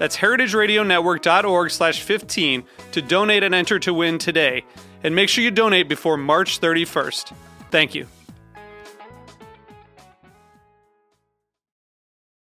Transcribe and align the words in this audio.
That's 0.00 0.16
heritageradionetwork.org 0.16 1.70
slash 1.70 2.00
15 2.00 2.64
to 2.92 3.02
donate 3.02 3.42
and 3.42 3.54
enter 3.54 3.78
to 3.80 3.92
win 3.92 4.16
today. 4.16 4.64
And 5.04 5.14
make 5.14 5.28
sure 5.28 5.44
you 5.44 5.50
donate 5.50 5.90
before 5.90 6.16
March 6.16 6.58
31st. 6.58 7.34
Thank 7.70 7.94
you. 7.94 8.06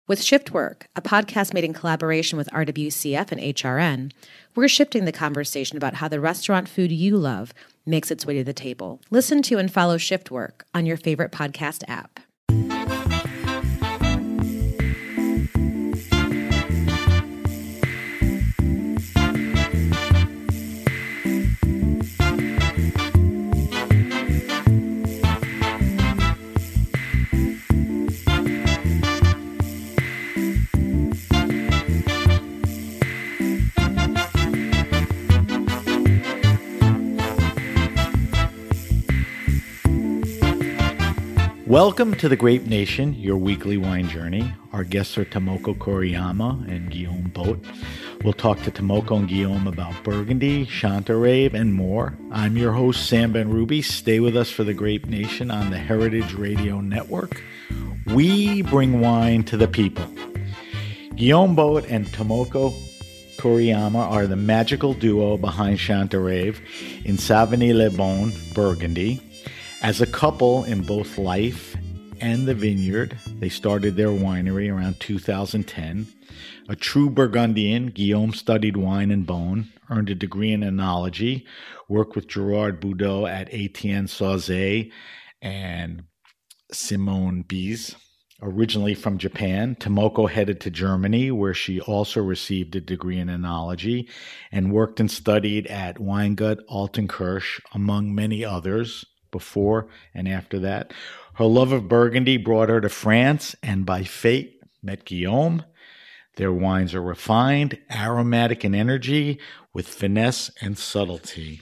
With 0.07 0.23
Shift 0.23 0.51
Work, 0.51 0.87
a 0.95 1.03
podcast 1.03 1.53
made 1.53 1.63
in 1.63 1.73
collaboration 1.73 2.35
with 2.35 2.49
RWCF 2.49 3.31
and 3.31 3.39
HRN, 3.39 4.11
we're 4.55 4.67
shifting 4.67 5.05
the 5.05 5.11
conversation 5.11 5.77
about 5.77 5.95
how 5.95 6.07
the 6.07 6.19
restaurant 6.19 6.67
food 6.67 6.91
you 6.91 7.15
love 7.15 7.53
makes 7.85 8.09
its 8.09 8.25
way 8.25 8.33
to 8.33 8.43
the 8.43 8.53
table. 8.53 9.01
Listen 9.11 9.43
to 9.43 9.59
and 9.59 9.71
follow 9.71 9.97
Shift 9.99 10.31
Work 10.31 10.65
on 10.73 10.87
your 10.87 10.97
favorite 10.97 11.31
podcast 11.31 11.83
app. 11.87 12.19
Welcome 41.75 42.15
to 42.15 42.29
the 42.29 42.37
Grape 42.37 42.63
Nation, 42.63 43.13
your 43.15 43.35
weekly 43.35 43.75
wine 43.75 44.07
journey. 44.07 44.53
Our 44.71 44.85
guests 44.85 45.17
are 45.17 45.25
Tomoko 45.25 45.77
Kuriyama 45.77 46.69
and 46.71 46.89
Guillaume 46.89 47.31
Bott. 47.33 47.59
We'll 48.23 48.31
talk 48.31 48.61
to 48.61 48.71
Tomoko 48.71 49.17
and 49.17 49.27
Guillaume 49.27 49.67
about 49.67 50.01
Burgundy, 50.01 50.65
Chantereves, 50.65 51.53
and 51.53 51.73
more. 51.73 52.17
I'm 52.31 52.55
your 52.55 52.71
host, 52.71 53.09
Sam 53.09 53.33
Ben 53.33 53.49
Ruby. 53.49 53.81
Stay 53.81 54.21
with 54.21 54.37
us 54.37 54.49
for 54.49 54.63
the 54.63 54.73
Grape 54.73 55.07
Nation 55.07 55.51
on 55.51 55.69
the 55.69 55.77
Heritage 55.77 56.33
Radio 56.33 56.79
Network. 56.79 57.43
We 58.05 58.61
bring 58.61 59.01
wine 59.01 59.43
to 59.43 59.57
the 59.57 59.67
people. 59.67 60.05
Guillaume 61.17 61.57
Bott 61.57 61.87
and 61.89 62.05
Tomoko 62.05 62.73
Kuriyama 63.35 63.99
are 63.99 64.27
the 64.27 64.37
magical 64.37 64.93
duo 64.93 65.35
behind 65.35 65.79
Chantereves 65.79 66.57
in 67.03 67.17
Savigny-les-Beaune, 67.17 68.53
Burgundy. 68.53 69.24
As 69.85 70.01
a 70.01 70.07
couple 70.07 70.63
in 70.63 70.81
both 70.81 71.19
life 71.19 71.77
and 72.19 72.47
the 72.47 72.55
vineyard, 72.55 73.19
they 73.37 73.49
started 73.49 73.95
their 73.95 74.07
winery 74.07 74.67
around 74.73 74.99
2010. 74.99 76.07
A 76.67 76.75
true 76.75 77.07
Burgundian, 77.07 77.91
Guillaume 77.91 78.33
studied 78.33 78.77
wine 78.77 79.11
and 79.11 79.27
Beaune, 79.27 79.67
earned 79.91 80.09
a 80.09 80.15
degree 80.15 80.51
in 80.51 80.61
enology, 80.61 81.43
worked 81.87 82.15
with 82.15 82.27
Gerard 82.27 82.81
Boudot 82.81 83.29
at 83.29 83.53
Etienne 83.53 84.07
Sauzet 84.07 84.91
and 85.39 86.05
Simon 86.71 87.43
Bize. 87.43 87.95
Originally 88.41 88.95
from 88.95 89.19
Japan, 89.19 89.75
Tomoko 89.75 90.27
headed 90.27 90.59
to 90.61 90.71
Germany, 90.71 91.29
where 91.29 91.53
she 91.53 91.79
also 91.79 92.23
received 92.23 92.75
a 92.75 92.81
degree 92.81 93.19
in 93.19 93.27
enology 93.27 94.09
and 94.51 94.73
worked 94.73 94.99
and 94.99 95.11
studied 95.11 95.67
at 95.67 95.97
Weingut 95.97 96.57
Altenkirch, 96.71 97.61
among 97.71 98.15
many 98.15 98.43
others 98.43 99.05
before 99.35 99.87
and 100.13 100.29
after 100.29 100.59
that. 100.59 100.93
Her 101.33 101.43
love 101.43 101.73
of 101.73 101.89
Burgundy 101.89 102.37
brought 102.37 102.69
her 102.69 102.79
to 102.79 102.87
France 102.87 103.53
and 103.61 103.85
by 103.85 104.03
fate 104.03 104.61
met 104.81 105.03
Guillaume. 105.03 105.65
Their 106.37 106.53
wines 106.53 106.93
are 106.93 107.01
refined, 107.01 107.77
aromatic 107.93 108.63
in 108.63 108.73
energy, 108.73 109.37
with 109.73 109.89
finesse 109.89 110.51
and 110.61 110.77
subtlety, 110.77 111.59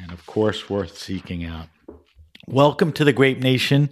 and 0.00 0.12
of 0.12 0.24
course, 0.26 0.70
worth 0.70 0.96
seeking 0.96 1.44
out. 1.44 1.66
Welcome 2.46 2.92
to 2.92 3.04
the 3.04 3.12
Grape 3.12 3.40
Nation, 3.40 3.90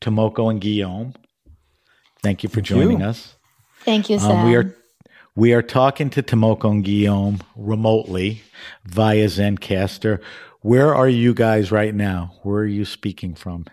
Tomoko 0.00 0.48
and 0.48 0.60
Guillaume. 0.60 1.14
Thank 2.22 2.44
you 2.44 2.48
for 2.48 2.56
Thank 2.56 2.66
joining 2.66 3.00
you. 3.00 3.06
us. 3.06 3.34
Thank 3.80 4.08
you, 4.08 4.20
Sam. 4.20 4.30
Um, 4.30 4.46
we 4.46 4.54
are 4.54 4.76
we 5.34 5.52
are 5.52 5.62
talking 5.62 6.08
to 6.10 6.22
Tomoko 6.22 6.70
and 6.70 6.84
Guillaume 6.84 7.40
remotely 7.56 8.42
via 8.84 9.26
Zencastr. 9.26 10.20
Where 10.66 10.96
are 10.96 11.08
you 11.08 11.32
guys 11.32 11.70
right 11.70 11.94
now? 11.94 12.32
Where 12.42 12.62
are 12.62 12.66
you 12.66 12.84
speaking 12.84 13.36
from? 13.36 13.66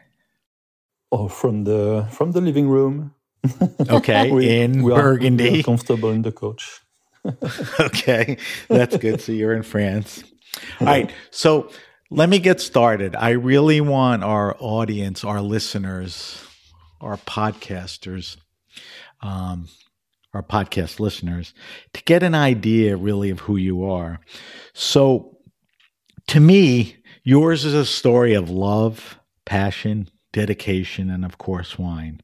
Oh, 1.12 1.28
from 1.28 1.64
the 1.64 2.06
from 2.12 2.34
the 2.34 2.40
living 2.40 2.70
room. 2.70 3.16
Okay, 3.90 4.30
in 4.62 4.84
we 4.84 4.92
are, 4.92 5.02
Burgundy. 5.02 5.50
we 5.50 5.60
are 5.62 5.64
comfortable 5.72 6.12
in 6.12 6.22
the 6.22 6.32
coach. 6.32 6.82
okay, 7.80 8.38
that's 8.70 8.96
good. 8.98 9.22
So 9.22 9.32
you're 9.32 9.54
in 9.54 9.64
France. 9.64 10.24
All 10.80 10.86
right. 10.86 11.12
So 11.32 11.72
let 12.12 12.30
me 12.30 12.38
get 12.38 12.62
started. 12.62 13.16
I 13.16 13.32
really 13.32 13.82
want 13.82 14.24
our 14.24 14.56
audience, 14.60 15.24
our 15.24 15.42
listeners, 15.42 16.46
our 17.02 17.18
podcasters, 17.18 18.38
um, 19.22 19.68
our 20.32 20.44
podcast 20.44 21.00
listeners, 21.00 21.56
to 21.94 22.04
get 22.04 22.22
an 22.22 22.36
idea 22.36 22.98
really 22.98 23.32
of 23.32 23.40
who 23.40 23.58
you 23.58 23.84
are. 23.84 24.20
So 24.74 25.33
to 26.28 26.40
me, 26.40 26.98
yours 27.24 27.66
is 27.66 27.74
a 27.74 27.86
story 27.86 28.34
of 28.34 28.50
love, 28.50 29.20
passion, 29.46 30.10
dedication, 30.32 31.10
and 31.10 31.24
of 31.24 31.38
course, 31.38 31.78
wine. 31.78 32.22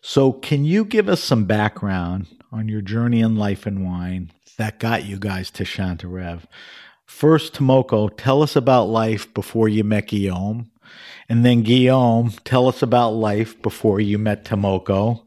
So, 0.00 0.32
can 0.32 0.64
you 0.64 0.84
give 0.84 1.08
us 1.08 1.22
some 1.22 1.44
background 1.44 2.26
on 2.52 2.68
your 2.68 2.80
journey 2.80 3.20
in 3.20 3.36
life 3.36 3.66
and 3.66 3.84
wine 3.84 4.30
that 4.56 4.78
got 4.78 5.04
you 5.04 5.18
guys 5.18 5.50
to 5.52 5.64
Chantereves? 5.64 6.46
First, 7.04 7.54
Tomoko, 7.54 8.10
tell 8.16 8.42
us 8.42 8.54
about 8.54 8.84
life 8.84 9.32
before 9.32 9.68
you 9.68 9.82
met 9.82 10.08
Guillaume. 10.08 10.70
And 11.28 11.44
then, 11.44 11.62
Guillaume, 11.62 12.30
tell 12.44 12.68
us 12.68 12.82
about 12.82 13.10
life 13.10 13.60
before 13.60 14.00
you 14.00 14.18
met 14.18 14.44
Tomoko. 14.44 15.22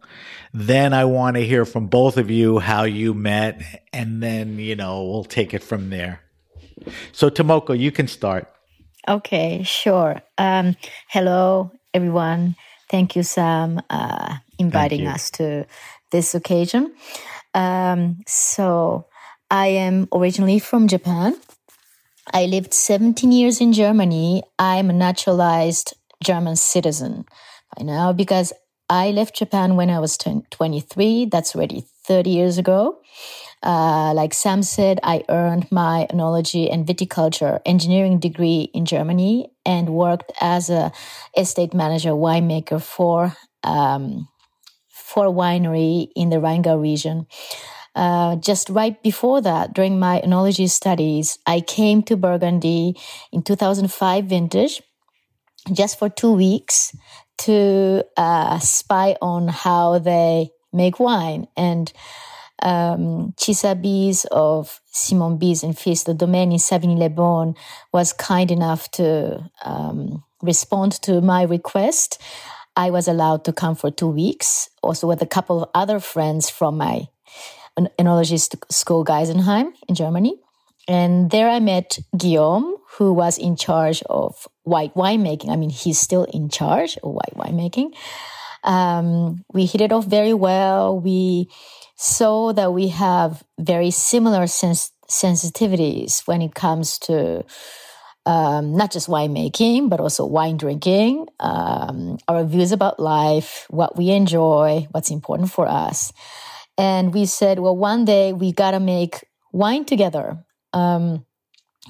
Then, 0.54 0.94
I 0.94 1.06
want 1.06 1.38
to 1.38 1.46
hear 1.46 1.66
from 1.66 1.88
both 1.88 2.18
of 2.18 2.30
you 2.30 2.60
how 2.60 2.84
you 2.84 3.14
met, 3.14 3.62
and 3.94 4.22
then, 4.22 4.58
you 4.58 4.76
know, 4.76 5.04
we'll 5.04 5.24
take 5.24 5.54
it 5.54 5.64
from 5.64 5.90
there. 5.90 6.22
So, 7.12 7.30
Tomoko, 7.30 7.78
you 7.78 7.92
can 7.92 8.08
start. 8.08 8.48
Okay, 9.08 9.64
sure. 9.64 10.22
Um, 10.38 10.76
hello, 11.10 11.72
everyone. 11.94 12.56
Thank 12.90 13.16
you, 13.16 13.24
Sam, 13.24 13.82
uh, 13.90 14.38
inviting 14.60 15.02
you. 15.02 15.10
us 15.10 15.32
to 15.32 15.66
this 16.12 16.36
occasion. 16.36 16.94
Um, 17.54 18.22
so, 18.28 19.08
I 19.50 19.68
am 19.68 20.08
originally 20.14 20.60
from 20.60 20.88
Japan. 20.88 21.36
I 22.34 22.46
lived 22.46 22.74
17 22.74 23.32
years 23.32 23.60
in 23.60 23.74
Germany. 23.74 24.44
I'm 24.60 24.90
a 24.90 24.94
naturalized 24.94 25.94
German 26.24 26.56
citizen 26.56 27.26
by 27.76 27.84
now 27.84 28.14
because 28.14 28.54
I 28.90 29.12
left 29.12 29.36
Japan 29.36 29.76
when 29.76 29.90
I 29.90 30.00
was 30.00 30.18
10 30.18 30.44
23. 30.52 31.26
That's 31.26 31.56
already 31.56 31.86
30 32.06 32.30
years 32.30 32.58
ago. 32.58 33.00
Uh, 33.64 34.14
like 34.16 34.34
Sam 34.34 34.64
said, 34.64 35.00
I 35.04 35.24
earned 35.30 35.72
my 35.72 36.08
enology 36.10 36.72
and 36.72 36.86
viticulture 36.86 37.60
engineering 37.66 38.20
degree 38.20 38.72
in 38.74 38.86
Germany 38.86 39.52
and 39.66 39.90
worked 39.90 40.32
as 40.42 40.70
a 40.70 40.92
estate 41.38 41.74
manager 41.74 42.12
winemaker 42.12 42.82
for 42.82 43.36
um, 43.64 44.28
for 44.90 45.26
winery 45.28 46.08
in 46.16 46.30
the 46.30 46.38
Rheingau 46.38 46.82
region. 46.82 47.28
Uh, 47.94 48.38
just 48.38 48.70
right 48.70 49.02
before 49.04 49.42
that, 49.42 49.74
during 49.74 50.00
my 50.00 50.22
enology 50.22 50.70
studies, 50.70 51.38
I 51.46 51.60
came 51.60 52.02
to 52.04 52.16
Burgundy 52.16 52.96
in 53.32 53.44
2005 53.44 54.26
vintage 54.26 54.82
just 55.74 56.00
for 56.00 56.10
two 56.10 56.32
weeks 56.32 56.96
to 57.40 58.04
uh, 58.18 58.60
spy 58.60 59.16
on 59.22 59.50
how 59.50 60.00
they 60.00 60.52
make 60.72 61.00
wine. 61.00 61.48
And 61.58 61.92
um, 62.62 63.34
Chisa 63.38 63.76
Bize 63.82 64.26
of 64.32 64.80
Simon 64.92 65.38
Bize 65.38 65.64
and 65.64 65.78
Fils, 65.78 66.04
the 66.04 66.14
domain 66.14 66.52
in 66.52 66.58
Savigny-les-Beaune, 66.58 67.56
was 67.92 68.14
kind 68.14 68.52
enough 68.52 68.90
to 68.92 69.50
um, 69.64 70.24
respond 70.42 70.94
to 71.04 71.22
my 71.22 71.44
request. 71.44 72.22
I 72.76 72.90
was 72.90 73.08
allowed 73.08 73.44
to 73.46 73.54
come 73.54 73.76
for 73.76 73.92
two 73.92 74.08
weeks, 74.08 74.70
also 74.82 75.08
with 75.08 75.22
a 75.22 75.28
couple 75.28 75.64
of 75.64 75.70
other 75.74 76.00
friends 76.00 76.50
from 76.50 76.78
my 76.78 77.08
enology 78.00 78.40
school, 78.72 79.06
Geisenheim 79.06 79.74
in 79.88 79.96
Germany. 79.96 80.40
And 80.88 81.32
there 81.32 81.50
I 81.50 81.60
met 81.60 82.00
Guillaume, 82.18 82.76
who 82.98 83.14
was 83.14 83.38
in 83.38 83.56
charge 83.56 84.02
of 84.04 84.48
white 84.64 84.94
winemaking. 84.94 85.50
I 85.50 85.56
mean, 85.56 85.70
he's 85.70 86.00
still 86.00 86.24
in 86.26 86.50
charge 86.50 86.98
of 87.04 87.14
white 87.14 87.36
winemaking. 87.36 87.94
Um, 88.64 89.44
we 89.54 89.66
hit 89.66 89.82
it 89.82 89.92
off 89.92 90.06
very 90.06 90.34
well. 90.34 91.00
We 91.00 91.50
saw 92.02 92.52
that 92.52 92.74
we 92.74 92.88
have 92.88 93.44
very 93.60 93.92
similar 93.92 94.48
sens- 94.48 94.92
sensitivities 95.08 96.26
when 96.28 96.42
it 96.42 96.56
comes 96.56 96.98
to 96.98 97.46
um, 98.26 98.76
not 98.76 98.92
just 98.92 99.08
winemaking, 99.08 99.88
but 99.88 100.00
also 100.00 100.26
wine 100.26 100.58
drinking, 100.58 101.28
um, 101.40 102.18
our 102.28 102.44
views 102.44 102.72
about 102.72 103.00
life, 103.00 103.68
what 103.70 103.96
we 103.96 104.10
enjoy, 104.10 104.88
what's 104.92 105.12
important 105.12 105.52
for 105.52 105.68
us. 105.68 106.12
And 106.76 107.14
we 107.14 107.26
said, 107.26 107.60
well, 107.60 107.78
one 107.78 108.04
day 108.04 108.34
we 108.34 108.52
got 108.52 108.72
to 108.72 108.80
make 108.80 109.24
wine 109.52 109.86
together. 109.86 110.44
Um, 110.74 111.26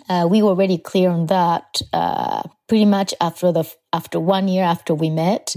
uh, 0.09 0.27
we 0.29 0.41
were 0.41 0.55
really 0.55 0.77
clear 0.77 1.09
on 1.09 1.27
that 1.27 1.81
uh, 1.93 2.43
pretty 2.67 2.85
much 2.85 3.13
after 3.21 3.51
the 3.53 3.63
after 3.93 4.19
one 4.19 4.49
year 4.49 4.63
after 4.63 4.93
we 4.93 5.09
met. 5.09 5.55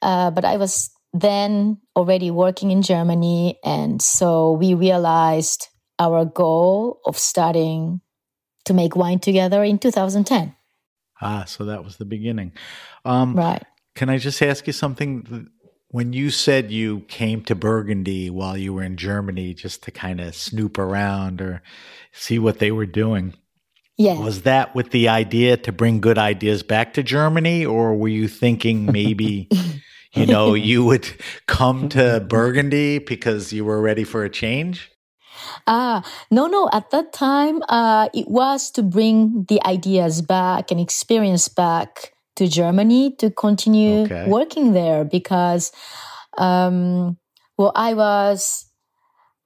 Uh, 0.00 0.30
but 0.30 0.44
I 0.44 0.56
was 0.56 0.90
then 1.12 1.78
already 1.96 2.30
working 2.30 2.70
in 2.70 2.82
Germany, 2.82 3.58
and 3.64 4.00
so 4.00 4.52
we 4.52 4.74
realized 4.74 5.68
our 5.98 6.24
goal 6.24 7.00
of 7.06 7.18
starting 7.18 8.00
to 8.64 8.74
make 8.74 8.96
wine 8.96 9.18
together 9.18 9.62
in 9.62 9.78
2010. 9.78 10.54
Ah, 11.20 11.44
so 11.44 11.64
that 11.64 11.84
was 11.84 11.96
the 11.96 12.04
beginning. 12.04 12.52
Um, 13.04 13.34
right. 13.34 13.62
Can 13.94 14.08
I 14.08 14.18
just 14.18 14.42
ask 14.42 14.66
you 14.66 14.72
something? 14.72 15.48
When 15.88 16.14
you 16.14 16.30
said 16.30 16.70
you 16.70 17.00
came 17.00 17.42
to 17.44 17.54
Burgundy 17.54 18.30
while 18.30 18.56
you 18.56 18.72
were 18.72 18.82
in 18.82 18.96
Germany 18.96 19.52
just 19.52 19.82
to 19.82 19.90
kind 19.90 20.20
of 20.20 20.34
snoop 20.34 20.78
around 20.78 21.42
or 21.42 21.62
see 22.12 22.38
what 22.38 22.58
they 22.58 22.72
were 22.72 22.86
doing, 22.86 23.34
yeah. 23.98 24.18
Was 24.18 24.42
that 24.42 24.74
with 24.74 24.90
the 24.90 25.08
idea 25.08 25.56
to 25.58 25.72
bring 25.72 26.00
good 26.00 26.18
ideas 26.18 26.62
back 26.62 26.94
to 26.94 27.02
Germany, 27.02 27.64
or 27.64 27.94
were 27.94 28.08
you 28.08 28.26
thinking 28.26 28.86
maybe, 28.86 29.48
you 30.14 30.26
know, 30.26 30.54
you 30.70 30.84
would 30.84 31.08
come 31.46 31.88
to 31.90 32.24
Burgundy 32.28 32.98
because 32.98 33.52
you 33.52 33.64
were 33.64 33.80
ready 33.80 34.04
for 34.04 34.24
a 34.24 34.30
change? 34.30 34.90
Ah, 35.66 36.02
no, 36.30 36.46
no. 36.46 36.68
At 36.72 36.90
that 36.90 37.12
time, 37.12 37.62
uh, 37.68 38.08
it 38.14 38.28
was 38.28 38.70
to 38.72 38.82
bring 38.82 39.44
the 39.48 39.64
ideas 39.66 40.22
back 40.22 40.70
and 40.70 40.80
experience 40.80 41.48
back 41.48 42.12
to 42.36 42.48
Germany 42.48 43.14
to 43.16 43.30
continue 43.30 44.02
okay. 44.02 44.26
working 44.28 44.72
there 44.72 45.04
because, 45.04 45.72
um, 46.38 47.18
well, 47.58 47.72
I 47.74 47.94
was 47.94 48.66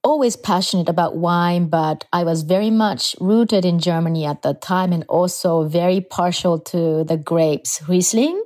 always 0.03 0.35
passionate 0.35 0.87
about 0.87 1.17
wine, 1.17 1.67
but 1.67 2.05
I 2.13 2.23
was 2.23 2.43
very 2.43 2.69
much 2.69 3.15
rooted 3.19 3.65
in 3.65 3.79
Germany 3.79 4.25
at 4.25 4.41
that 4.43 4.61
time 4.61 4.93
and 4.93 5.03
also 5.09 5.67
very 5.67 6.01
partial 6.01 6.59
to 6.59 7.03
the 7.03 7.17
grapes 7.17 7.81
Riesling 7.87 8.41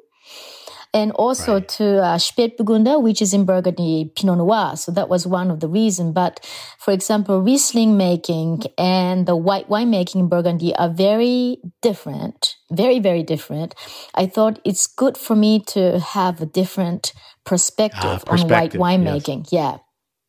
and 0.94 1.12
also 1.14 1.56
right. 1.56 1.70
to 1.70 2.04
uh, 2.04 2.18
Spätburgunder, 2.18 3.02
which 3.02 3.22
is 3.22 3.34
in 3.34 3.46
Burgundy, 3.46 4.12
Pinot 4.16 4.38
Noir. 4.38 4.76
So 4.76 4.92
that 4.92 5.08
was 5.08 5.26
one 5.26 5.50
of 5.50 5.62
the 5.62 5.68
reasons. 5.68 6.14
But 6.14 6.46
for 6.80 6.92
example, 6.92 7.42
Riesling 7.42 7.98
making 7.98 8.64
and 8.78 9.26
the 9.26 9.36
white 9.36 9.70
wine 9.70 9.90
making 9.90 10.22
in 10.22 10.28
Burgundy 10.28 10.76
are 10.76 10.90
very 10.90 11.58
different, 11.82 12.56
very, 12.72 13.00
very 13.00 13.24
different. 13.24 13.74
I 14.16 14.26
thought 14.26 14.60
it's 14.66 14.88
good 14.88 15.18
for 15.18 15.36
me 15.36 15.62
to 15.68 16.00
have 16.00 16.42
a 16.42 16.46
different 16.46 17.14
perspective, 17.46 18.02
ah, 18.04 18.20
perspective 18.26 18.82
on 18.82 19.04
white 19.04 19.04
winemaking. 19.06 19.48
Yes. 19.52 19.80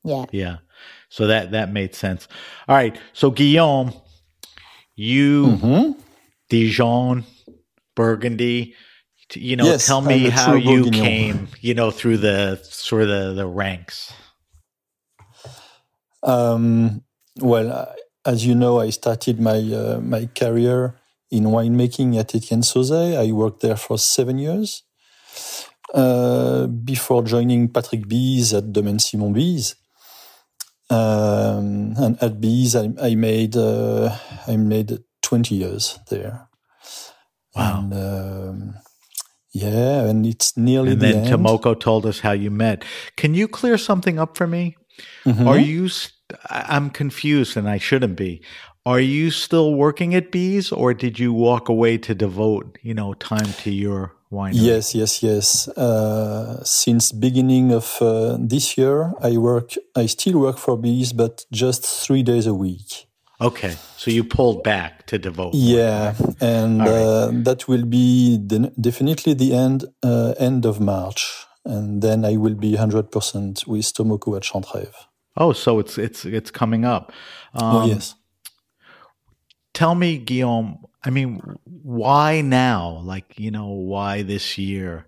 Yeah. 0.04 0.14
Yeah. 0.14 0.24
Yeah. 0.32 0.56
So 1.08 1.26
that 1.26 1.50
that 1.50 1.72
made 1.72 1.94
sense. 1.94 2.28
All 2.68 2.76
right. 2.76 2.96
So 3.12 3.30
Guillaume, 3.30 3.92
you 4.94 5.46
mm-hmm. 5.46 6.00
Dijon, 6.48 7.24
Burgundy. 7.96 8.74
You 9.36 9.56
know, 9.56 9.64
yes, 9.64 9.86
tell 9.86 10.00
me 10.00 10.30
how 10.30 10.54
you 10.54 10.90
came. 10.90 11.48
You 11.60 11.74
know, 11.74 11.90
through 11.90 12.18
the 12.18 12.60
sort 12.62 13.02
of 13.02 13.08
the, 13.08 13.34
the 13.34 13.46
ranks. 13.46 14.12
Um, 16.22 17.02
well, 17.40 17.94
as 18.24 18.46
you 18.46 18.54
know, 18.54 18.80
I 18.80 18.90
started 18.90 19.40
my 19.40 19.58
uh, 19.58 20.00
my 20.02 20.26
career 20.26 20.94
in 21.30 21.44
winemaking 21.44 22.18
at 22.18 22.34
Etienne 22.34 22.62
Sauzet. 22.62 23.16
I 23.16 23.32
worked 23.32 23.60
there 23.62 23.76
for 23.76 23.98
seven 23.98 24.38
years 24.38 24.82
uh, 25.94 26.66
before 26.66 27.22
joining 27.22 27.68
Patrick 27.68 28.08
Bize 28.08 28.52
at 28.54 28.72
Domaine 28.72 28.98
Simon 28.98 29.32
Bize. 29.32 29.74
Um, 30.90 31.94
and 31.96 32.22
at 32.22 32.40
Bize, 32.40 32.76
I, 32.76 32.92
I 33.00 33.14
made 33.14 33.56
uh, 33.56 34.14
I 34.46 34.56
made 34.56 34.98
20 35.22 35.54
years 35.54 35.98
there. 36.10 36.48
Wow. 37.56 37.78
And, 37.78 37.94
um, 37.94 38.74
yeah, 39.52 40.04
and 40.04 40.26
it's 40.26 40.56
nearly. 40.56 40.92
And 40.92 41.00
the 41.00 41.12
then 41.12 41.26
end. 41.26 41.44
Tomoko 41.44 41.78
told 41.78 42.06
us 42.06 42.20
how 42.20 42.32
you 42.32 42.50
met. 42.50 42.84
Can 43.16 43.34
you 43.34 43.46
clear 43.46 43.76
something 43.76 44.18
up 44.18 44.36
for 44.36 44.46
me? 44.46 44.76
Mm-hmm. 45.24 45.46
Are 45.46 45.58
you? 45.58 45.88
St- 45.88 46.12
I'm 46.48 46.88
confused, 46.88 47.56
and 47.56 47.68
I 47.68 47.78
shouldn't 47.78 48.16
be. 48.16 48.42
Are 48.84 49.00
you 49.00 49.30
still 49.30 49.74
working 49.74 50.14
at 50.14 50.32
Bize, 50.32 50.72
or 50.72 50.94
did 50.94 51.18
you 51.18 51.32
walk 51.32 51.68
away 51.68 51.98
to 51.98 52.14
devote, 52.14 52.78
you 52.82 52.94
know, 52.94 53.14
time 53.14 53.52
to 53.62 53.70
your 53.70 54.16
winery? 54.32 54.54
Yes, 54.54 54.94
yes, 54.94 55.22
yes. 55.22 55.68
Uh, 55.68 56.64
since 56.64 57.12
beginning 57.12 57.72
of 57.72 57.98
uh, 58.00 58.38
this 58.40 58.76
year, 58.78 59.12
I 59.20 59.36
work. 59.36 59.74
I 59.94 60.06
still 60.06 60.40
work 60.40 60.58
for 60.58 60.76
Bize, 60.76 61.12
but 61.12 61.44
just 61.52 61.84
three 61.84 62.22
days 62.22 62.46
a 62.46 62.54
week. 62.54 63.06
Okay, 63.42 63.76
so 63.96 64.10
you 64.10 64.24
pulled 64.24 64.62
back 64.62 65.06
to 65.06 65.18
devote. 65.18 65.54
Yeah, 65.54 66.14
and 66.40 66.78
right. 66.80 66.88
uh, 66.88 67.30
that 67.42 67.66
will 67.68 67.84
be 67.84 68.38
definitely 68.38 69.34
the 69.34 69.54
end 69.54 69.84
uh, 70.02 70.34
end 70.38 70.64
of 70.64 70.80
March, 70.80 71.46
and 71.64 72.02
then 72.02 72.24
I 72.24 72.36
will 72.36 72.54
be 72.54 72.76
hundred 72.76 73.10
percent 73.10 73.64
with 73.66 73.92
Tomoko 73.92 74.36
at 74.36 74.42
Chantereves. 74.42 75.08
Oh, 75.36 75.52
so 75.52 75.80
it's 75.80 75.98
it's 75.98 76.24
it's 76.24 76.50
coming 76.50 76.84
up. 76.84 77.12
Oh, 77.54 77.66
um, 77.66 77.76
oh 77.76 77.86
yes 77.86 78.14
tell 79.72 79.94
me, 79.94 80.18
Guillaume, 80.18 80.84
I 81.04 81.10
mean, 81.10 81.40
why 81.64 82.40
now? 82.40 83.00
Like, 83.04 83.38
you 83.38 83.50
know, 83.50 83.68
why 83.68 84.22
this 84.22 84.58
year? 84.58 85.06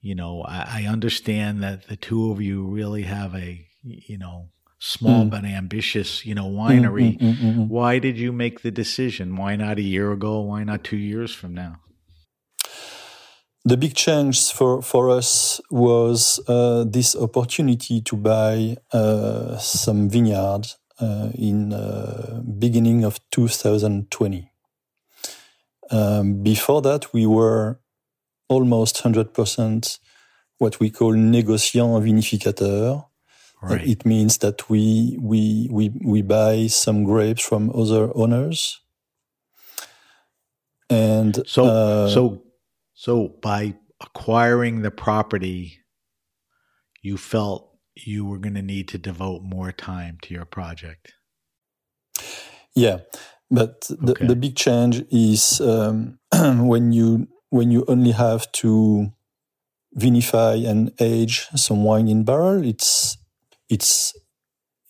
You 0.00 0.14
know, 0.14 0.42
I, 0.42 0.82
I 0.82 0.86
understand 0.88 1.62
that 1.62 1.88
the 1.88 1.96
two 1.96 2.30
of 2.30 2.40
you 2.40 2.66
really 2.66 3.02
have 3.02 3.34
a, 3.34 3.66
you 3.82 4.18
know, 4.18 4.48
small 4.80 5.24
mm. 5.24 5.30
but 5.30 5.44
ambitious, 5.44 6.26
you 6.26 6.34
know, 6.34 6.48
winery. 6.48 7.18
Mm, 7.18 7.36
mm, 7.36 7.54
mm, 7.54 7.68
why 7.68 7.98
did 7.98 8.18
you 8.18 8.32
make 8.32 8.62
the 8.62 8.70
decision? 8.70 9.36
Why 9.36 9.54
not 9.54 9.78
a 9.78 9.82
year 9.82 10.10
ago? 10.10 10.40
Why 10.40 10.64
not 10.64 10.82
two 10.82 10.96
years 10.96 11.32
from 11.32 11.54
now? 11.54 11.76
The 13.62 13.76
big 13.76 13.94
change 13.94 14.52
for, 14.52 14.80
for 14.80 15.10
us 15.10 15.60
was 15.70 16.40
uh, 16.48 16.84
this 16.88 17.14
opportunity 17.14 18.00
to 18.00 18.16
buy 18.16 18.78
uh, 18.90 19.58
some 19.58 20.08
vineyards 20.08 20.78
uh, 20.98 21.28
in 21.34 21.74
uh, 21.74 22.40
beginning 22.58 23.04
of 23.04 23.20
2020. 23.30 24.50
Um, 25.90 26.42
before 26.42 26.80
that, 26.82 27.12
we 27.12 27.26
were 27.26 27.80
almost 28.48 29.02
100% 29.02 29.98
what 30.56 30.80
we 30.80 30.90
call 30.90 31.12
négociant 31.12 32.02
vinificateur. 32.02 33.09
Right. 33.62 33.86
It 33.86 34.06
means 34.06 34.38
that 34.38 34.70
we, 34.70 35.18
we, 35.20 35.68
we, 35.70 35.90
we 36.02 36.22
buy 36.22 36.68
some 36.68 37.04
grapes 37.04 37.42
from 37.42 37.70
other 37.74 38.10
owners. 38.14 38.80
And 40.88 41.42
so, 41.46 41.64
uh, 41.66 42.08
so, 42.08 42.42
so 42.94 43.28
by 43.42 43.74
acquiring 44.00 44.80
the 44.80 44.90
property, 44.90 45.78
you 47.02 47.18
felt 47.18 47.70
you 47.94 48.24
were 48.24 48.38
going 48.38 48.54
to 48.54 48.62
need 48.62 48.88
to 48.88 48.98
devote 48.98 49.42
more 49.42 49.72
time 49.72 50.18
to 50.22 50.34
your 50.34 50.46
project. 50.46 51.12
Yeah, 52.74 52.98
but 53.50 53.82
the, 53.88 54.12
okay. 54.12 54.26
the 54.26 54.36
big 54.36 54.56
change 54.56 55.04
is 55.10 55.60
um, 55.60 56.18
when 56.32 56.92
you 56.92 57.28
when 57.50 57.70
you 57.70 57.84
only 57.88 58.12
have 58.12 58.50
to 58.52 59.12
vinify 59.98 60.68
and 60.68 60.92
age 61.00 61.48
some 61.56 61.82
wine 61.82 62.06
in 62.06 62.24
barrel. 62.24 62.64
It's 62.64 63.16
it's 63.70 64.12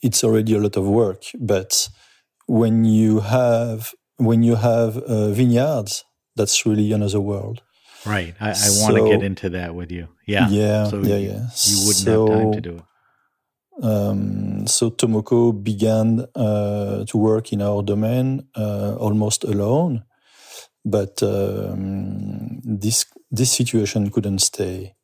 it's 0.03 0.25
already 0.25 0.55
a 0.55 0.59
lot 0.59 0.77
of 0.77 0.87
work. 0.87 1.25
But 1.39 1.89
when 2.47 2.85
you 2.85 3.21
have 3.21 3.95
when 4.17 4.43
you 4.43 4.57
have 4.57 4.97
uh, 4.97 5.31
vineyards, 5.31 6.05
that's 6.37 6.67
really 6.67 6.93
another 6.93 7.21
world. 7.21 7.63
Right. 8.07 8.35
I, 8.41 8.51
I 8.51 8.69
want 8.81 8.97
to 8.97 9.09
get 9.11 9.23
into 9.23 9.51
that 9.51 9.75
with 9.75 9.93
you. 9.93 10.09
Yeah. 10.27 10.49
Yeah. 10.49 10.85
So 10.89 11.03
yeah. 11.03 11.17
you, 11.17 11.29
yeah. 11.29 11.47
You 11.67 11.79
wouldn't 11.87 12.05
so, 12.05 12.27
have 12.27 12.39
time 12.39 12.53
to 12.53 12.61
do 12.61 12.77
it. 12.77 12.83
Um, 13.83 14.67
so 14.67 14.91
Tomoko 14.91 15.53
began 15.53 16.27
uh, 16.35 17.05
to 17.07 17.17
work 17.17 17.53
in 17.53 17.63
our 17.63 17.83
domain 17.83 18.47
uh, 18.55 18.95
almost 18.97 19.45
alone, 19.45 20.05
but 20.85 21.23
um, 21.23 22.61
this 22.63 23.07
this 23.31 23.53
situation 23.53 24.11
couldn't 24.11 24.41
stay 24.41 24.95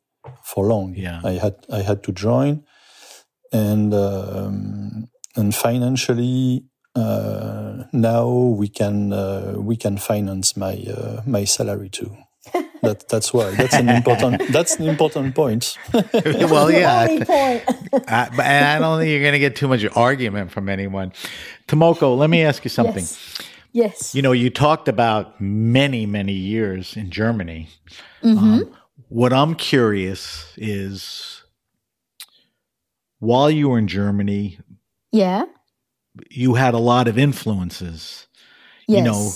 for 0.43 0.65
long. 0.65 0.93
Yeah. 0.95 1.21
I 1.23 1.33
had 1.33 1.55
I 1.71 1.81
had 1.81 2.03
to 2.03 2.11
join, 2.11 2.65
and 3.51 3.93
um, 3.93 5.09
and 5.35 5.55
financially 5.55 6.65
uh, 6.97 7.83
now 7.93 8.27
we 8.27 8.67
can 8.67 9.13
uh, 9.13 9.53
we 9.57 9.75
can 9.75 9.97
finance 9.97 10.57
my 10.57 10.83
uh, 10.89 11.21
my 11.25 11.43
salary 11.43 11.89
too. 11.89 12.17
that 12.81 13.07
that's 13.09 13.33
why 13.33 13.51
that's 13.51 13.75
an 13.75 13.89
important 13.89 14.41
that's 14.51 14.77
an 14.77 14.87
important 14.87 15.35
point. 15.35 15.77
well, 15.93 16.71
yeah. 16.71 17.07
Point. 17.07 17.29
I, 18.09 18.29
but 18.35 18.45
I 18.45 18.79
don't 18.79 18.99
think 18.99 19.11
you're 19.11 19.21
going 19.21 19.33
to 19.33 19.39
get 19.39 19.55
too 19.55 19.67
much 19.67 19.85
argument 19.95 20.51
from 20.51 20.69
anyone. 20.69 21.13
Tomoko, 21.67 22.17
let 22.17 22.29
me 22.29 22.41
ask 22.43 22.63
you 22.63 22.69
something. 22.69 23.03
Yes. 23.03 23.41
yes. 23.73 24.15
You 24.15 24.21
know, 24.21 24.31
you 24.31 24.49
talked 24.49 24.87
about 24.87 25.39
many, 25.39 26.05
many 26.05 26.33
years 26.33 26.97
in 26.97 27.11
Germany. 27.11 27.69
Mm-hmm. 28.23 28.43
Um, 28.43 28.77
what 29.09 29.33
I'm 29.33 29.53
curious 29.53 30.51
is 30.57 31.36
while 33.19 33.49
you 33.49 33.69
were 33.69 33.79
in 33.79 33.87
Germany, 33.87 34.59
yeah. 35.11 35.45
you 36.29 36.55
had 36.55 36.73
a 36.73 36.79
lot 36.79 37.07
of 37.07 37.17
influences. 37.17 38.27
Yes. 38.87 38.99
You 38.99 39.03
know, 39.03 39.31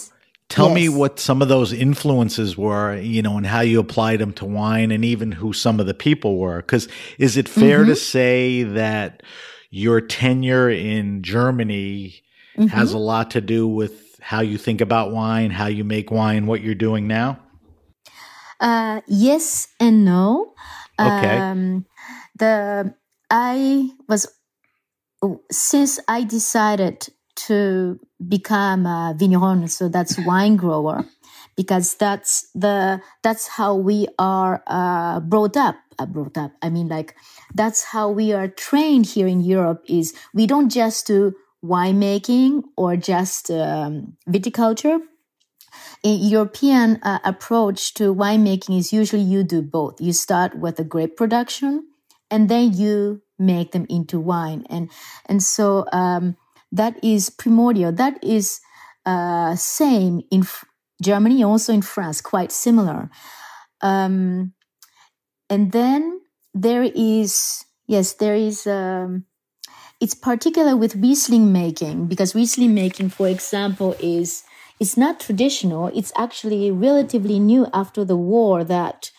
tell 0.49 0.69
me 0.69 0.89
what 0.89 1.19
some 1.19 1.41
of 1.41 1.47
those 1.47 1.73
influences 1.73 2.57
were, 2.57 2.95
you 2.97 3.21
know, 3.21 3.37
and 3.37 3.45
how 3.45 3.61
you 3.61 3.79
applied 3.79 4.19
them 4.19 4.33
to 4.33 4.45
wine 4.45 4.91
and 4.91 5.03
even 5.03 5.31
who 5.31 5.53
some 5.53 5.79
of 5.79 5.87
the 5.87 5.93
people 5.93 6.37
were. 6.37 6.57
Because 6.57 6.87
is 7.17 7.37
it 7.37 7.49
fair 7.49 7.83
to 7.83 7.95
say 7.95 8.63
that 8.63 9.23
your 9.69 10.01
tenure 10.01 10.69
in 10.69 11.23
Germany 11.23 12.21
has 12.69 12.93
a 12.93 12.97
lot 12.97 13.31
to 13.31 13.41
do 13.41 13.67
with 13.67 14.19
how 14.21 14.41
you 14.41 14.57
think 14.57 14.81
about 14.81 15.11
wine, 15.11 15.49
how 15.49 15.67
you 15.67 15.83
make 15.83 16.11
wine, 16.11 16.45
what 16.45 16.61
you're 16.61 16.75
doing 16.75 17.07
now? 17.07 17.39
Uh, 18.59 19.01
yes 19.07 19.67
and 19.79 20.05
no. 20.05 20.53
Okay. 20.99 21.37
Um, 21.37 21.85
the 22.37 22.93
I 23.31 23.89
was 24.09 24.27
since 25.51 25.99
I 26.07 26.23
decided 26.23 27.07
to 27.47 27.99
become 28.27 28.85
a 28.85 29.15
vigneron, 29.17 29.67
so 29.69 29.87
that's 29.87 30.19
wine 30.25 30.57
grower, 30.57 31.05
because 31.55 31.95
that's 31.95 32.49
the 32.53 33.01
that's 33.23 33.47
how 33.47 33.75
we 33.75 34.07
are 34.19 34.61
uh, 34.67 35.21
brought 35.21 35.55
up. 35.57 35.77
Uh, 35.97 36.05
brought 36.05 36.37
up. 36.37 36.51
I 36.61 36.69
mean, 36.69 36.89
like 36.89 37.15
that's 37.53 37.83
how 37.83 38.09
we 38.09 38.33
are 38.33 38.47
trained 38.47 39.05
here 39.05 39.27
in 39.27 39.41
Europe. 39.41 39.83
Is 39.87 40.13
we 40.33 40.45
don't 40.45 40.69
just 40.69 41.07
do 41.07 41.33
winemaking 41.63 42.63
or 42.75 42.97
just 42.97 43.49
um, 43.51 44.17
viticulture, 44.27 44.99
a 46.03 46.09
European 46.09 46.99
uh, 47.03 47.19
approach 47.23 47.93
to 47.93 48.13
winemaking 48.13 48.77
is 48.77 48.91
usually 48.91 49.21
you 49.21 49.43
do 49.43 49.61
both. 49.61 50.01
You 50.01 50.13
start 50.13 50.57
with 50.57 50.79
a 50.79 50.83
grape 50.83 51.15
production, 51.15 51.87
and 52.31 52.49
then 52.49 52.73
you 52.73 53.21
make 53.37 53.71
them 53.73 53.85
into 53.89 54.19
wine, 54.19 54.65
and 54.69 54.89
and 55.27 55.43
so 55.43 55.85
um, 55.91 56.37
that 56.71 56.95
is 57.03 57.29
primordial. 57.29 57.91
That 57.91 58.23
is 58.23 58.59
uh, 59.05 59.55
same 59.55 60.21
in 60.31 60.41
F- 60.41 60.65
Germany, 61.03 61.43
also 61.43 61.73
in 61.73 61.81
France, 61.81 62.21
quite 62.21 62.51
similar. 62.51 63.09
Um, 63.81 64.53
and 65.49 65.71
then 65.71 66.21
there 66.53 66.83
is 66.83 67.65
yes, 67.87 68.13
there 68.13 68.35
is. 68.35 68.65
Um, 68.65 69.25
it's 69.99 70.15
particular 70.15 70.75
with 70.75 70.95
Riesling 70.95 71.51
making 71.51 72.07
because 72.07 72.33
Riesling 72.33 72.73
making, 72.73 73.09
for 73.09 73.27
example, 73.27 73.95
is 73.99 74.43
it's 74.79 74.97
not 74.97 75.19
traditional. 75.19 75.91
It's 75.93 76.11
actually 76.17 76.71
relatively 76.71 77.37
new 77.37 77.67
after 77.71 78.03
the 78.03 78.17
war 78.17 78.63
that 78.63 79.11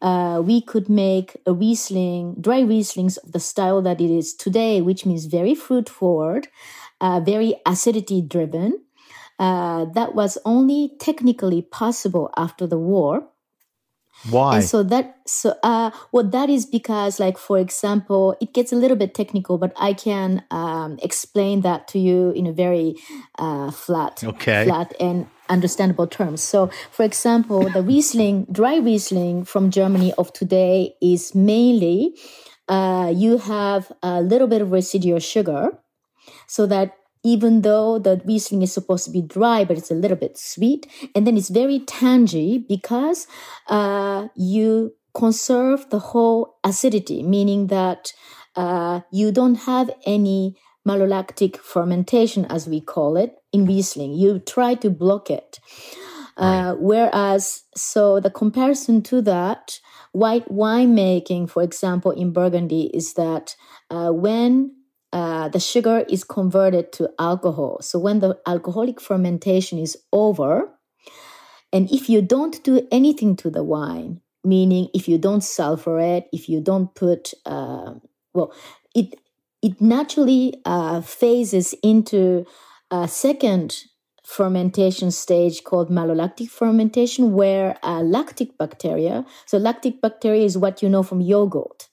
uh, 0.00 0.40
we 0.44 0.60
could 0.60 0.88
make 0.88 1.36
a 1.46 1.52
Riesling, 1.52 2.36
dry 2.40 2.60
Rieslings 2.62 3.18
of 3.22 3.32
the 3.32 3.40
style 3.40 3.82
that 3.82 4.00
it 4.00 4.10
is 4.10 4.34
today, 4.34 4.80
which 4.80 5.04
means 5.04 5.26
very 5.26 5.54
fruit 5.54 5.88
forward, 5.88 6.48
uh, 7.00 7.20
very 7.20 7.56
acidity 7.66 8.22
driven. 8.22 8.80
Uh, 9.38 9.86
that 9.94 10.14
was 10.14 10.38
only 10.44 10.92
technically 10.98 11.62
possible 11.62 12.30
after 12.36 12.66
the 12.66 12.78
war. 12.78 13.28
Why? 14.24 14.56
And 14.56 14.64
so 14.64 14.82
that 14.82 15.16
so 15.26 15.54
uh 15.62 15.90
well 16.12 16.24
that 16.24 16.50
is 16.50 16.66
because 16.66 17.20
like 17.20 17.38
for 17.38 17.58
example 17.58 18.36
it 18.40 18.52
gets 18.52 18.72
a 18.72 18.76
little 18.76 18.96
bit 18.96 19.14
technical 19.14 19.58
but 19.58 19.72
I 19.78 19.92
can 19.92 20.42
um, 20.50 20.98
explain 21.02 21.60
that 21.62 21.86
to 21.88 21.98
you 21.98 22.30
in 22.30 22.46
a 22.46 22.52
very 22.52 22.96
uh, 23.38 23.70
flat 23.70 24.24
Okay. 24.24 24.64
flat 24.64 24.94
and 24.98 25.26
understandable 25.48 26.06
terms. 26.06 26.42
So 26.42 26.70
for 26.90 27.04
example 27.04 27.70
the 27.70 27.82
Riesling 27.82 28.46
dry 28.50 28.76
Riesling 28.76 29.44
from 29.44 29.70
Germany 29.70 30.12
of 30.18 30.32
today 30.32 30.94
is 31.00 31.34
mainly 31.34 32.16
uh, 32.68 33.12
you 33.14 33.38
have 33.38 33.90
a 34.02 34.20
little 34.20 34.46
bit 34.48 34.60
of 34.60 34.72
residual 34.72 35.20
sugar 35.20 35.78
so 36.46 36.66
that 36.66 36.97
even 37.24 37.62
though 37.62 37.98
the 37.98 38.20
Riesling 38.24 38.62
is 38.62 38.72
supposed 38.72 39.04
to 39.06 39.10
be 39.10 39.22
dry, 39.22 39.64
but 39.64 39.76
it's 39.76 39.90
a 39.90 39.94
little 39.94 40.16
bit 40.16 40.38
sweet, 40.38 40.86
and 41.14 41.26
then 41.26 41.36
it's 41.36 41.48
very 41.50 41.80
tangy 41.80 42.58
because 42.58 43.26
uh, 43.68 44.28
you 44.36 44.94
conserve 45.14 45.90
the 45.90 45.98
whole 45.98 46.56
acidity, 46.64 47.22
meaning 47.22 47.68
that 47.68 48.12
uh, 48.56 49.00
you 49.10 49.32
don't 49.32 49.56
have 49.56 49.90
any 50.06 50.56
malolactic 50.86 51.56
fermentation, 51.56 52.44
as 52.46 52.66
we 52.68 52.80
call 52.80 53.16
it, 53.16 53.36
in 53.52 53.66
Riesling. 53.66 54.14
You 54.14 54.38
try 54.38 54.74
to 54.76 54.90
block 54.90 55.30
it. 55.30 55.58
Uh, 56.36 56.74
whereas, 56.74 57.64
so 57.74 58.20
the 58.20 58.30
comparison 58.30 59.02
to 59.02 59.20
that, 59.22 59.80
white 60.12 60.48
wine 60.50 60.94
making, 60.94 61.48
for 61.48 61.64
example, 61.64 62.12
in 62.12 62.32
Burgundy, 62.32 62.90
is 62.94 63.14
that 63.14 63.56
uh, 63.90 64.10
when 64.10 64.77
uh, 65.12 65.48
the 65.48 65.60
sugar 65.60 66.04
is 66.08 66.24
converted 66.24 66.92
to 66.92 67.10
alcohol. 67.18 67.78
So 67.80 67.98
when 67.98 68.20
the 68.20 68.38
alcoholic 68.46 69.00
fermentation 69.00 69.78
is 69.78 69.96
over, 70.12 70.70
and 71.72 71.90
if 71.90 72.08
you 72.08 72.22
don't 72.22 72.62
do 72.62 72.86
anything 72.90 73.36
to 73.36 73.50
the 73.50 73.64
wine, 73.64 74.20
meaning 74.44 74.88
if 74.94 75.08
you 75.08 75.18
don't 75.18 75.42
sulfur 75.42 75.98
it, 75.98 76.28
if 76.32 76.48
you 76.48 76.60
don't 76.60 76.94
put, 76.94 77.32
uh, 77.46 77.94
well, 78.34 78.52
it 78.94 79.20
it 79.60 79.80
naturally 79.80 80.54
uh, 80.64 81.00
phases 81.00 81.74
into 81.82 82.46
a 82.90 83.08
second 83.08 83.84
fermentation 84.24 85.10
stage 85.10 85.64
called 85.64 85.90
malolactic 85.90 86.48
fermentation, 86.48 87.32
where 87.32 87.76
uh, 87.82 88.00
lactic 88.02 88.56
bacteria. 88.56 89.24
So 89.46 89.58
lactic 89.58 90.00
bacteria 90.00 90.44
is 90.44 90.56
what 90.56 90.82
you 90.82 90.88
know 90.88 91.02
from 91.02 91.20
yogurt 91.20 91.87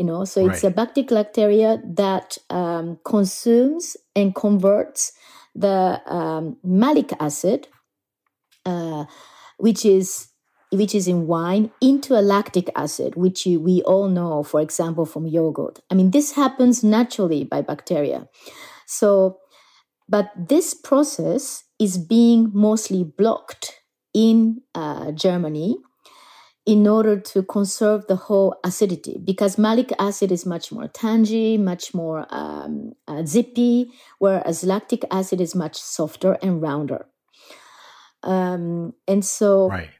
you 0.00 0.06
know? 0.06 0.24
So 0.24 0.40
it's 0.40 0.64
Right. 0.64 0.72
a 0.72 0.74
bacteria 1.14 1.70
that 1.84 2.38
um, 2.48 2.98
consumes 3.04 3.96
and 4.16 4.34
converts 4.34 5.12
the 5.54 6.00
um, 6.06 6.56
malic 6.64 7.12
acid 7.20 7.68
uh, 8.64 9.04
which 9.58 9.84
is 9.84 10.28
which 10.72 10.94
is 10.94 11.08
in 11.08 11.26
wine 11.26 11.70
into 11.80 12.14
a 12.18 12.22
lactic 12.22 12.70
acid 12.76 13.16
which 13.16 13.44
you, 13.44 13.58
we 13.60 13.82
all 13.82 14.08
know 14.08 14.42
for 14.42 14.60
example 14.60 15.04
from 15.04 15.26
yogurt. 15.26 15.80
I 15.90 15.94
mean 15.94 16.10
this 16.12 16.32
happens 16.32 16.82
naturally 16.84 17.44
by 17.44 17.60
bacteria. 17.62 18.28
So 18.86 19.38
but 20.08 20.30
this 20.36 20.74
process 20.74 21.64
is 21.78 21.98
being 21.98 22.50
mostly 22.54 23.04
blocked 23.04 23.80
in 24.12 24.62
uh, 24.74 25.12
germany 25.12 25.76
in 26.70 26.86
order 26.86 27.18
to 27.18 27.42
conserve 27.42 28.06
the 28.06 28.14
whole 28.14 28.54
acidity 28.62 29.20
because 29.24 29.58
malic 29.58 29.90
acid 29.98 30.30
is 30.30 30.46
much 30.46 30.70
more 30.70 30.86
tangy, 30.86 31.58
much 31.58 31.92
more 31.92 32.26
um, 32.30 32.92
uh, 33.08 33.24
zippy, 33.24 33.90
whereas 34.20 34.62
lactic 34.62 35.02
acid 35.10 35.40
is 35.40 35.52
much 35.52 35.76
softer 35.76 36.38
and 36.40 36.62
rounder. 36.62 37.06
Um, 38.22 38.94
and 39.08 39.24
so 39.24 39.68
right. 39.68 39.90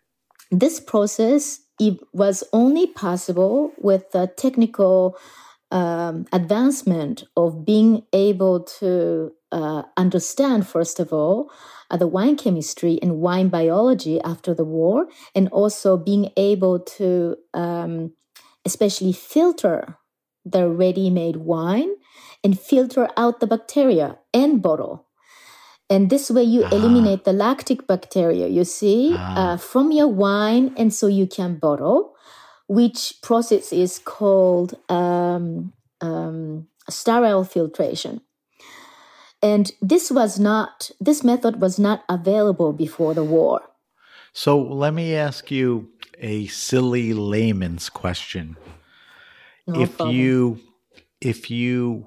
this 0.53 0.79
process 0.79 1.59
it 1.81 1.99
was 2.12 2.45
only 2.53 2.87
possible 2.87 3.73
with 3.79 4.12
the 4.12 4.31
technical 4.37 5.17
um, 5.73 6.27
advancement 6.33 7.25
of 7.37 7.65
being 7.65 8.05
able 8.12 8.61
to 8.79 9.33
uh, 9.50 9.83
understand, 9.97 10.69
first 10.69 11.00
of 11.00 11.12
all, 11.12 11.50
uh, 11.91 11.97
the 11.97 12.07
wine 12.07 12.37
chemistry 12.37 12.99
and 13.03 13.21
wine 13.21 13.49
biology 13.49 14.21
after 14.23 14.55
the 14.55 14.65
war, 14.65 15.09
and 15.35 15.49
also 15.49 15.97
being 15.97 16.31
able 16.37 16.79
to 16.79 17.37
um, 17.55 18.13
especially 18.65 19.13
filter 19.13 19.97
the 20.45 20.69
ready 20.69 21.11
made 21.11 21.37
wine 21.37 21.91
and 22.43 22.59
filter 22.59 23.09
out 23.17 23.41
the 23.41 23.47
bacteria 23.47 24.19
and 24.33 24.63
bottle. 24.63 25.07
And 25.91 26.09
this 26.09 26.31
way 26.31 26.45
you 26.45 26.65
eliminate 26.67 27.25
the 27.25 27.33
lactic 27.33 27.87
bacteria, 27.87 28.47
you 28.47 28.65
see, 28.65 29.13
uh, 29.19 29.57
from 29.57 29.91
your 29.91 30.07
wine. 30.07 30.73
And 30.77 30.95
so 30.95 31.09
you 31.09 31.27
can 31.27 31.59
bottle, 31.59 32.15
which 32.69 33.15
process 33.23 33.73
is 33.73 33.99
called 33.99 34.79
um, 34.89 35.73
um, 36.01 36.69
sterile 36.89 37.43
filtration. 37.43 38.21
And 39.43 39.73
this 39.81 40.11
was 40.11 40.39
not, 40.39 40.91
this 41.01 41.25
method 41.25 41.61
was 41.61 41.79
not 41.79 42.05
available 42.09 42.73
before 42.73 43.15
the 43.15 43.25
war. 43.25 43.63
So 44.33 44.61
let 44.61 44.95
me 44.95 45.15
ask 45.15 45.51
you 45.51 45.89
a 46.19 46.47
silly 46.49 47.13
layman's 47.15 47.89
question. 47.89 48.57
No 49.67 49.81
if 49.83 49.97
problem. 49.97 50.17
you 50.17 50.61
if 51.21 51.51
you 51.51 52.07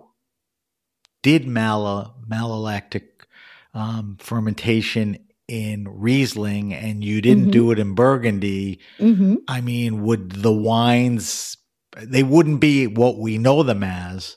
did 1.22 1.48
mal- 1.48 2.16
malolactic 2.28 3.04
um, 3.74 4.18
fermentation 4.20 5.18
in 5.48 5.88
Riesling 5.88 6.74
and 6.74 7.04
you 7.04 7.22
didn't 7.22 7.52
do 7.52 7.72
it 7.72 7.80
in 7.80 7.94
Burgundy, 7.96 8.80
Mhm. 9.00 9.38
I 9.48 9.62
mean, 9.62 10.04
would 10.04 10.32
the 10.32 10.52
wines 10.52 11.58
they 11.96 12.24
wouldn't 12.24 12.60
be 12.60 12.88
what 12.88 13.18
we 13.20 13.38
know 13.38 13.62
them 13.64 13.84
as, 13.84 14.36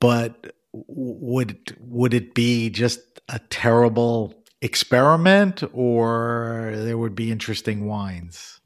but 0.00 0.54
would 0.72 1.76
would 1.80 2.14
it 2.14 2.34
be 2.34 2.70
just 2.70 3.00
a 3.28 3.40
terrible 3.50 4.34
experiment 4.62 5.62
or 5.72 6.72
there 6.74 6.98
would 6.98 7.14
be 7.14 7.30
interesting 7.32 7.86
wines? 7.86 8.60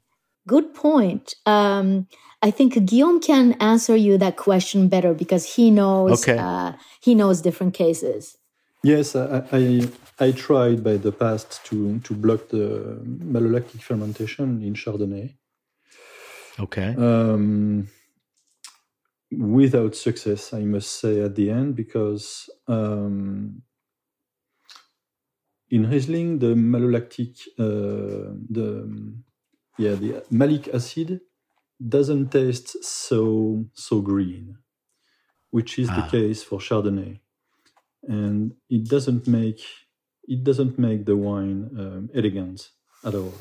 Good 0.46 0.74
point. 0.74 1.34
Um, 1.46 2.08
I 2.42 2.50
think 2.50 2.84
Guillaume 2.86 3.20
can 3.20 3.54
answer 3.54 3.96
you 3.96 4.18
that 4.18 4.36
question 4.36 4.88
better 4.88 5.14
because 5.14 5.54
he 5.56 5.70
knows 5.70 6.22
Okay. 6.22 6.38
uh, 6.38 6.72
he 7.00 7.14
knows 7.14 7.40
different 7.42 7.74
cases. 7.74 8.36
Yes, 8.82 9.16
I, 9.16 9.44
I 9.52 9.88
I 10.20 10.32
tried 10.32 10.84
by 10.84 10.96
the 10.98 11.12
past 11.12 11.64
to 11.66 12.00
to 12.00 12.14
block 12.14 12.48
the 12.48 13.00
malolactic 13.04 13.80
fermentation 13.82 14.62
in 14.62 14.74
Chardonnay. 14.74 15.34
Okay. 16.60 16.94
Um, 16.98 17.88
without 19.38 19.96
success, 19.96 20.54
I 20.54 20.64
must 20.64 21.00
say 21.00 21.22
at 21.22 21.34
the 21.36 21.50
end, 21.50 21.76
because 21.76 22.50
um, 22.68 23.62
in 25.70 25.90
Riesling, 25.90 26.40
the 26.40 26.54
malolactic, 26.54 27.40
uh, 27.58 28.34
the 28.50 29.14
yeah, 29.78 29.96
the 29.96 30.24
malic 30.30 30.68
acid 30.74 31.20
doesn't 31.86 32.30
taste 32.32 32.84
so 32.84 33.66
so 33.74 34.00
green, 34.02 34.58
which 35.50 35.78
is 35.78 35.88
Ah. 35.90 35.94
the 35.94 36.02
case 36.02 36.42
for 36.44 36.60
Chardonnay, 36.60 37.20
and 38.04 38.54
it 38.70 38.88
doesn't 38.88 39.26
make 39.28 39.62
it 40.28 40.44
doesn't 40.44 40.78
make 40.78 41.06
the 41.06 41.16
wine 41.16 41.70
um, 41.78 42.10
elegant 42.14 42.70
at 43.04 43.14
all. 43.14 43.34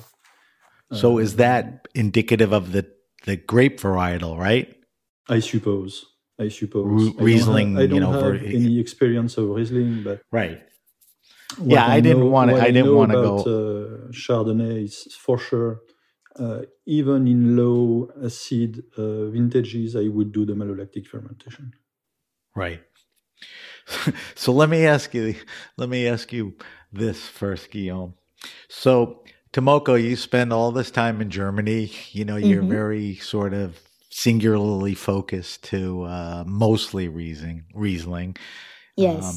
So 0.94 1.20
is 1.20 1.36
Um, 1.36 1.38
that 1.38 1.88
indicative 1.96 2.54
of 2.54 2.74
the 2.74 2.88
the 3.26 3.38
grape 3.38 3.80
varietal, 3.82 4.38
right? 4.40 4.76
I 5.30 5.40
suppose. 5.40 6.06
I 6.40 6.50
suppose. 6.50 6.86
Ru- 6.86 7.10
I 7.28 7.38
don't 7.38 7.40
have- 7.40 7.78
I 7.78 7.86
don't 7.88 7.94
you 7.96 8.00
know, 8.02 8.12
have 8.12 8.22
ver- 8.42 8.46
any 8.46 8.80
experience 8.80 9.38
of 9.38 9.50
Riesling, 9.50 10.04
but 10.04 10.22
Right. 10.32 10.62
Yeah, 11.64 11.86
I 11.86 12.00
didn't 12.00 12.20
know- 12.22 12.26
wanna- 12.36 12.54
what 12.54 12.64
I 12.64 12.72
didn't 12.72 12.96
wanna 12.96 13.18
about, 13.20 13.46
go- 13.46 13.52
Uh, 13.54 14.12
Chardonnay 14.12 14.84
is 14.86 15.16
for 15.26 15.38
sure. 15.38 15.82
Uh, 16.36 16.64
even 16.88 17.28
in 17.28 17.56
low 17.56 18.10
acid 18.24 18.84
uh, 18.98 19.26
vintages, 19.28 19.96
I 19.96 20.08
would 20.08 20.32
do 20.32 20.46
the 20.46 20.54
malolactic 20.54 21.06
fermentation. 21.06 21.74
Right. 22.56 22.82
so 24.36 24.52
let 24.54 24.70
me 24.70 24.86
ask 24.86 25.14
you 25.14 25.36
let 25.78 25.90
me 25.90 26.08
ask 26.08 26.32
you 26.34 26.56
this 26.92 27.28
first, 27.28 27.70
Guillaume. 27.72 28.14
So 28.70 29.24
Tomoko, 29.52 30.02
you 30.02 30.16
spend 30.16 30.52
all 30.52 30.72
this 30.72 30.90
time 30.90 31.22
in 31.22 31.30
Germany. 31.30 31.92
You 32.12 32.26
know, 32.26 32.38
you're 32.38 32.64
Mhm. 32.64 32.70
very 32.70 33.16
sort 33.16 33.54
of 33.54 33.80
singularly 34.14 34.94
focused 34.94 35.64
to 35.64 36.04
uh, 36.04 36.44
mostly 36.46 37.08
Riesling. 37.08 37.66
Riesling. 37.74 38.38
Yes. 38.96 39.24
Um, 39.24 39.36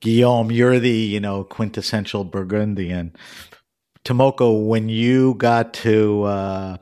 Guillaume, 0.00 0.52
you're 0.52 0.78
the 0.78 0.90
you 0.90 1.20
know 1.20 1.44
quintessential 1.44 2.24
Burgundian. 2.24 3.14
Tomoko, 4.04 4.66
when 4.66 4.88
you 4.88 5.34
got 5.34 5.74
to 5.74 6.24
uh, 6.24 6.76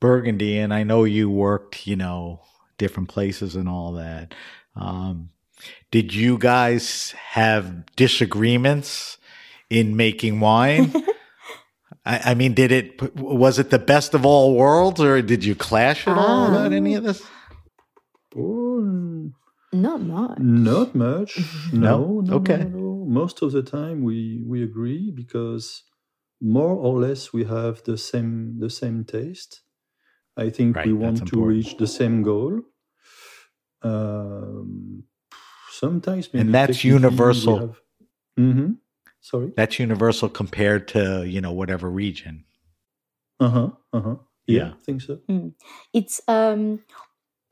Burgundy, 0.00 0.58
and 0.58 0.72
I 0.72 0.82
know 0.82 1.04
you 1.04 1.30
worked, 1.30 1.86
you 1.86 1.96
know, 1.96 2.40
different 2.78 3.10
places 3.10 3.54
and 3.56 3.68
all 3.68 3.92
that. 3.92 4.34
Um, 4.74 5.30
did 5.90 6.14
you 6.14 6.38
guys 6.38 7.10
have 7.12 7.94
disagreements 7.94 9.18
in 9.68 9.96
making 9.96 10.40
wine? 10.40 10.92
I, 12.06 12.30
I 12.30 12.34
mean, 12.34 12.54
did 12.54 12.70
it 12.72 12.86
was 13.16 13.58
it 13.58 13.70
the 13.70 13.78
best 13.80 14.14
of 14.14 14.24
all 14.24 14.54
worlds, 14.54 15.00
or 15.00 15.20
did 15.22 15.44
you 15.44 15.54
clash 15.56 16.06
at 16.06 16.16
all 16.16 16.44
Ah. 16.46 16.48
about 16.52 16.72
any 16.72 16.94
of 16.94 17.02
this? 17.04 17.20
Oh, 18.36 19.30
Not 19.72 20.00
much. 20.02 20.38
not 20.38 20.94
much. 20.94 21.32
No? 21.72 21.80
No, 21.80 22.20
no, 22.20 22.34
Okay. 22.38 22.58
no, 22.58 22.68
no. 22.78 23.04
Most 23.08 23.42
of 23.42 23.50
the 23.52 23.62
time, 23.62 24.02
we 24.08 24.18
we 24.50 24.62
agree 24.62 25.10
because 25.22 25.64
more 26.40 26.74
or 26.86 26.94
less 27.06 27.32
we 27.32 27.44
have 27.44 27.82
the 27.84 27.96
same 27.98 28.32
the 28.64 28.70
same 28.70 29.04
taste. 29.04 29.62
I 30.44 30.50
think 30.50 30.76
Right, 30.76 30.86
we 30.86 30.92
want 30.92 31.26
to 31.30 31.36
reach 31.52 31.76
the 31.78 31.86
same 31.86 32.22
goal. 32.22 32.60
Um, 33.82 35.04
sometimes 35.70 36.28
maybe 36.32 36.46
And 36.46 36.54
that's 36.54 36.84
universal. 36.84 37.58
have- 37.58 37.80
Mhm. 38.38 38.76
Sorry. 39.26 39.50
That's 39.56 39.80
universal 39.80 40.28
compared 40.28 40.86
to 40.94 41.24
you 41.26 41.40
know 41.40 41.50
whatever 41.50 41.90
region. 41.90 42.44
Uh 43.40 43.48
huh. 43.48 43.70
Uh 43.92 44.00
huh. 44.00 44.14
Yeah, 44.46 44.58
Yeah. 44.58 44.68
I 44.78 44.78
think 44.86 45.02
so. 45.02 45.18
It's 45.92 46.20
um 46.28 46.80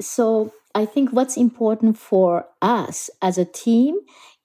so 0.01 0.53
I 0.75 0.87
think 0.87 1.11
what's 1.11 1.37
important 1.37 1.99
for 1.99 2.47
us 2.63 3.11
as 3.23 3.39
a 3.39 3.45
team 3.45 3.99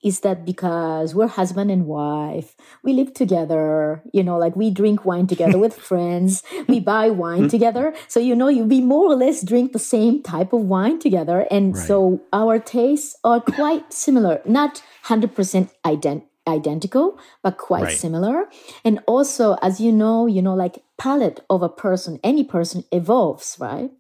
is 0.04 0.22
that 0.22 0.46
because 0.46 1.14
we're 1.14 1.28
husband 1.28 1.70
and 1.70 1.86
wife, 1.86 2.56
we 2.84 2.94
live 2.94 3.14
together, 3.14 4.02
you 4.14 4.24
know, 4.24 4.38
like 4.38 4.56
we 4.56 4.72
drink 4.72 5.06
wine 5.06 5.28
together 5.28 5.60
with 5.60 5.76
friends, 5.92 6.42
we 6.68 6.80
buy 6.80 7.10
wine 7.10 7.48
together. 7.50 7.94
So, 8.08 8.20
you 8.20 8.36
know, 8.36 8.48
you 8.48 8.64
we 8.64 8.82
more 8.82 9.12
or 9.12 9.16
less 9.16 9.44
drink 9.44 9.74
the 9.74 9.80
same 9.96 10.24
type 10.24 10.54
of 10.54 10.62
wine 10.62 10.98
together. 11.00 11.46
And 11.52 11.76
Right. 11.76 11.86
so 11.90 12.22
our 12.34 12.58
tastes 12.60 13.16
are 13.24 13.42
quite 13.42 13.92
similar, 13.94 14.42
not 14.46 14.82
100% 15.06 15.70
ident- 15.86 16.29
identical, 16.50 17.20
but 17.44 17.58
quite 17.58 17.84
Right. 17.86 17.98
similar. 17.98 18.50
And 18.84 19.00
also, 19.08 19.56
as 19.62 19.80
you 19.80 19.92
know, 19.92 20.28
you 20.28 20.42
know, 20.42 20.56
like 20.56 20.84
palette 20.98 21.40
of 21.50 21.62
a 21.62 21.70
person, 21.70 22.20
any 22.24 22.44
person 22.44 22.84
evolves, 22.92 23.58
right? 23.60 23.92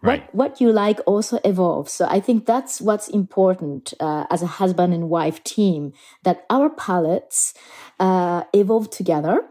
Right. 0.00 0.22
what 0.32 0.34
what 0.34 0.60
you 0.60 0.70
like 0.72 1.00
also 1.06 1.40
evolves 1.44 1.90
so 1.92 2.06
i 2.06 2.20
think 2.20 2.46
that's 2.46 2.80
what's 2.80 3.08
important 3.08 3.92
uh, 3.98 4.26
as 4.30 4.42
a 4.42 4.46
husband 4.46 4.94
and 4.94 5.10
wife 5.10 5.42
team 5.42 5.92
that 6.22 6.46
our 6.50 6.70
palettes 6.70 7.52
uh, 7.98 8.44
evolve 8.54 8.90
together 8.90 9.42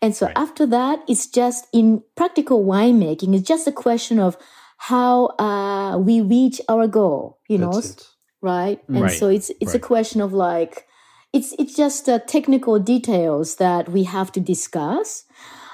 and 0.00 0.16
so 0.16 0.26
Right. 0.26 0.36
after 0.36 0.64
that 0.66 1.00
it's 1.06 1.26
just 1.26 1.66
in 1.74 2.02
practical 2.16 2.64
winemaking 2.64 3.34
it's 3.36 3.46
just 3.46 3.66
a 3.68 3.72
question 3.72 4.18
of 4.18 4.38
how 4.78 5.26
uh, 5.38 5.98
we 5.98 6.22
reach 6.22 6.62
our 6.70 6.86
goal 6.88 7.38
you 7.46 7.58
know 7.58 7.76
it. 7.76 8.06
right 8.40 8.80
and 8.94 9.02
Right, 9.04 9.12
so 9.12 9.28
it's 9.28 9.50
it's 9.60 9.74
a 9.74 9.78
question 9.92 10.22
of 10.22 10.32
like 10.32 10.87
it's 11.32 11.52
it's 11.58 11.74
just 11.76 12.08
uh, 12.08 12.18
technical 12.20 12.78
details 12.78 13.56
that 13.56 13.88
we 13.88 14.04
have 14.04 14.32
to 14.32 14.40
discuss. 14.40 15.24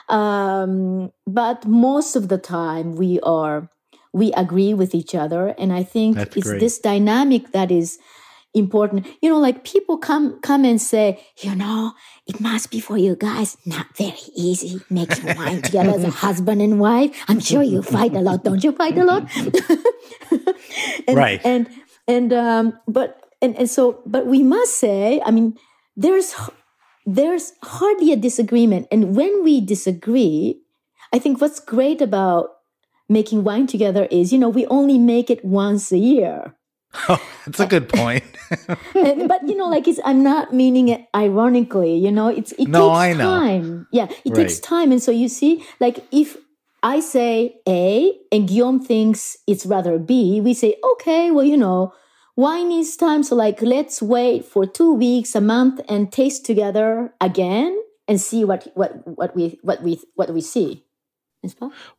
Um 0.08 1.12
but 1.26 1.64
most 1.66 2.16
of 2.16 2.28
the 2.28 2.38
time 2.38 2.96
we 2.96 3.20
are 3.20 3.70
we 4.12 4.32
agree 4.32 4.74
with 4.74 4.94
each 4.94 5.14
other. 5.14 5.54
And 5.58 5.72
i 5.72 5.82
think 5.82 6.16
That's 6.16 6.36
it's 6.36 6.46
great. 6.48 6.60
this 6.60 6.78
dynamic 6.78 7.52
that 7.52 7.70
is 7.70 7.98
important. 8.52 9.06
You 9.22 9.30
know 9.30 9.38
like 9.40 9.64
people 9.64 9.98
come 9.98 10.38
come 10.40 10.64
and 10.64 10.80
say 10.80 11.18
you 11.42 11.54
know 11.54 11.92
it 12.26 12.38
must 12.40 12.70
be 12.70 12.80
for 12.80 12.98
you 12.98 13.16
guys. 13.16 13.56
Not 13.66 13.96
very 13.96 14.20
easy 14.36 14.84
making 14.90 15.34
wine 15.34 15.62
together 15.62 15.90
as 15.90 16.04
a 16.04 16.10
husband 16.26 16.60
and 16.62 16.78
wife. 16.78 17.10
I'm 17.28 17.40
sure 17.40 17.62
you 17.62 17.82
fight 17.82 18.14
a 18.14 18.20
lot 18.20 18.44
don't 18.44 18.62
you 18.62 18.72
fight 18.72 18.98
a 18.98 19.04
lot? 19.04 19.22
And, 21.08 21.16
Right. 21.18 21.40
and 21.44 21.68
and 22.08 22.32
um 22.32 22.78
but 22.88 23.23
and, 23.44 23.52
and 23.60 23.68
so 23.68 24.00
but 24.06 24.24
we 24.26 24.40
must 24.42 24.78
say 24.80 25.20
i 25.24 25.30
mean 25.30 25.54
there's 25.96 26.34
there's 27.06 27.52
hardly 27.62 28.12
a 28.12 28.16
disagreement. 28.16 28.88
And 28.90 29.14
when 29.14 29.44
we 29.44 29.60
disagree 29.60 30.60
i 31.12 31.18
think 31.20 31.40
what's 31.40 31.60
great 31.60 32.00
about 32.00 32.48
making 33.08 33.44
wine 33.44 33.66
together 33.68 34.08
is 34.10 34.32
you 34.32 34.38
know 34.40 34.48
we 34.48 34.64
only 34.66 34.98
make 34.98 35.28
it 35.30 35.44
once 35.44 35.92
a 35.92 35.98
year. 35.98 36.56
Oh, 37.08 37.18
that's 37.44 37.58
a 37.60 37.66
good 37.66 37.88
point. 37.90 38.22
And- 38.94 39.28
but 39.28 39.42
you 39.48 39.56
know 39.58 39.68
like 39.68 39.86
it's 39.90 40.00
i'm 40.06 40.22
not 40.22 40.54
meaning 40.54 40.88
it 40.94 41.02
ironically 41.14 41.98
you 41.98 42.10
know 42.10 42.28
it's 42.30 42.52
it 42.56 42.68
No, 42.70 42.94
takes 42.94 43.18
time. 43.18 43.86
Yeah 43.92 44.06
it 44.24 44.32
takes 44.34 44.58
time. 44.62 44.88
And 44.94 45.02
so 45.02 45.10
you 45.10 45.28
see 45.28 45.62
like 45.84 46.06
if 46.14 46.36
i 46.86 47.00
say 47.00 47.58
a 47.68 48.12
and 48.30 48.46
guillaume 48.48 48.78
thinks 48.80 49.36
it's 49.50 49.66
rather 49.66 49.98
b 49.98 50.40
we 50.40 50.54
say 50.54 50.76
okay 50.92 51.30
well 51.34 51.44
you 51.44 51.56
know 51.58 51.92
wine 52.36 52.70
is 52.72 52.96
time. 52.96 53.22
So 53.22 53.36
like, 53.36 53.62
let's 53.62 54.02
wait 54.02 54.44
for 54.44 54.66
two 54.66 54.94
weeks, 54.94 55.34
a 55.34 55.40
month 55.40 55.80
and 55.88 56.10
taste 56.10 56.44
together 56.44 57.12
again 57.20 57.80
and 58.06 58.20
see 58.20 58.44
what, 58.44 58.70
what, 58.74 59.06
what 59.06 59.34
we, 59.34 59.58
what 59.62 59.82
we, 59.82 60.00
what 60.14 60.32
we 60.32 60.40
see. 60.40 60.84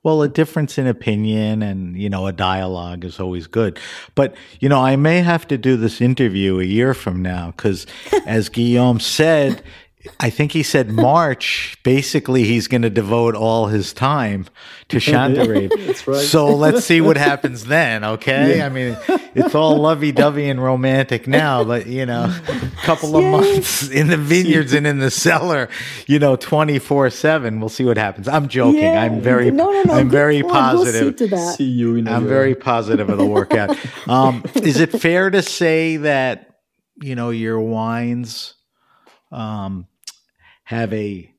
Well, 0.02 0.24
a 0.24 0.28
difference 0.28 0.80
in 0.80 0.88
opinion 0.88 1.62
and, 1.62 1.96
you 1.96 2.10
know, 2.10 2.26
a 2.26 2.32
dialogue 2.32 3.06
is 3.06 3.20
always 3.20 3.46
good. 3.46 3.80
But, 4.16 4.36
you 4.60 4.68
know, 4.70 4.82
I 4.82 4.96
may 4.96 5.22
have 5.22 5.48
to 5.50 5.58
do 5.58 5.78
this 5.78 6.02
interview 6.02 6.60
a 6.60 6.64
year 6.64 6.96
from 6.96 7.22
now 7.22 7.52
because, 7.52 7.86
as 8.26 8.50
Guillaume 8.50 9.00
said, 9.00 9.62
I 10.20 10.30
think 10.30 10.52
he 10.52 10.64
said 10.64 10.92
March. 10.92 11.78
Basically, 11.84 12.44
he's 12.44 12.68
going 12.68 12.82
to 12.82 12.90
devote 12.90 13.36
all 13.36 13.68
his 13.68 13.94
time 13.94 14.48
to 14.90 15.00
Chantereves. 15.00 15.74
That's 15.86 16.08
right. 16.08 16.22
So 16.22 16.56
let's 16.56 16.86
see 16.86 17.02
what 17.02 17.18
happens 17.18 17.66
then. 17.66 18.04
Okay. 18.04 18.58
Yeah. 18.58 18.66
I 18.66 18.70
mean, 18.70 18.98
it's 19.34 19.56
all 19.56 19.78
lovey 19.78 20.12
dovey 20.12 20.50
and 20.50 20.64
romantic 20.64 21.28
now, 21.28 21.64
but 21.64 21.88
you 21.88 22.06
know, 22.06 22.34
a 22.48 22.70
couple 22.84 23.16
of 23.16 23.24
Yay. 23.24 23.32
months 23.32 23.90
in 23.90 24.08
the 24.08 24.18
vineyards 24.18 24.74
and 24.74 24.86
in 24.86 25.00
the 25.00 25.12
cellar, 25.12 25.70
you 26.08 26.20
know, 26.20 26.36
twenty 26.36 26.80
four 26.80 27.10
seven. 27.10 27.60
We'll 27.60 27.70
see 27.70 27.86
what 27.86 27.98
happens. 27.98 28.28
I'm 28.28 28.48
joking. 28.48 28.82
Yeah. 28.82 29.02
I'm 29.02 29.22
very, 29.22 29.52
no, 29.52 29.72
no, 29.72 29.84
no, 29.84 29.94
I'm 29.94 30.10
very 30.10 30.44
positive. 30.44 31.16
We'll 31.20 31.52
see, 31.52 31.58
see, 31.58 31.70
you. 31.70 31.96
In 31.96 32.08
I'm 32.08 32.28
very 32.28 32.56
positive 32.56 33.10
it'll 33.10 33.30
work 33.30 33.54
out. 33.54 33.78
Um, 34.08 34.44
is 34.56 34.80
it 34.80 34.92
fair 34.92 35.30
to 35.32 35.42
say 35.42 35.98
that 35.98 36.60
you 37.02 37.16
know 37.16 37.32
your 37.32 37.60
wines? 37.60 38.54
Um, 39.32 39.88
have 40.66 40.94
a 40.94 41.32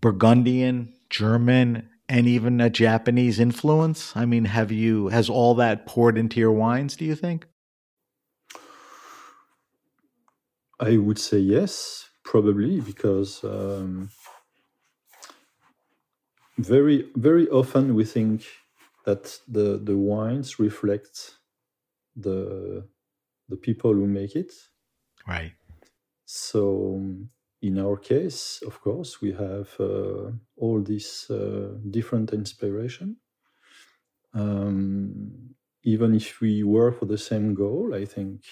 Burgundian, 0.00 0.92
German, 1.10 1.88
and 2.08 2.26
even 2.26 2.60
a 2.60 2.70
Japanese 2.70 3.38
influence? 3.38 4.16
I 4.16 4.24
mean, 4.26 4.46
have 4.46 4.72
you 4.72 5.08
has 5.08 5.28
all 5.30 5.54
that 5.56 5.86
poured 5.86 6.18
into 6.18 6.40
your 6.40 6.52
wines? 6.52 6.96
Do 6.96 7.04
you 7.04 7.14
think? 7.14 7.46
I 10.80 10.96
would 10.96 11.18
say 11.18 11.38
yes, 11.38 12.08
probably 12.24 12.80
because 12.80 13.44
um, 13.44 14.10
very 16.58 17.08
very 17.14 17.48
often 17.48 17.94
we 17.94 18.04
think 18.04 18.44
that 19.04 19.38
the 19.48 19.80
the 19.82 19.96
wines 19.96 20.58
reflect 20.58 21.36
the 22.16 22.86
the 23.48 23.56
people 23.56 23.92
who 23.92 24.06
make 24.06 24.34
it. 24.36 24.52
Right. 25.26 25.52
So 26.24 27.00
in 27.62 27.78
our 27.78 27.96
case, 27.96 28.60
of 28.66 28.80
course, 28.80 29.20
we 29.20 29.32
have 29.32 29.68
uh, 29.78 30.32
all 30.56 30.82
this 30.82 31.30
uh, 31.30 31.74
different 31.90 32.32
inspiration. 32.32 33.16
Um, 34.34 35.54
even 35.84 36.14
if 36.14 36.40
we 36.40 36.64
work 36.64 36.98
for 36.98 37.06
the 37.06 37.18
same 37.18 37.54
goal, 37.54 37.94
I 37.94 38.04
think 38.04 38.42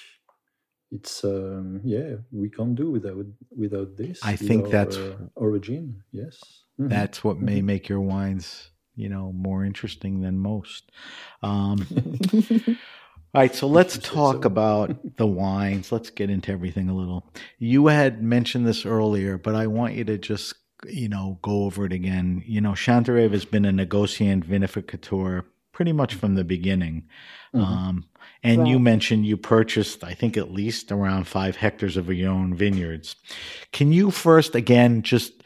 it's 0.93 1.25
um, 1.25 1.81
yeah 1.85 2.17
we 2.33 2.51
can't 2.51 2.75
do 2.75 2.91
without 2.91 3.27
without 3.57 3.97
this. 3.97 4.21
I 4.23 4.37
think 4.37 4.67
our, 4.67 4.71
that's 4.71 4.97
uh, 4.97 5.17
origin. 5.35 6.03
Yes, 6.13 6.41
mm-hmm. 6.79 6.89
that's 6.89 7.25
what 7.25 7.39
may 7.39 7.59
mm-hmm. 7.59 7.67
make 7.67 7.89
your 7.89 8.01
wines 8.01 8.71
you 8.95 9.09
know 9.09 9.33
more 9.33 9.65
interesting 9.65 10.21
than 10.21 10.39
most. 10.39 10.91
Um, 11.43 11.87
All 13.33 13.41
right, 13.41 13.55
so 13.55 13.69
let's 13.69 13.97
talk 13.99 14.45
about 14.45 14.97
the 15.17 15.27
wines. 15.27 15.93
Let's 15.93 16.11
get 16.11 16.31
into 16.31 16.51
everything 16.51 16.89
a 16.89 16.95
little. 16.95 17.31
You 17.59 17.87
had 17.87 18.23
mentioned 18.23 18.67
this 18.67 18.85
earlier, 18.85 19.39
but 19.39 19.55
I 19.55 19.69
want 19.69 19.95
you 19.95 20.05
to 20.05 20.19
just, 20.19 20.55
you 20.89 21.09
know, 21.09 21.39
go 21.43 21.65
over 21.65 21.87
it 21.87 21.93
again. 21.93 22.43
You 22.45 22.61
know, 22.61 22.75
Chantereves 22.75 23.33
has 23.33 23.45
been 23.45 23.65
a 23.65 23.73
negociant 23.73 24.45
vinificateur 24.45 25.45
pretty 25.73 25.93
much 25.93 26.15
from 26.15 26.35
the 26.35 26.45
beginning. 26.45 27.09
Mm-hmm. 27.55 27.65
Um, 27.65 28.05
and 28.43 28.63
right. 28.63 28.69
you 28.69 28.79
mentioned 28.79 29.27
you 29.27 29.37
purchased, 29.37 30.03
I 30.03 30.15
think, 30.15 30.37
at 30.37 30.51
least 30.51 30.91
around 30.91 31.29
five 31.29 31.57
hectares 31.57 31.97
of 31.97 32.11
your 32.13 32.31
own 32.31 32.55
vineyards. 32.55 33.17
Can 33.73 33.93
you 33.93 34.11
first, 34.11 34.55
again, 34.55 35.03
just 35.03 35.43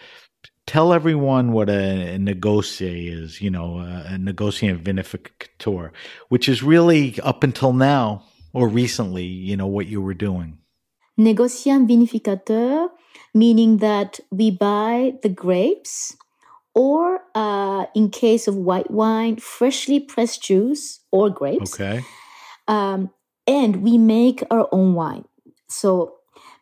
tell 0.67 0.93
everyone 0.93 1.53
what 1.53 1.69
a, 1.69 2.15
a 2.15 2.19
is, 2.19 3.41
you 3.41 3.51
know, 3.51 3.79
a, 3.79 4.15
a 4.15 4.19
negociant 4.19 4.83
vinificateur, 4.83 5.91
which 6.29 6.49
is 6.49 6.63
really 6.63 7.19
up 7.21 7.43
until 7.43 7.73
now 7.73 8.25
or 8.53 8.69
recently, 8.69 9.25
you 9.25 9.57
know, 9.57 9.67
what 9.67 9.87
you 9.87 10.01
were 10.01 10.15
doing. 10.15 10.59
Negociant 11.19 11.89
vinificateur, 11.89 12.89
meaning 13.35 13.79
that 13.79 14.21
we 14.31 14.51
buy 14.51 15.15
the 15.23 15.29
grapes 15.29 16.17
or 16.75 17.21
uh, 17.35 17.87
in 17.95 18.11
case 18.11 18.49
of 18.49 18.57
white 18.57 18.91
wine, 18.91 19.37
freshly 19.37 20.01
pressed 20.01 20.43
juice 20.43 21.01
or 21.13 21.31
grapes. 21.31 21.75
Okay. 21.75 22.05
Um, 22.67 23.11
and 23.47 23.83
we 23.83 23.99
make 23.99 24.43
our 24.51 24.69
own 24.73 24.95
wine. 24.95 25.25
So, 25.69 26.17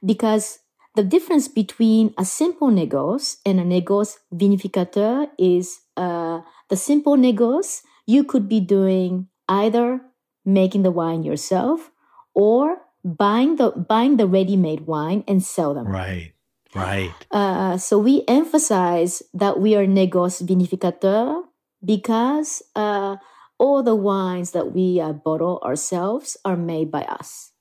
because 0.05 0.59
the 0.95 1.03
difference 1.03 1.49
between 1.49 2.13
a 2.19 2.25
simple 2.25 2.69
négoce 2.69 3.39
and 3.47 3.59
a 3.59 3.65
négoce 3.65 4.19
vinificateur 4.33 5.29
is 5.39 5.81
uh, 5.97 6.41
the 6.69 6.77
simple 6.77 7.17
négoce, 7.17 7.83
you 8.07 8.25
could 8.25 8.49
be 8.49 8.61
doing 8.61 9.29
either 9.49 10.01
making 10.45 10.83
the 10.83 10.91
wine 10.91 11.23
yourself 11.23 11.91
or 12.35 12.79
buying 13.05 13.57
the 13.57 13.71
buying 13.71 14.17
the 14.17 14.27
ready-made 14.27 14.87
wine 14.87 15.25
and 15.27 15.43
sell 15.43 15.75
them. 15.75 15.87
Right. 15.87 16.33
Right. 16.75 17.13
Uh, 17.31 17.77
so 17.77 17.99
we 17.99 18.25
emphasize 18.29 19.23
that 19.35 19.61
we 19.61 19.77
are 19.77 19.87
négoce 19.87 20.41
vinificateur 20.41 21.43
because 21.85 22.63
uh, 22.75 23.17
all 23.59 23.83
the 23.83 23.95
wines 23.95 24.53
that 24.53 24.73
we 24.73 24.99
uh, 24.99 25.13
bottle 25.13 25.61
ourselves 25.63 26.37
are 26.45 26.57
made 26.57 26.91
by 26.91 27.03
us. 27.03 27.53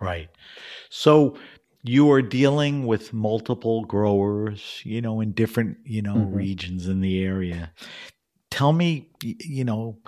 Right. 0.00 0.28
So 0.90 1.36
you 1.84 2.10
are 2.10 2.22
dealing 2.22 2.86
with 2.86 3.12
multiple 3.12 3.84
growers, 3.84 4.80
you 4.84 5.02
know, 5.02 5.20
in 5.20 5.32
different, 5.32 5.76
you 5.84 6.00
know, 6.00 6.14
mm-hmm. 6.14 6.34
regions 6.34 6.88
in 6.88 7.02
the 7.02 7.22
area. 7.22 7.72
Tell 8.50 8.72
me, 8.72 9.10
you 9.22 9.64
know, 9.64 9.98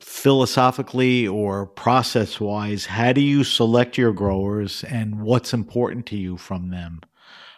philosophically 0.00 1.28
or 1.28 1.66
process 1.66 2.40
wise, 2.40 2.86
how 2.86 3.12
do 3.12 3.20
you 3.20 3.44
select 3.44 3.98
your 3.98 4.14
growers 4.14 4.82
and 4.84 5.20
what's 5.20 5.52
important 5.52 6.06
to 6.06 6.16
you 6.16 6.38
from 6.38 6.70
them? 6.70 7.02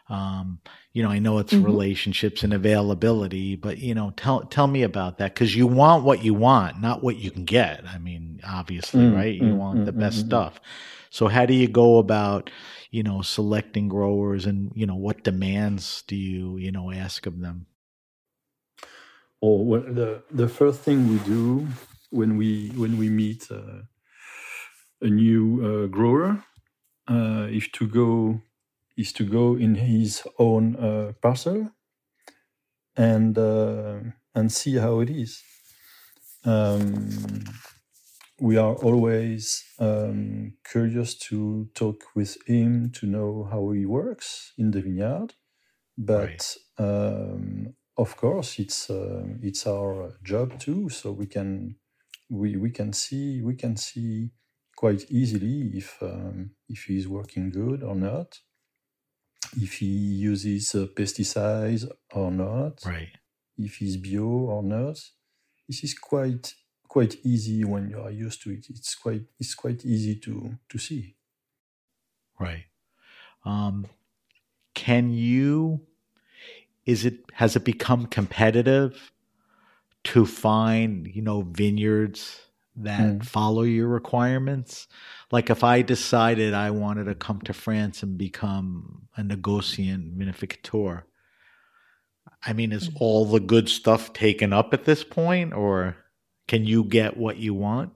Um, 0.08 0.58
you 0.92 1.04
know, 1.04 1.08
I 1.08 1.20
know 1.20 1.38
it's 1.38 1.52
mm-hmm. 1.52 1.64
relationships 1.64 2.42
and 2.42 2.52
availability, 2.52 3.54
but 3.54 3.78
you 3.78 3.94
know, 3.94 4.12
tell 4.16 4.40
tell 4.42 4.66
me 4.66 4.82
about 4.82 5.18
that 5.18 5.32
because 5.32 5.54
you 5.54 5.68
want 5.68 6.02
what 6.02 6.24
you 6.24 6.34
want, 6.34 6.82
not 6.82 7.04
what 7.04 7.16
you 7.16 7.30
can 7.30 7.44
get. 7.44 7.84
I 7.86 7.98
mean, 7.98 8.40
obviously, 8.44 9.04
mm-hmm. 9.04 9.14
right? 9.14 9.34
You 9.34 9.54
want 9.54 9.76
mm-hmm. 9.76 9.86
the 9.86 9.92
best 9.92 10.18
mm-hmm. 10.18 10.26
stuff. 10.26 10.60
So, 11.12 11.28
how 11.28 11.46
do 11.46 11.54
you 11.54 11.68
go 11.68 11.98
about, 11.98 12.50
you 12.92 13.02
know, 13.04 13.22
selecting 13.22 13.88
growers 13.88 14.46
and, 14.46 14.72
you 14.76 14.86
know, 14.86 14.96
what 14.96 15.24
demands 15.24 16.04
do 16.08 16.16
you, 16.16 16.58
you 16.58 16.72
know, 16.72 16.92
ask 16.92 17.26
of 17.26 17.40
them? 17.40 17.68
Oh, 19.42 19.62
well, 19.62 19.82
the, 19.82 20.22
the 20.30 20.48
first 20.48 20.80
thing 20.80 21.08
we 21.08 21.18
do 21.20 21.66
when 22.10 22.36
we, 22.36 22.70
when 22.70 22.96
we 22.98 23.08
meet 23.10 23.50
uh, 23.50 23.82
a 25.00 25.08
new 25.08 25.44
uh, 25.64 25.86
grower 25.88 26.44
uh, 27.08 27.48
is 27.50 27.68
to 27.70 27.88
go 27.88 28.42
is 28.96 29.12
to 29.14 29.24
go 29.24 29.56
in 29.56 29.76
his 29.76 30.22
own 30.38 30.76
uh, 30.76 31.12
parcel 31.22 31.72
and 32.96 33.36
uh, 33.38 34.00
and 34.34 34.52
see 34.52 34.76
how 34.76 35.00
it 35.00 35.10
is. 35.10 35.42
Um, 36.44 37.44
we 38.42 38.56
are 38.56 38.74
always 38.74 39.64
um, 39.78 40.54
curious 40.68 41.14
to 41.14 41.68
talk 41.74 42.02
with 42.16 42.36
him 42.48 42.90
to 42.90 43.06
know 43.06 43.46
how 43.48 43.70
he 43.70 43.86
works 43.86 44.52
in 44.58 44.72
the 44.72 44.80
vineyard. 44.80 45.34
But 45.96 46.56
right. 46.78 47.16
um, 47.16 47.74
of 47.96 48.16
course, 48.16 48.58
it's 48.58 48.90
uh, 48.90 49.22
it's 49.40 49.64
our 49.66 50.18
job 50.24 50.58
too, 50.58 50.88
so 50.88 51.12
we 51.12 51.26
can 51.26 51.76
we 52.28 52.56
we 52.56 52.70
can 52.70 52.92
see 52.92 53.42
we 53.42 53.54
can 53.54 53.76
see 53.76 54.30
quite 54.76 55.08
easily 55.08 55.70
if 55.74 56.02
um, 56.02 56.50
if 56.68 56.84
he's 56.88 57.06
working 57.06 57.50
good 57.50 57.84
or 57.84 57.94
not, 57.94 58.40
if 59.56 59.74
he 59.74 59.86
uses 59.86 60.74
uh, 60.74 60.86
pesticides 60.96 61.86
or 62.12 62.32
not, 62.32 62.84
right? 62.84 63.16
If 63.56 63.76
he's 63.76 63.96
bio 63.96 64.50
or 64.54 64.62
not. 64.64 64.98
This 65.68 65.84
is 65.84 65.94
quite 65.94 66.54
quite 66.92 67.16
easy 67.24 67.64
when 67.64 67.88
you 67.88 67.98
are 67.98 68.10
used 68.10 68.42
to 68.42 68.50
it. 68.50 68.66
It's 68.68 68.94
quite 68.94 69.22
it's 69.40 69.54
quite 69.54 69.82
easy 69.82 70.14
to 70.16 70.58
to 70.68 70.78
see. 70.78 71.16
Right. 72.38 72.66
Um, 73.46 73.86
can 74.74 75.08
you? 75.08 75.80
Is 76.84 77.06
it 77.06 77.20
has 77.32 77.56
it 77.56 77.64
become 77.64 78.04
competitive 78.04 79.10
to 80.04 80.26
find 80.26 81.06
you 81.06 81.22
know 81.22 81.40
vineyards 81.50 82.42
that 82.76 83.20
mm. 83.20 83.24
follow 83.24 83.62
your 83.62 83.88
requirements? 83.88 84.86
Like 85.30 85.48
if 85.48 85.64
I 85.64 85.80
decided 85.80 86.52
I 86.52 86.72
wanted 86.72 87.04
to 87.04 87.14
come 87.14 87.40
to 87.42 87.54
France 87.54 88.02
and 88.02 88.18
become 88.18 89.08
a 89.16 89.22
negociant 89.22 90.18
vinificateur, 90.18 91.04
I 92.44 92.52
mean, 92.52 92.70
is 92.70 92.90
mm. 92.90 92.96
all 93.00 93.24
the 93.24 93.40
good 93.40 93.70
stuff 93.70 94.12
taken 94.12 94.52
up 94.52 94.74
at 94.74 94.84
this 94.84 95.04
point, 95.04 95.54
or 95.54 95.96
can 96.52 96.66
you 96.66 96.84
get 96.84 97.16
what 97.16 97.38
you 97.38 97.54
want? 97.54 97.92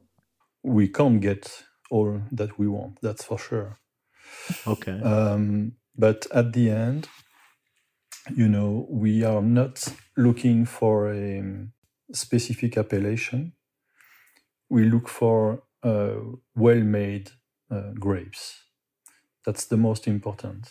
We 0.63 0.89
can't 0.89 1.21
get 1.21 1.63
all 1.91 2.23
that 2.33 2.59
we 2.59 2.67
want. 2.67 2.99
That's 3.03 3.23
for 3.23 3.39
sure. 3.39 3.77
Okay. 4.67 4.99
Um, 5.03 5.73
but 5.95 6.27
at 6.33 6.55
the 6.55 6.71
end, 6.71 7.07
you 8.35 8.49
know, 8.49 8.87
we 8.89 9.23
are 9.25 9.43
not 9.43 9.87
looking 10.17 10.65
for 10.65 11.13
a 11.13 11.43
specific 12.13 12.79
appellation. 12.79 13.53
We 14.71 14.85
look 14.85 15.07
for 15.07 15.63
uh, 15.83 16.21
well-made 16.55 17.33
uh, 17.71 17.91
grapes. 18.01 18.55
That's 19.45 19.67
the 19.67 19.77
most 19.77 20.09
important. 20.09 20.71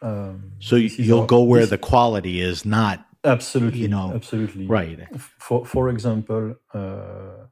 Um, 0.00 0.52
so 0.60 0.76
you'll 0.76 1.20
our, 1.20 1.26
go 1.26 1.42
where 1.42 1.60
this, 1.60 1.70
the 1.70 1.78
quality 1.78 2.40
is, 2.40 2.64
not 2.64 3.06
absolutely. 3.24 3.80
You 3.80 3.88
know, 3.88 4.12
absolutely 4.14 4.66
right. 4.66 4.98
For 5.38 5.64
for 5.64 5.88
example, 5.88 6.56
uh, 6.74 7.46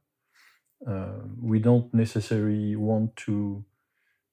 uh, 0.87 1.19
we 1.41 1.59
don't 1.59 1.93
necessarily 1.93 2.75
want 2.75 3.15
to 3.15 3.63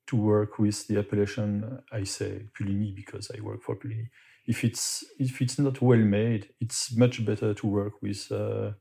to 0.07 0.17
work 0.17 0.59
with 0.59 0.87
the 0.89 0.99
appellation. 0.99 1.83
I 1.93 2.05
say 2.05 2.47
Puligny 2.59 2.95
because 2.95 3.31
I 3.37 3.41
work 3.41 3.63
for 3.63 3.77
Puligny. 3.77 4.09
If 4.47 4.65
it's 4.65 5.05
if 5.19 5.41
it's 5.43 5.59
not 5.59 5.81
well 5.83 5.99
made, 5.99 6.49
it's 6.61 6.97
much 6.97 7.25
better 7.25 7.55
to 7.55 7.67
work 7.67 8.01
with 8.03 8.31
uh, 8.33 8.73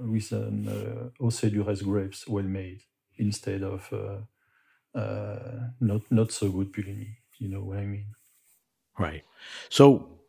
with 0.00 0.32
an 0.32 0.68
uh, 0.68 1.24
Durez 1.24 1.82
grapes 1.84 2.26
well 2.26 2.44
made 2.44 2.82
instead 3.16 3.62
of 3.62 3.88
uh, 3.92 4.98
uh, 4.98 5.68
not 5.80 6.02
not 6.10 6.32
so 6.32 6.48
good 6.50 6.72
Puligny. 6.72 7.18
You 7.38 7.48
know 7.48 7.62
what 7.62 7.78
I 7.78 7.84
mean? 7.84 8.06
Right. 8.98 9.24
So, 9.68 10.20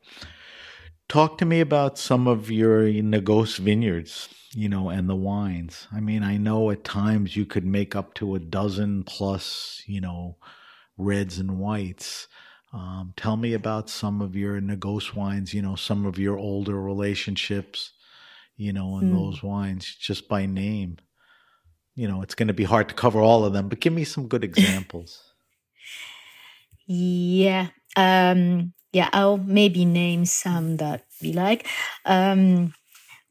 talk 1.08 1.38
to 1.38 1.46
me 1.46 1.60
about 1.60 1.98
some 1.98 2.28
of 2.28 2.52
your 2.52 2.84
négoce 2.84 3.58
vineyards 3.60 4.30
you 4.56 4.70
know, 4.70 4.90
and 4.90 5.10
the 5.10 5.16
wines. 5.16 5.86
I 5.92 6.00
mean, 6.00 6.24
I 6.24 6.38
know 6.38 6.72
at 6.72 6.86
times 6.86 7.36
you 7.36 7.46
could 7.46 7.66
make 7.66 7.94
up 7.94 8.14
to 8.16 8.36
a 8.36 8.40
dozen 8.40 9.04
plus, 9.04 9.84
you 9.86 10.00
know, 10.00 10.38
reds 10.98 11.40
and 11.40 11.60
whites. 11.60 12.30
Um, 12.72 13.14
tell 13.18 13.36
me 13.36 13.54
about 13.54 13.90
some 13.90 14.22
of 14.22 14.34
your 14.34 14.62
négoce 14.62 15.14
wines, 15.14 15.54
you 15.54 15.62
know, 15.62 15.76
some 15.76 16.06
of 16.06 16.18
your 16.18 16.38
older 16.38 16.82
relationships, 16.82 17.92
you 18.56 18.72
know, 18.72 18.96
and 18.96 19.12
mm. 19.12 19.16
those 19.18 19.44
wines 19.44 19.94
just 19.94 20.30
by 20.30 20.46
name. 20.46 21.00
You 21.94 22.08
know, 22.08 22.22
it's 22.22 22.36
going 22.36 22.48
to 22.48 22.54
be 22.54 22.64
hard 22.64 22.88
to 22.88 22.96
cover 22.96 23.20
all 23.20 23.44
of 23.44 23.52
them, 23.52 23.68
but 23.68 23.82
give 23.82 23.92
me 23.92 24.06
some 24.06 24.30
good 24.30 24.44
examples. 24.46 25.34
yeah. 26.88 27.68
Um, 27.96 28.74
yeah, 28.94 29.10
I'll 29.14 29.38
maybe 29.38 29.86
name 29.86 30.26
some 30.26 30.78
that 30.78 31.06
we 31.22 31.34
like. 31.34 31.68
Um, 32.06 32.74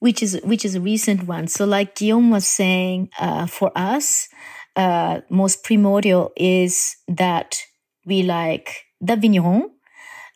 which 0.01 0.23
is 0.23 0.41
which 0.45 0.65
is 0.65 0.75
a 0.75 0.81
recent 0.81 1.27
one. 1.27 1.49
So, 1.49 1.65
like 1.65 1.97
Guillaume 1.97 2.31
was 2.31 2.47
saying, 2.47 3.11
uh, 3.19 3.47
for 3.47 3.73
us, 3.75 4.29
uh, 4.77 5.21
most 5.31 5.65
primordial 5.65 6.33
is 6.37 6.97
that 7.09 7.61
we 8.07 8.23
like 8.23 8.85
the 9.01 9.17
vigneron, 9.17 9.71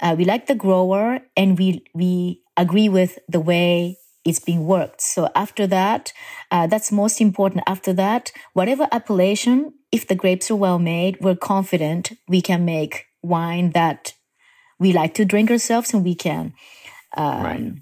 uh, 0.01 0.15
we 0.17 0.25
like 0.25 0.47
the 0.47 0.55
grower, 0.55 1.21
and 1.37 1.59
we 1.59 1.85
we 1.95 2.43
agree 2.57 2.89
with 2.89 3.19
the 3.29 3.41
way 3.41 3.97
it's 4.25 4.41
being 4.41 4.67
worked. 4.67 5.01
So 5.01 5.31
after 5.35 5.67
that, 5.69 6.13
uh, 6.51 6.67
that's 6.67 6.93
most 6.93 7.21
important. 7.21 7.65
After 7.67 7.93
that, 7.95 8.33
whatever 8.53 8.89
appellation, 8.93 9.73
if 9.93 10.07
the 10.07 10.15
grapes 10.15 10.51
are 10.51 10.57
well 10.57 10.79
made, 10.79 11.19
we're 11.21 11.37
confident 11.37 12.13
we 12.29 12.43
can 12.43 12.65
make 12.65 13.07
wine 13.23 13.71
that 13.71 14.13
we 14.79 14.93
like 14.93 15.15
to 15.15 15.25
drink 15.25 15.51
ourselves, 15.51 15.93
and 15.93 16.05
we 16.05 16.15
can. 16.15 16.55
Um, 17.17 17.43
right 17.43 17.73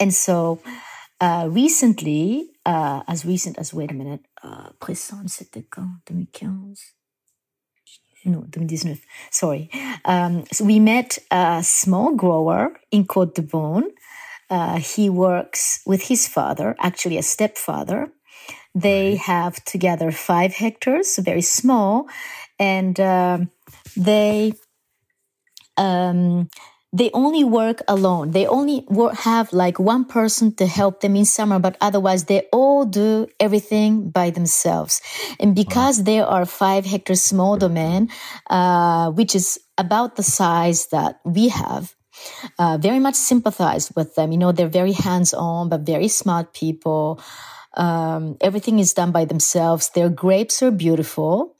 and 0.00 0.14
so 0.14 0.60
uh, 1.20 1.48
recently, 1.50 2.50
uh, 2.64 3.02
as 3.08 3.24
recent 3.24 3.58
as, 3.58 3.74
wait 3.74 3.90
a 3.90 3.94
minute, 3.94 4.20
uh, 4.42 4.70
c'était 5.26 5.64
quand 5.68 6.00
2015 6.06 6.74
no, 8.24 8.44
2019. 8.50 9.00
Sorry. 9.30 9.70
Um, 10.04 10.44
so 10.52 10.64
we 10.64 10.80
met 10.80 11.18
a 11.30 11.62
small 11.62 12.14
grower 12.14 12.72
in 12.90 13.06
Côte 13.06 13.34
de 13.34 13.42
Beaune. 13.42 13.90
Uh, 14.50 14.78
he 14.78 15.08
works 15.08 15.80
with 15.86 16.02
his 16.08 16.26
father, 16.26 16.74
actually 16.80 17.16
a 17.16 17.22
stepfather. 17.22 18.12
They 18.74 19.16
have 19.16 19.64
together 19.64 20.10
five 20.10 20.52
hectares, 20.52 21.14
so 21.14 21.22
very 21.22 21.42
small, 21.42 22.06
and 22.58 22.98
uh, 22.98 23.38
they 23.96 24.52
um, 25.78 26.48
they 26.92 27.10
only 27.12 27.44
work 27.44 27.82
alone. 27.86 28.30
They 28.30 28.46
only 28.46 28.84
work, 28.88 29.14
have 29.16 29.52
like 29.52 29.78
one 29.78 30.06
person 30.06 30.54
to 30.56 30.66
help 30.66 31.00
them 31.00 31.16
in 31.16 31.26
summer, 31.26 31.58
but 31.58 31.76
otherwise 31.80 32.24
they 32.24 32.48
all 32.50 32.86
do 32.86 33.26
everything 33.38 34.10
by 34.10 34.30
themselves. 34.30 35.02
And 35.38 35.54
because 35.54 35.98
wow. 35.98 36.04
there 36.04 36.26
are 36.26 36.46
five 36.46 36.86
hectares 36.86 37.22
small 37.22 37.58
domain, 37.58 38.08
uh, 38.48 39.10
which 39.10 39.34
is 39.34 39.58
about 39.76 40.16
the 40.16 40.22
size 40.22 40.86
that 40.86 41.20
we 41.24 41.48
have, 41.48 41.94
uh, 42.58 42.78
very 42.80 42.98
much 43.00 43.14
sympathize 43.14 43.92
with 43.94 44.14
them. 44.14 44.32
You 44.32 44.38
know, 44.38 44.52
they're 44.52 44.68
very 44.68 44.92
hands 44.92 45.34
on, 45.34 45.68
but 45.68 45.82
very 45.82 46.08
smart 46.08 46.54
people. 46.54 47.20
Um, 47.76 48.36
everything 48.40 48.78
is 48.78 48.94
done 48.94 49.12
by 49.12 49.26
themselves. 49.26 49.90
Their 49.90 50.08
grapes 50.08 50.62
are 50.62 50.70
beautiful. 50.70 51.57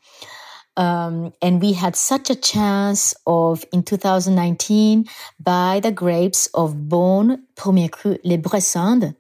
Um, 0.78 1.32
and 1.42 1.60
we 1.60 1.72
had 1.72 1.96
such 1.96 2.30
a 2.30 2.36
chance 2.36 3.12
of 3.26 3.64
in 3.72 3.82
2019 3.82 5.06
buy 5.40 5.80
the 5.82 5.90
grapes 5.90 6.46
of 6.54 6.88
Beaune 6.88 7.42
Premier 7.56 7.88
Cru 7.88 8.16
Les 8.22 8.38
Bressandes. 8.38 9.16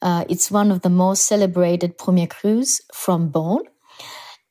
Uh, 0.00 0.24
it's 0.28 0.52
one 0.52 0.70
of 0.70 0.82
the 0.82 0.90
most 0.90 1.26
celebrated 1.26 1.98
Premier 1.98 2.28
Crus 2.28 2.80
from 2.94 3.32
Beaune. 3.32 3.66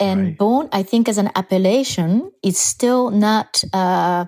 And 0.01 0.21
right. 0.21 0.37
Beaune, 0.37 0.69
I 0.73 0.83
think, 0.83 1.07
as 1.07 1.17
an 1.17 1.31
appellation, 1.33 2.31
is 2.43 2.57
still 2.59 3.09
not 3.09 3.63
uh, 3.71 4.25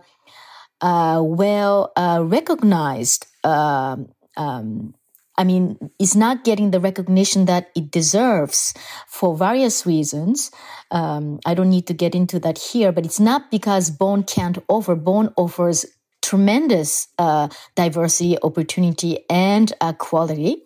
uh, 0.79 1.21
well 1.21 1.91
uh, 1.97 2.23
recognized. 2.23 3.25
Um, 3.43 4.07
um, 4.37 4.93
I 5.37 5.43
mean, 5.43 5.77
is 5.99 6.15
not 6.15 6.43
getting 6.43 6.71
the 6.71 6.79
recognition 6.79 7.45
that 7.45 7.69
it 7.75 7.91
deserves 7.91 8.73
for 9.07 9.35
various 9.35 9.85
reasons. 9.85 10.51
Um, 10.91 11.39
I 11.45 11.53
don't 11.53 11.69
need 11.69 11.87
to 11.87 11.93
get 11.93 12.15
into 12.15 12.39
that 12.39 12.57
here, 12.57 12.91
but 12.91 13.05
it's 13.05 13.19
not 13.19 13.51
because 13.51 13.91
Beaune 13.91 14.25
can't 14.27 14.57
offer. 14.69 14.95
Beaune 14.95 15.33
offers 15.35 15.85
tremendous 16.21 17.07
uh, 17.19 17.47
diversity, 17.75 18.37
opportunity, 18.41 19.19
and 19.29 19.73
uh, 19.81 19.93
quality. 19.93 20.63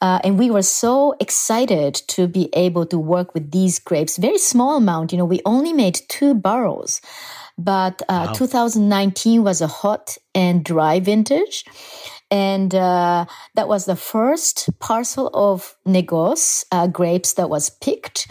Uh, 0.00 0.20
and 0.22 0.38
we 0.38 0.50
were 0.50 0.62
so 0.62 1.14
excited 1.18 1.94
to 1.94 2.28
be 2.28 2.50
able 2.52 2.84
to 2.84 2.98
work 2.98 3.32
with 3.32 3.50
these 3.52 3.78
grapes. 3.78 4.18
Very 4.18 4.38
small 4.38 4.76
amount, 4.76 5.12
you 5.12 5.18
know. 5.18 5.24
We 5.24 5.40
only 5.46 5.72
made 5.72 5.98
two 6.08 6.34
barrels, 6.34 7.00
but 7.56 8.02
uh, 8.02 8.26
wow. 8.26 8.32
2019 8.32 9.42
was 9.42 9.60
a 9.60 9.66
hot 9.66 10.18
and 10.34 10.64
dry 10.64 11.00
vintage. 11.00 11.64
And 12.34 12.74
uh, 12.74 13.26
that 13.54 13.68
was 13.68 13.84
the 13.84 13.94
first 13.94 14.68
parcel 14.80 15.30
of 15.32 15.76
négoce 15.86 16.64
uh, 16.72 16.88
grapes 16.88 17.34
that 17.34 17.48
was 17.48 17.70
picked. 17.70 18.26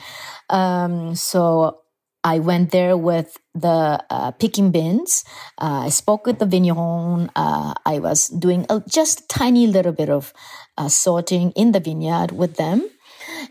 Um, 0.49 1.15
so 1.15 1.79
I 2.21 2.39
went 2.39 2.71
there 2.71 2.97
with 2.97 3.37
the 3.55 4.03
uh, 4.09 4.31
picking 4.31 4.71
bins. 4.71 5.23
Uh, 5.57 5.87
I 5.87 5.89
spoke 5.89 6.25
with 6.27 6.39
the 6.39 6.45
vigneron. 6.45 7.31
Uh, 7.33 7.75
I 7.85 7.99
was 7.99 8.27
doing 8.27 8.65
a, 8.69 8.81
just 8.89 9.21
a 9.21 9.27
tiny 9.29 9.67
little 9.67 9.93
bit 9.93 10.09
of 10.09 10.33
uh, 10.77 10.89
sorting 10.89 11.51
in 11.51 11.71
the 11.71 11.79
vineyard 11.79 12.33
with 12.33 12.57
them. 12.57 12.89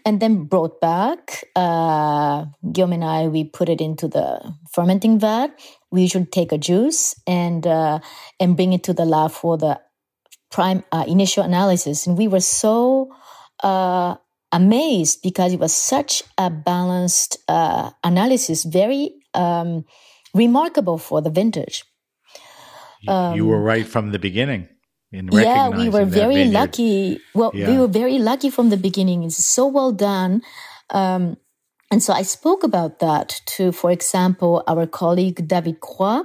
And 0.05 0.21
then 0.21 0.45
brought 0.45 0.83
back, 0.83 1.45
Guillaume 1.55 2.93
and 2.93 3.05
I, 3.05 3.29
we 3.29 3.45
put 3.45 3.71
it 3.71 3.81
into 3.81 4.07
the 4.07 4.55
fermenting 4.71 5.19
vat. 5.19 5.59
We 5.91 6.09
should 6.09 6.31
take 6.31 6.53
a 6.53 6.59
juice 6.59 7.15
and 7.27 7.65
and 7.65 8.55
bring 8.55 8.75
it 8.75 8.83
to 8.85 8.93
the 8.93 9.07
lab 9.07 9.31
for 9.31 9.57
the 9.57 9.81
prime 10.53 10.85
uh, 10.93 11.05
initial 11.09 11.43
analysis, 11.43 12.07
and 12.07 12.17
we 12.17 12.29
were 12.29 12.41
so 12.41 13.11
uh, 13.65 14.15
amazed 14.53 15.21
because 15.23 15.53
it 15.53 15.59
was 15.59 15.75
such 15.75 16.23
a 16.39 16.51
balanced 16.51 17.39
uh, 17.49 17.91
analysis, 18.05 18.65
very 18.65 19.15
um, 19.35 19.85
remarkable 20.35 20.99
for 20.99 21.21
the 21.21 21.31
vintage. 21.31 21.85
Um, 23.09 23.35
you 23.35 23.47
were 23.47 23.61
right 23.61 23.87
from 23.87 24.13
the 24.13 24.19
beginning. 24.19 24.69
yeah, 25.11 25.69
we 25.69 25.89
were 25.89 26.05
very 26.05 26.45
lucky. 26.45 27.19
Well, 27.35 27.51
yeah. 27.55 27.71
we 27.71 27.79
were 27.79 27.89
very 27.89 28.19
lucky 28.19 28.51
from 28.51 28.71
the 28.71 28.77
beginning. 28.77 29.25
It's 29.25 29.45
so 29.45 29.67
well 29.67 29.93
done. 29.93 30.43
Um, 30.91 31.37
and 31.91 32.03
so 32.03 32.13
I 32.15 32.23
spoke 32.23 32.65
about 32.65 33.01
that 33.01 33.41
to, 33.57 33.73
for 33.73 33.91
example, 33.91 34.63
our 34.67 34.87
colleague 34.87 35.47
David 35.47 35.81
Croix, 35.81 36.23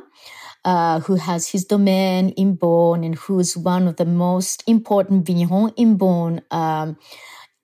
uh, 0.67 0.99
who 1.01 1.15
has 1.15 1.49
his 1.49 1.65
domain 1.65 2.29
in 2.31 2.57
Beaune 2.57 3.05
and 3.05 3.15
who's 3.15 3.57
one 3.57 3.87
of 3.87 3.95
the 3.97 4.05
most 4.05 4.65
important 4.67 5.25
vignerons 5.25 5.73
in 5.77 5.97
Beaune, 5.97 6.43
um, 6.51 6.97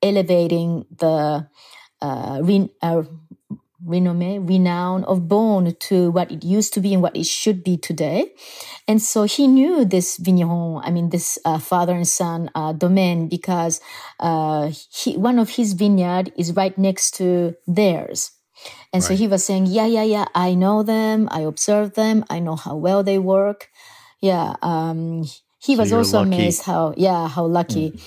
elevating 0.02 0.86
the 0.98 1.48
uh, 2.02 2.40
re- 2.44 2.72
uh, 2.82 3.04
renommé, 3.86 4.40
renown 4.48 5.04
of 5.06 5.28
Beaune 5.28 5.78
to 5.80 6.12
what 6.12 6.32
it 6.32 6.44
used 6.44 6.74
to 6.74 6.80
be 6.80 6.94
and 6.94 7.04
what 7.04 7.16
it 7.18 7.26
should 7.26 7.64
be 7.64 7.78
today. 7.78 8.32
And 8.88 9.02
so 9.02 9.24
he 9.26 9.48
knew 9.48 9.86
this 9.86 10.18
vigneron, 10.18 10.82
I 10.86 10.92
mean, 10.92 11.10
this 11.10 11.40
uh, 11.46 11.60
father 11.60 11.94
and 11.96 12.08
son 12.08 12.52
uh, 12.56 12.74
domain 12.74 13.30
because 13.30 13.82
uh, 14.20 14.72
he, 14.92 15.18
one 15.18 15.40
of 15.40 15.52
his 15.52 15.74
vineyard 15.74 16.34
is 16.38 16.56
right 16.56 16.78
next 16.78 17.16
to 17.16 17.56
theirs. 17.68 18.33
And 18.94 19.04
so 19.04 19.16
he 19.16 19.28
was 19.28 19.44
saying, 19.46 19.68
yeah, 19.68 19.86
yeah, 19.88 20.04
yeah, 20.04 20.26
I 20.36 20.54
know 20.56 20.84
them. 20.84 21.28
I 21.32 21.42
observe 21.42 21.94
them. 21.96 22.24
I 22.30 22.40
know 22.40 22.56
how 22.56 22.76
well 22.76 23.04
they 23.04 23.18
work. 23.20 23.70
Yeah. 24.22 24.56
Um, 24.62 25.24
he 25.60 25.76
So 25.76 25.82
was 25.82 25.92
also 25.94 26.18
lucky. 26.20 26.28
amazed 26.36 26.64
how, 26.64 26.94
yeah, 26.98 27.28
how 27.28 27.46
lucky. 27.46 28.00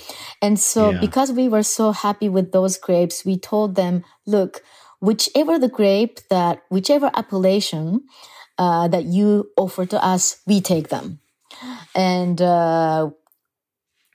And 0.42 0.58
so 0.58 0.92
Yeah. 0.92 1.00
because 1.00 1.32
we 1.32 1.48
were 1.48 1.62
so 1.62 1.92
happy 1.92 2.28
with 2.28 2.52
those 2.52 2.78
grapes, 2.78 3.24
we 3.24 3.38
told 3.38 3.74
them, 3.74 4.04
look, 4.26 4.62
whichever 5.00 5.58
the 5.58 5.68
grape 5.68 6.20
that, 6.30 6.62
whichever 6.70 7.10
appellation, 7.14 8.02
uh, 8.58 8.88
that 8.88 9.04
you 9.04 9.50
offer 9.56 9.86
to 9.86 10.02
us, 10.04 10.38
we 10.46 10.60
take 10.60 10.88
them. 10.88 11.20
And, 11.94 12.40
uh, 12.40 13.10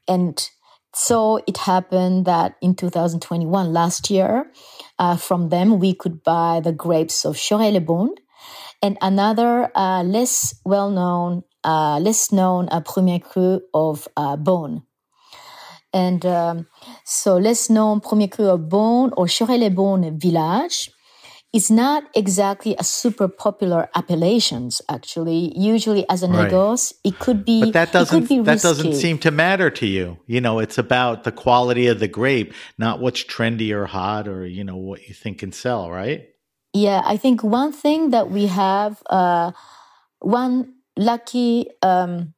and 0.08 0.50
so 0.94 1.42
it 1.48 1.58
happened 1.58 2.26
that 2.26 2.56
in 2.62 2.76
2021, 2.76 3.72
last 3.72 4.10
year, 4.10 4.52
uh, 5.00 5.16
from 5.16 5.50
them, 5.50 5.80
we 5.80 5.94
could 5.94 6.24
buy 6.24 6.60
the 6.62 6.74
grapes 6.74 7.26
of 7.26 7.38
Chorey-les-Beaunes 7.38 8.18
and 8.82 8.98
another 9.02 9.72
uh, 9.76 10.04
less 10.04 10.54
well-known, 10.66 11.44
uh, 11.64 12.00
less 12.00 12.32
known 12.32 12.68
uh, 12.72 12.82
Premier 12.82 13.20
Cru 13.20 13.62
of 13.74 14.08
uh, 14.18 14.36
Beaune. 14.36 14.84
And 15.94 16.26
um, 16.26 16.68
so 17.06 17.38
less 17.38 17.70
known 17.70 18.02
Premier 18.02 18.28
Cru 18.28 18.50
of 18.50 18.62
Beaune 18.62 19.12
or 19.16 19.28
Chorey-les-Beaunes 19.28 20.20
Village 20.22 20.90
is 21.54 21.70
not 21.70 22.04
exactly 22.16 22.76
a 22.80 22.84
super 22.84 23.28
popular 23.28 23.90
appellations, 23.94 24.82
actually. 24.88 25.52
Usually 25.58 26.08
as 26.10 26.24
a 26.24 26.28
Right. 26.28 26.50
négoce, 26.50 26.94
it 27.04 27.20
could 27.20 27.44
be, 27.44 27.60
But 27.60 27.74
that 27.74 27.92
doesn't 27.92 28.46
that 28.46 28.62
doesn't 28.62 28.94
seem 28.94 29.18
to 29.20 29.32
matter 29.32 29.70
to 29.70 29.86
you. 29.86 30.18
You 30.28 30.40
know, 30.40 30.60
it's 30.60 30.78
about 30.78 31.24
the 31.26 31.32
quality 31.32 31.88
of 31.88 32.00
the 32.00 32.08
grape, 32.08 32.54
not 32.78 33.02
what's 33.02 33.24
trendy 33.24 33.72
or 33.72 33.86
hot 33.86 34.28
or 34.28 34.46
you 34.46 34.64
know 34.64 34.78
what 34.78 35.08
you 35.08 35.14
think 35.14 35.40
can 35.40 35.52
sell, 35.52 35.92
right? 35.92 36.30
Yeah, 36.74 37.02
I 37.04 37.18
think 37.18 37.44
one 37.44 37.74
thing 37.74 38.12
that 38.12 38.32
we 38.32 38.48
have, 38.48 39.04
uh, 39.10 39.52
one 40.20 40.74
lucky 40.96 41.68
um, 41.82 42.34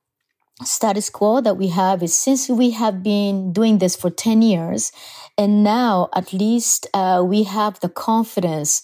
status 0.64 1.10
quo 1.10 1.42
that 1.42 1.58
we 1.58 1.68
have 1.68 2.02
is 2.02 2.16
since 2.18 2.50
we 2.50 2.72
have 2.72 3.04
been 3.04 3.54
doing 3.54 3.78
this 3.78 3.96
for 3.96 4.10
10 4.10 4.42
years, 4.42 4.92
and 5.38 5.64
now 5.64 6.10
at 6.16 6.34
least 6.34 6.88
uh, 6.94 7.24
we 7.26 7.44
have 7.44 7.80
the 7.80 7.90
confidence 7.90 8.82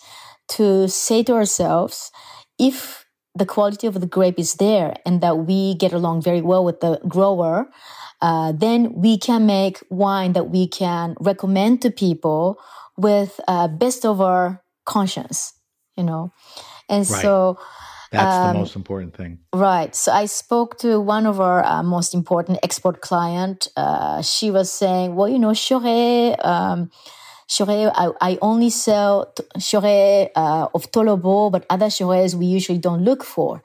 to 0.49 0.87
say 0.87 1.23
to 1.23 1.33
ourselves, 1.33 2.11
if 2.57 3.05
the 3.35 3.45
quality 3.45 3.87
of 3.87 3.99
the 3.99 4.07
grape 4.07 4.39
is 4.39 4.55
there 4.55 4.95
and 5.05 5.21
that 5.21 5.39
we 5.39 5.75
get 5.75 5.93
along 5.93 6.21
very 6.21 6.41
well 6.41 6.65
with 6.65 6.79
the 6.81 6.99
grower, 7.07 7.69
uh, 8.21 8.51
then 8.51 8.93
we 8.93 9.17
can 9.17 9.45
make 9.45 9.83
wine 9.89 10.33
that 10.33 10.49
we 10.49 10.67
can 10.67 11.15
recommend 11.19 11.81
to 11.81 11.91
people 11.91 12.57
with 12.97 13.39
uh, 13.47 13.67
best 13.67 14.05
of 14.05 14.19
our 14.19 14.61
conscience, 14.85 15.53
you 15.95 16.03
know. 16.03 16.31
And 16.89 17.07
Right. 17.09 17.21
so, 17.21 17.57
That's 18.11 18.35
Um, 18.35 18.53
the 18.53 18.59
most 18.59 18.75
important 18.75 19.15
thing. 19.15 19.39
right. 19.53 19.93
So 19.95 20.11
I 20.11 20.25
spoke 20.25 20.79
to 20.79 20.99
one 20.99 21.25
of 21.27 21.39
our 21.39 21.63
uh, 21.63 21.83
most 21.83 22.13
important 22.13 22.57
export 22.63 23.01
client. 23.01 23.67
Uh, 23.77 24.21
she 24.21 24.49
was 24.51 24.71
saying, 24.71 25.15
well, 25.15 25.29
you 25.29 25.37
know, 25.37 25.53
Chorey, 25.53 26.35
um, 26.43 26.89
Chorey, 27.47 27.91
I, 27.93 28.11
I 28.21 28.37
only 28.41 28.69
sell 28.71 29.31
t- 29.35 29.43
Chorey 29.59 30.29
uh, 30.35 30.67
of 30.73 30.91
Tollot-Beaut, 30.91 31.51
but 31.51 31.65
other 31.69 31.89
Choreys 31.89 32.35
we 32.35 32.47
usually 32.47 32.79
don't 32.79 33.03
look 33.03 33.23
for. 33.23 33.61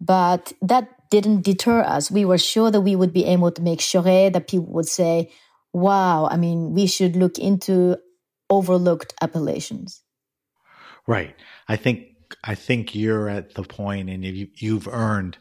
But 0.00 0.52
that 0.60 0.88
didn't 1.10 1.42
deter 1.42 1.80
us. 1.80 2.10
We 2.10 2.24
were 2.24 2.38
sure 2.38 2.70
that 2.70 2.82
we 2.82 2.96
would 2.96 3.12
be 3.12 3.24
able 3.24 3.50
to 3.52 3.62
make 3.62 3.80
Chorey 3.80 4.30
that 4.32 4.48
people 4.48 4.72
would 4.74 4.88
say, 4.88 5.30
wow, 5.72 6.28
I 6.30 6.36
mean, 6.36 6.74
we 6.74 6.86
should 6.86 7.16
look 7.16 7.38
into 7.38 7.96
overlooked 8.50 9.14
appellations. 9.22 10.02
Right. 11.06 11.34
I 11.68 11.76
think 11.76 12.15
I 12.46 12.54
think 12.54 12.94
you're 12.94 13.28
at 13.28 13.54
the 13.54 13.62
point 13.64 14.10
and 14.10 14.24
you 14.24 14.48
you've 14.56 14.88
earned 14.88 15.38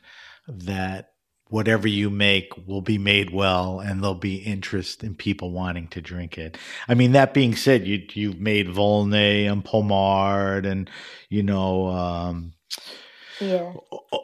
that 0.47 1.11
whatever 1.49 1.87
you 1.87 2.09
make 2.09 2.51
will 2.67 2.81
be 2.81 2.97
made 2.97 3.29
well 3.31 3.79
and 3.79 4.01
there'll 4.01 4.15
be 4.15 4.37
interest 4.37 5.03
in 5.03 5.15
people 5.15 5.51
wanting 5.51 5.87
to 5.89 6.01
drink 6.01 6.37
it. 6.37 6.57
I 6.87 6.95
mean 6.95 7.13
that 7.13 7.33
being 7.33 7.55
said, 7.55 7.87
you 7.87 8.05
you've 8.13 8.39
made 8.39 8.67
Volnay 8.69 9.45
and 9.51 9.63
Pommard 9.65 10.65
and 10.65 10.89
you 11.29 11.43
know 11.43 11.87
um 11.89 12.53
Yeah. 13.39 13.75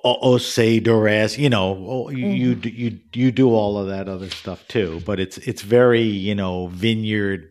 Auxey-Duresses, 0.06 1.38
you 1.38 1.50
know, 1.50 2.10
you, 2.10 2.18
you 2.26 2.56
Mm-hmm. 2.56 2.62
do- 2.62 2.70
you 2.70 3.00
you 3.14 3.32
do 3.32 3.50
all 3.54 3.78
of 3.78 3.88
that 3.88 4.08
other 4.10 4.30
stuff 4.30 4.68
too, 4.68 5.02
but 5.06 5.20
it's 5.20 5.38
it's 5.40 5.62
very 5.62 6.04
you 6.04 6.36
know 6.36 6.68
vineyard 6.68 7.50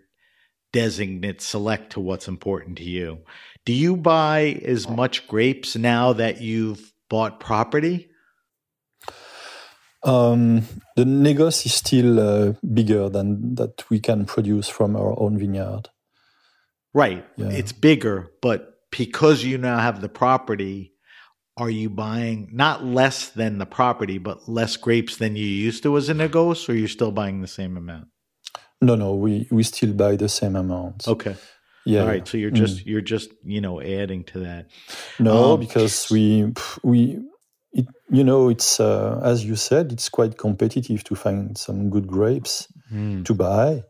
designate 0.72 1.40
select 1.42 1.92
to 1.92 2.00
what's 2.00 2.28
important 2.28 2.78
to 2.78 2.84
you. 2.84 3.18
Do 3.66 3.72
you 3.72 3.96
buy 3.96 4.60
as 4.64 4.88
much 4.88 5.26
grapes 5.28 5.76
now 5.76 6.12
that 6.14 6.40
you've 6.40 6.92
bought 7.08 7.40
property? 7.40 8.08
Um, 10.02 10.62
the 10.96 11.04
négoce 11.04 11.66
is 11.66 11.74
still 11.74 12.18
uh, 12.18 12.52
bigger 12.72 13.08
than 13.10 13.54
that 13.56 13.84
we 13.90 14.00
can 14.00 14.24
produce 14.24 14.68
from 14.68 14.96
our 14.96 15.14
own 15.20 15.38
vineyard. 15.38 15.90
Right, 16.94 17.24
Yeah. 17.36 17.50
it's 17.50 17.72
bigger, 17.72 18.30
but 18.40 18.80
because 18.90 19.44
you 19.44 19.58
now 19.58 19.78
have 19.78 20.00
the 20.00 20.08
property, 20.08 20.94
are 21.56 21.70
you 21.70 21.90
buying 21.90 22.48
not 22.52 22.82
less 22.84 23.28
than 23.28 23.58
the 23.58 23.66
property, 23.66 24.18
but 24.18 24.48
less 24.48 24.76
grapes 24.76 25.16
than 25.16 25.36
you 25.36 25.46
used 25.46 25.82
to 25.82 25.96
as 25.98 26.08
a 26.08 26.14
négoce, 26.14 26.68
or 26.68 26.74
you're 26.74 26.88
still 26.88 27.12
buying 27.12 27.42
the 27.42 27.46
same 27.46 27.76
amount? 27.76 28.08
No, 28.80 28.94
no, 28.94 29.14
we, 29.14 29.46
we 29.50 29.62
still 29.62 29.92
buy 29.92 30.16
the 30.16 30.28
same 30.30 30.56
amount. 30.56 31.06
Okay. 31.06 31.36
Yeah. 31.92 32.00
All 32.02 32.08
right, 32.08 32.28
so 32.28 32.38
you're 32.38 32.50
just 32.52 32.86
you're 32.86 33.02
just 33.02 33.32
you 33.44 33.60
know 33.60 33.80
adding 33.80 34.24
to 34.26 34.40
that. 34.40 34.70
No, 35.18 35.54
Um, 35.54 35.60
because 35.60 36.10
we 36.10 36.52
we 36.84 37.18
it, 37.72 37.86
you 38.10 38.24
know 38.24 38.50
it's 38.50 38.80
uh, 38.80 39.20
as 39.24 39.44
you 39.44 39.56
said 39.56 39.92
it's 39.92 40.08
quite 40.10 40.38
competitive 40.38 41.04
to 41.04 41.14
find 41.16 41.58
some 41.58 41.90
good 41.90 42.06
grapes 42.06 42.68
Hmm. 42.90 43.22
to 43.24 43.34
buy, 43.34 43.84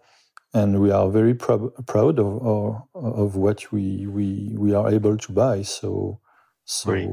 and 0.55 0.81
we 0.81 0.91
are 0.93 1.11
very 1.11 1.35
prou- 1.35 1.73
proud 1.87 2.19
of 2.21 2.27
our, 2.47 2.85
of 2.95 3.37
what 3.37 3.73
we 3.73 4.07
we 4.07 4.55
we 4.59 4.75
are 4.75 4.91
able 4.91 5.19
to 5.19 5.33
buy. 5.33 5.63
So 5.63 6.21
so 6.65 6.91
Right. 6.93 7.11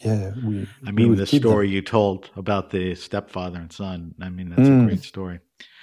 yeah, 0.00 0.32
we. 0.42 0.68
I 0.86 0.92
mean, 0.92 1.10
will 1.10 1.16
the 1.16 1.26
keep 1.26 1.42
them. 1.42 1.50
story 1.50 1.70
you 1.70 1.82
told 1.82 2.30
about 2.36 2.70
the 2.70 2.94
stepfather 2.96 3.58
and 3.60 3.72
son. 3.72 4.14
I 4.22 4.30
mean, 4.30 4.50
that's 4.50 4.68
a 4.68 4.72
Mm. 4.72 4.86
great 4.86 5.04
story. 5.04 5.40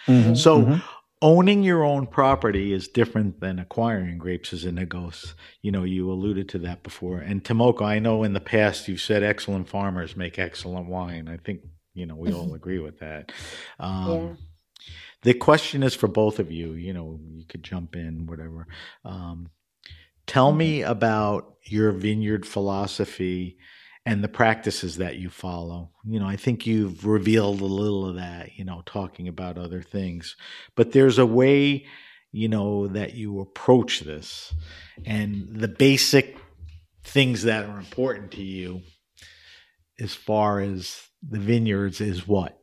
Mhm, 0.10 0.36
So, 0.38 0.60
mhm. 0.62 0.84
Owning 1.22 1.64
your 1.64 1.84
own 1.84 2.06
property 2.06 2.74
is 2.74 2.88
different 2.88 3.40
than 3.40 3.58
acquiring 3.58 4.20
grapes 4.20 4.54
as 4.54 4.66
a 4.66 4.70
négoce. 4.70 5.34
You 5.64 5.72
know, 5.72 5.84
you 5.84 6.12
alluded 6.12 6.48
to 6.50 6.60
that 6.60 6.84
before. 6.84 7.20
And 7.20 7.44
Tomoko, 7.44 7.84
I 7.84 7.98
know 7.98 8.24
in 8.24 8.34
the 8.34 8.40
past 8.40 8.88
you've 8.88 9.02
said 9.02 9.24
excellent 9.24 9.68
farmers 9.68 10.16
make 10.16 10.38
excellent 10.38 10.88
wine. 10.88 11.28
I 11.28 11.38
think 11.38 11.62
you 11.94 12.06
know 12.06 12.16
we 12.16 12.32
all 12.32 12.54
agree 12.62 12.80
with 12.80 13.00
that. 13.00 13.32
Um, 13.80 14.12
Yeah. 14.12 14.34
The 15.24 15.34
question 15.34 15.84
is 15.84 15.96
for 15.96 16.08
both 16.08 16.40
of 16.40 16.52
you. 16.52 16.74
You 16.74 16.94
know, 16.94 17.20
you 17.34 17.46
could 17.46 17.64
jump 17.64 17.96
in, 17.96 18.28
whatever. 18.28 18.68
Um, 19.04 19.50
tell 20.28 20.52
me 20.52 20.84
about 20.84 21.56
your 21.64 21.92
vineyard 21.92 22.46
philosophy 22.46 23.58
and 24.08 24.24
the 24.24 24.30
practices 24.30 24.98
that 24.98 25.18
you 25.18 25.30
follow. 25.30 25.92
You 26.06 26.22
know, 26.22 26.28
I 26.28 26.38
think 26.38 26.66
you've 26.66 27.06
revealed 27.06 27.60
a 27.60 27.66
little 27.66 28.08
of 28.08 28.16
that, 28.16 28.58
you 28.58 28.64
know, 28.64 28.82
talking 28.86 29.28
about 29.28 29.58
other 29.58 29.82
things. 29.82 30.38
But 30.76 30.94
there's 30.94 31.18
a 31.18 31.26
way, 31.26 31.86
you 32.32 32.48
know, 32.48 32.88
that 32.88 33.16
you 33.16 33.42
approach 33.42 34.00
this 34.00 34.54
and 35.06 35.50
the 35.52 35.68
basic 35.68 36.38
things 37.04 37.44
that 37.44 37.66
are 37.66 37.78
important 37.78 38.32
to 38.32 38.42
you 38.42 38.82
as 40.00 40.16
far 40.16 40.62
as 40.62 41.02
the 41.22 41.40
vineyards 41.40 42.00
is 42.00 42.26
what? 42.26 42.58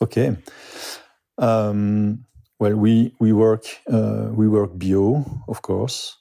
Okay. 0.00 0.38
Um, 1.36 2.24
well, 2.58 2.76
we 2.76 3.14
we 3.20 3.34
work 3.34 3.66
uh, 3.92 4.30
we 4.32 4.48
work 4.48 4.70
bio, 4.78 5.22
of 5.48 5.60
course. 5.60 6.16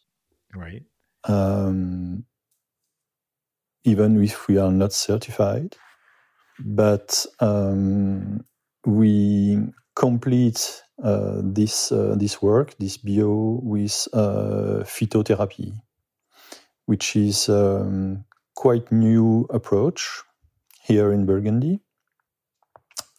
Right. 0.54 0.84
um, 1.24 2.26
even 3.86 4.22
if 4.22 4.48
we 4.48 4.58
are 4.58 4.72
not 4.72 4.92
certified. 4.92 5.76
But 6.60 7.26
um, 7.40 8.44
we 8.86 9.60
complete 9.96 10.84
uh, 11.04 11.42
this 11.44 11.92
uh, 11.92 12.16
this 12.18 12.42
work, 12.42 12.78
this 12.78 12.98
bio, 12.98 13.60
with 13.62 14.08
uh, 14.14 14.84
phytotherapy, 14.84 15.74
which 16.86 17.16
is 17.16 17.50
um, 17.50 18.26
quite 18.56 18.92
new 18.92 19.48
approach 19.50 20.24
here 20.82 21.12
in 21.12 21.26
Burgundy. 21.26 21.82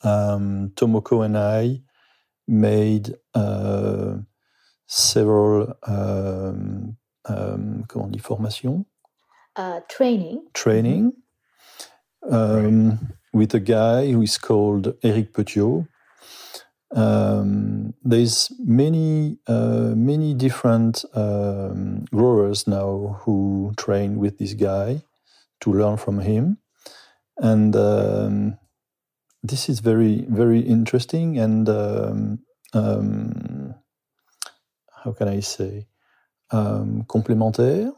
Um, 0.02 0.72
Tomoko 0.74 1.24
and 1.24 1.36
I 1.36 1.82
made 2.48 3.14
uh, 3.34 4.16
several 4.86 5.76
um, 5.82 6.96
um, 7.26 7.84
comment 7.88 8.14
on 8.14 8.20
formation 8.20 8.86
Uh, 9.56 9.80
training. 9.88 10.44
training 10.52 11.14
um, 12.30 13.14
with 13.32 13.54
a 13.54 13.60
guy 13.60 14.12
who 14.12 14.20
is 14.20 14.36
called 14.36 14.94
Eric 15.02 15.32
Petiot. 15.32 15.88
um, 16.94 17.94
there's 18.04 18.52
many 18.58 19.38
uh, 19.46 19.94
many 19.96 20.34
different 20.34 21.06
um, 21.14 22.04
growers 22.12 22.66
now 22.66 23.18
who 23.22 23.72
train 23.78 24.18
with 24.18 24.36
this 24.36 24.52
guy 24.52 25.02
to 25.60 25.72
learn 25.72 25.96
from 25.96 26.20
him, 26.20 26.58
and 27.38 27.74
um, 27.76 28.58
this 29.42 29.70
is 29.70 29.80
very 29.80 30.26
very 30.28 30.60
interesting 30.60 31.38
and 31.38 31.66
um, 31.70 32.40
um, 32.74 33.74
how 35.02 35.12
can 35.12 35.28
I 35.28 35.40
say 35.40 35.86
um, 36.50 37.04
complémentaire. 37.08 37.92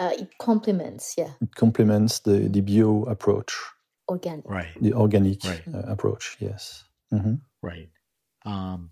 Uh, 0.00 0.12
it 0.18 0.30
complements, 0.40 1.14
yeah, 1.18 1.32
It 1.42 1.54
complements 1.56 2.20
the 2.20 2.48
the 2.48 2.62
bio 2.62 3.04
approach, 3.04 3.52
organic. 4.08 4.46
Right. 4.46 4.68
the 4.82 4.94
organic 4.94 5.44
Right. 5.44 5.64
uh, 5.74 5.84
approach. 5.92 6.36
Yes. 6.40 6.84
hmm 7.10 7.36
Right. 7.62 7.90
Um, 8.46 8.90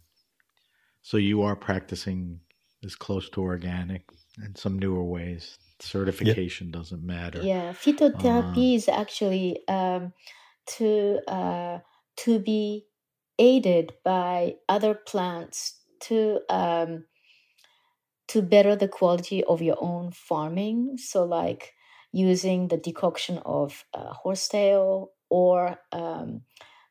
so 1.02 1.16
you 1.18 1.42
are 1.42 1.56
practicing 1.56 2.40
as 2.84 2.96
close 2.96 3.30
to 3.30 3.42
organic 3.42 4.02
in 4.44 4.54
some 4.56 4.78
newer 4.78 5.04
ways. 5.04 5.58
Certification 5.80 6.70
doesn't 6.70 7.02
matter. 7.04 7.42
Yeah, 7.42 7.72
phytotherapy 7.72 8.74
Uh, 8.74 8.76
is 8.76 8.88
actually 8.88 9.66
um, 9.68 10.12
to 10.78 11.20
uh, 11.28 11.78
to 12.24 12.38
be 12.40 12.86
aided 13.38 13.94
by 14.04 14.56
other 14.68 14.94
plants 14.94 15.80
to 16.08 16.40
um, 16.50 17.04
to 18.28 18.42
better 18.42 18.76
the 18.76 18.88
quality 18.88 19.44
of 19.44 19.62
your 19.62 19.76
own 19.80 20.12
farming. 20.12 20.98
So, 20.98 21.24
like 21.24 21.74
using 22.12 22.68
the 22.68 22.76
decoction 22.76 23.38
of 23.44 23.84
uh, 23.94 24.12
horsetail 24.12 25.12
or 25.30 25.78
um, 25.92 26.42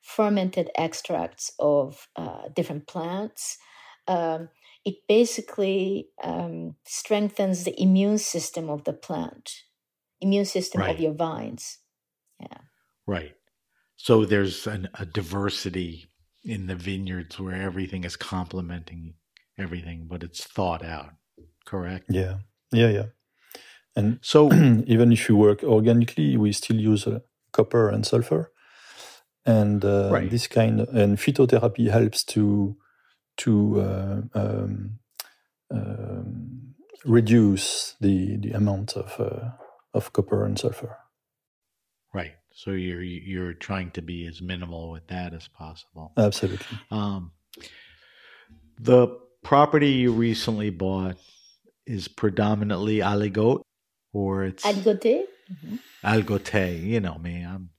fermented 0.01 0.69
extracts 0.75 1.51
of 1.59 2.07
uh, 2.15 2.49
different 2.55 2.87
plants. 2.87 3.57
Um, 4.07 4.49
it 4.85 4.95
basically 5.07 6.09
um, 6.23 6.75
strengthens 6.85 7.63
the 7.63 7.79
immune 7.81 8.19
system 8.19 8.69
of 8.69 8.85
the 8.85 8.93
plant, 8.93 9.63
immune 10.21 10.45
system 10.45 10.81
Right. 10.81 10.91
of 10.91 10.99
your 10.99 11.13
vines. 11.13 11.79
Yeah. 12.39 12.59
Right. 13.05 13.35
So 13.97 14.25
there's 14.25 14.67
an, 14.67 14.89
a 14.93 15.05
diversity 15.05 16.11
in 16.43 16.67
the 16.67 16.75
vineyards 16.75 17.39
where 17.39 17.61
everything 17.61 18.03
is 18.03 18.15
complementing 18.15 19.15
everything, 19.57 20.07
but 20.07 20.23
it's 20.23 20.43
thought 20.45 20.83
out. 20.85 21.13
Correct. 21.67 22.05
Yeah. 22.09 22.37
Yeah. 22.71 22.89
Yeah. 22.89 23.05
And 23.95 24.19
So 24.21 24.51
even 24.87 25.11
if 25.11 25.27
you 25.29 25.35
work 25.37 25.63
organically, 25.63 26.37
we 26.37 26.51
still 26.53 26.77
use 26.79 27.07
uh, 27.07 27.19
copper 27.51 27.89
and 27.89 28.05
sulfur, 28.05 28.51
and 29.45 29.83
uh, 29.85 30.09
Right. 30.11 30.29
this 30.29 30.47
kind 30.47 30.79
and 30.81 31.17
phytotherapy 31.17 31.89
helps 31.91 32.23
to 32.25 32.77
to 33.37 33.81
uh, 33.81 34.21
um, 34.33 34.99
um, 35.71 36.75
reduce 37.05 37.95
the 38.01 38.37
the 38.37 38.51
amount 38.51 38.95
of 38.97 39.19
uh, 39.19 39.49
of 39.93 40.11
copper 40.13 40.45
and 40.45 40.57
sulfur. 40.59 40.97
right. 42.13 42.33
So 42.53 42.71
you're 42.71 43.03
you're 43.03 43.53
trying 43.53 43.91
to 43.91 44.01
be 44.01 44.27
as 44.27 44.41
minimal 44.41 44.91
with 44.91 45.07
that 45.07 45.33
as 45.33 45.47
possible. 45.47 46.11
Absolutely. 46.17 46.65
Um, 46.91 47.31
the 48.79 49.07
property 49.43 49.89
you 49.89 50.11
recently 50.11 50.71
bought 50.71 51.17
is 51.87 52.07
predominantly 52.07 52.97
aligote, 52.97 53.61
or 54.13 54.43
it's 54.43 54.63
Aligoté? 54.63 55.23
algote. 56.03 56.81
You 56.83 56.99
know 56.99 57.17
me, 57.17 57.43
I'm 57.43 57.69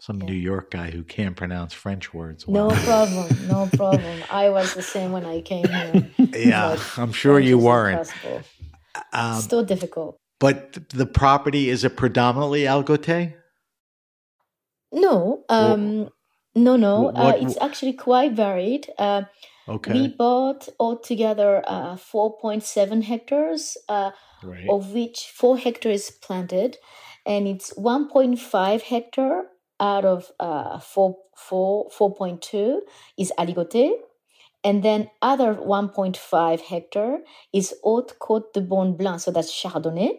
some 0.00 0.18
Yeah. 0.20 0.26
New 0.26 0.34
York 0.50 0.70
guy 0.72 0.90
who 0.90 1.04
can't 1.04 1.36
pronounce 1.36 1.72
French 1.72 2.12
words. 2.12 2.46
No 2.48 2.68
problem, 2.70 3.28
no 3.48 3.68
problem. 3.76 4.22
I 4.30 4.50
was 4.50 4.74
the 4.74 4.82
same 4.82 5.12
when 5.12 5.24
I 5.24 5.40
came 5.40 5.64
here. 5.66 6.10
yeah, 6.34 6.76
I'm 6.96 7.12
sure 7.12 7.34
French 7.34 7.46
you 7.48 7.58
weren't. 7.58 8.12
Um, 9.12 9.40
Still 9.40 9.64
difficult. 9.64 10.18
but 10.40 10.88
the 10.90 11.06
property 11.06 11.70
is 11.70 11.84
it 11.84 11.96
predominantly 11.96 12.62
algote? 12.66 13.34
No, 14.92 15.44
um, 15.48 16.10
no, 16.54 16.76
no. 16.76 17.08
Uh, 17.08 17.12
what- 17.12 17.42
it's 17.42 17.56
actually 17.60 17.94
quite 17.94 18.32
varied. 18.32 18.90
Uh, 18.98 19.22
Okay, 19.68 19.92
We 19.92 20.08
bought 20.08 20.68
altogether 20.80 21.62
uh, 21.66 21.94
4.7 21.96 23.02
hectares, 23.04 23.76
uh, 23.88 24.10
right. 24.42 24.68
of 24.68 24.92
which 24.92 25.32
4 25.34 25.58
hectares 25.58 26.10
planted, 26.10 26.78
and 27.24 27.46
it's 27.46 27.72
1.5 27.74 28.82
hectare 28.82 29.44
out 29.78 30.04
of 30.04 30.30
uh, 30.40 30.78
4, 30.78 31.16
4, 31.36 31.88
4.2 31.90 32.80
is 33.16 33.32
aligoté, 33.38 33.92
and 34.64 34.82
then 34.82 35.10
other 35.20 35.54
1.5 35.54 36.60
hectare 36.60 37.18
is 37.52 37.74
Haute 37.82 38.18
Côte 38.20 38.52
de 38.52 38.60
Beaune 38.60 38.96
Blanc, 38.96 39.20
so 39.20 39.30
that's 39.30 39.52
Chardonnay. 39.52 40.10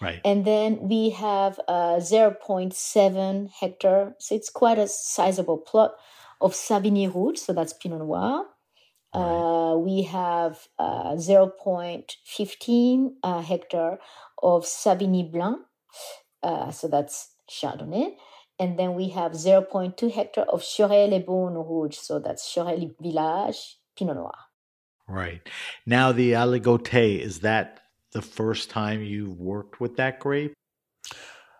right. 0.00 0.20
And 0.24 0.44
then 0.44 0.88
we 0.88 1.10
have 1.10 1.60
uh, 1.68 1.98
0.7 1.98 3.50
hectare, 3.60 4.14
so 4.18 4.34
it's 4.34 4.50
quite 4.50 4.78
a 4.78 4.86
sizable 4.88 5.58
plot 5.58 5.94
of 6.40 6.52
Savigny 6.54 7.12
Rouge, 7.12 7.38
so 7.38 7.52
that's 7.52 7.72
Pinot 7.72 7.98
Noir. 7.98 8.46
Uh, 9.12 9.76
we 9.78 10.02
have 10.02 10.68
uh, 10.78 11.14
0.15 11.14 13.12
uh, 13.22 13.42
hectare 13.42 13.98
of 14.42 14.64
Savigny 14.64 15.30
Blanc, 15.30 15.58
uh, 16.42 16.70
so 16.70 16.88
that's 16.88 17.30
Chardonnay. 17.48 18.14
And 18.58 18.78
then 18.78 18.94
we 18.94 19.08
have 19.08 19.32
0.2 19.32 20.12
hectare 20.12 20.44
of 20.44 20.62
Chorey-les-Beaune 20.62 21.54
Rouge, 21.54 21.96
so 21.96 22.18
that's 22.18 22.52
Chorel 22.54 22.90
Village, 23.00 23.78
Pinot 23.96 24.16
Noir. 24.16 24.32
Right. 25.08 25.40
Now 25.86 26.12
the 26.12 26.32
aligote 26.32 27.20
is 27.20 27.40
that 27.40 27.80
the 28.12 28.22
first 28.22 28.70
time 28.70 29.02
you 29.02 29.30
worked 29.30 29.80
with 29.80 29.96
that 29.96 30.20
grape? 30.20 30.52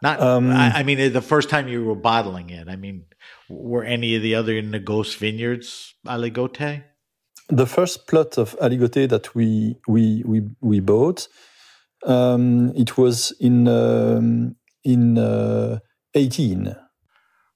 Not 0.03 0.21
Um, 0.21 0.51
I, 0.51 0.79
I 0.79 0.83
mean 0.83 1.13
the 1.13 1.21
first 1.21 1.51
time 1.51 1.69
you 1.69 1.85
were 1.85 1.95
bottling 1.97 2.51
it. 2.51 2.69
I 2.69 2.77
mean 2.77 3.05
were 3.49 3.85
any 3.85 4.15
of 4.15 4.23
the 4.23 4.35
other 4.37 4.63
négoce 4.63 5.17
vineyards 5.17 5.95
aligote? 6.07 6.85
The 7.51 7.67
first 7.67 8.07
plot 8.09 8.39
of 8.39 8.57
aligoté 8.61 9.09
that 9.09 9.35
we 9.35 9.77
we 9.89 10.23
we 10.27 10.43
we 10.61 10.81
bought 10.81 11.29
um, 12.07 12.73
it 12.77 12.97
was 12.99 13.33
in 13.41 13.69
um, 13.69 14.57
in 14.85 15.19
uh, 15.19 15.79
18 16.15 16.75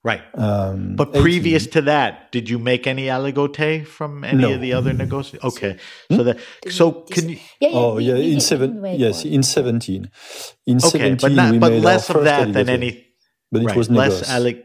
Right. 0.04 0.22
um, 0.34 0.96
But 0.96 1.10
18. 1.10 1.22
previous 1.22 1.66
to 1.68 1.82
that, 1.82 2.30
did 2.32 2.50
you 2.50 2.58
make 2.58 2.86
any 2.86 3.06
aligote 3.06 3.86
from 3.86 4.24
any 4.24 4.42
No. 4.42 4.54
of 4.54 4.60
the 4.60 4.72
other 4.74 4.92
negotiations? 4.92 5.44
Okay. 5.44 5.78
So 6.12 6.24
that 6.24 6.38
so 6.68 6.92
can 7.10 7.30
you 7.30 7.38
Yeah, 7.60 7.68
yeah, 7.70 7.78
oh 7.78 7.98
yeah 7.98 8.16
in 8.16 8.40
seven 8.40 8.72
did 8.74 8.82
make 8.82 9.00
yes 9.00 9.24
in 9.24 9.42
17 9.42 10.10
in 10.66 10.76
Okay, 10.84 11.16
17 11.16 11.16
but 11.22 11.32
not 11.32 11.52
we 11.52 11.58
but 11.58 11.72
made 11.72 11.82
less 11.82 12.10
our 12.10 12.16
of 12.18 12.22
first 12.22 12.24
that 12.24 12.52
than 12.52 12.66
aligoté. 12.66 12.68
any 12.68 13.06
but 13.52 13.62
it 13.62 13.66
right. 13.68 13.76
was 13.76 13.88
less 13.90 14.22
négoce. 14.22 14.30
ali- 14.36 14.64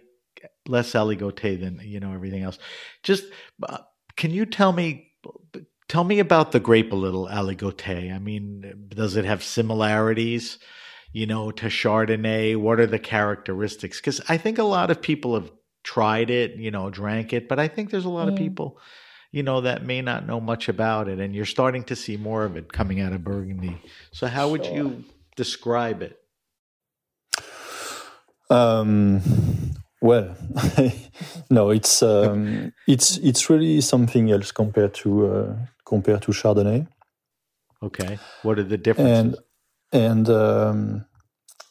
less 0.67 0.93
aligote 0.93 1.59
than 1.59 1.79
you 1.83 1.99
know 1.99 2.13
everything 2.13 2.43
else. 2.43 2.59
Just 3.03 3.25
uh, 3.63 3.79
can 4.17 4.31
you 4.31 4.45
tell 4.45 4.73
me 4.73 5.08
tell 5.87 6.03
me 6.03 6.19
about 6.19 6.51
the 6.51 6.59
grape 6.59 6.93
a 6.93 6.95
little 6.95 7.27
aligote? 7.27 8.13
I 8.13 8.19
mean, 8.19 8.87
does 8.89 9.15
it 9.15 9.25
have 9.25 9.43
similarities, 9.43 10.59
you 11.11 11.25
know, 11.25 11.51
to 11.51 11.65
Chardonnay? 11.65 12.55
What 12.55 12.79
are 12.79 12.87
the 12.87 12.99
characteristics? 12.99 13.99
Because 13.99 14.21
I 14.29 14.37
think 14.37 14.57
a 14.57 14.63
lot 14.63 14.91
of 14.91 15.01
people 15.01 15.33
have 15.33 15.51
tried 15.83 16.29
it, 16.29 16.55
you 16.55 16.71
know, 16.71 16.89
drank 16.89 17.33
it, 17.33 17.47
but 17.49 17.59
I 17.59 17.67
think 17.67 17.89
there's 17.89 18.05
a 18.05 18.09
lot 18.09 18.27
of 18.27 18.35
Mm. 18.35 18.37
people. 18.37 18.79
You 19.31 19.43
know 19.43 19.61
that 19.61 19.85
may 19.85 20.01
not 20.01 20.25
know 20.25 20.39
much 20.39 20.69
about 20.69 21.07
it, 21.07 21.19
and 21.19 21.35
you're 21.35 21.45
starting 21.45 21.83
to 21.85 21.95
see 21.95 22.17
more 22.17 22.45
of 22.45 22.57
it 22.57 22.73
coming 22.73 22.99
out 22.99 23.13
of 23.13 23.23
Burgundy. 23.23 23.79
So, 24.11 24.25
how 24.25 24.49
would 24.49 24.65
you 24.65 25.03
describe 25.35 26.01
it? 26.01 26.19
Um, 28.49 29.21
well, 30.01 30.35
no, 31.49 31.69
it's 31.71 32.01
um, 32.03 32.73
it's 32.87 33.17
it's 33.17 33.49
really 33.49 33.81
something 33.81 34.31
else 34.31 34.51
compared 34.51 34.93
to 34.95 35.27
uh, 35.27 35.55
compared 35.85 36.21
to 36.23 36.31
Chardonnay, 36.31 36.87
Okay, 37.81 38.19
what 38.43 38.59
are 38.59 38.63
the 38.63 38.77
differences? 38.77 39.39
and 39.91 40.25
and 40.25 40.29
um, 40.29 41.05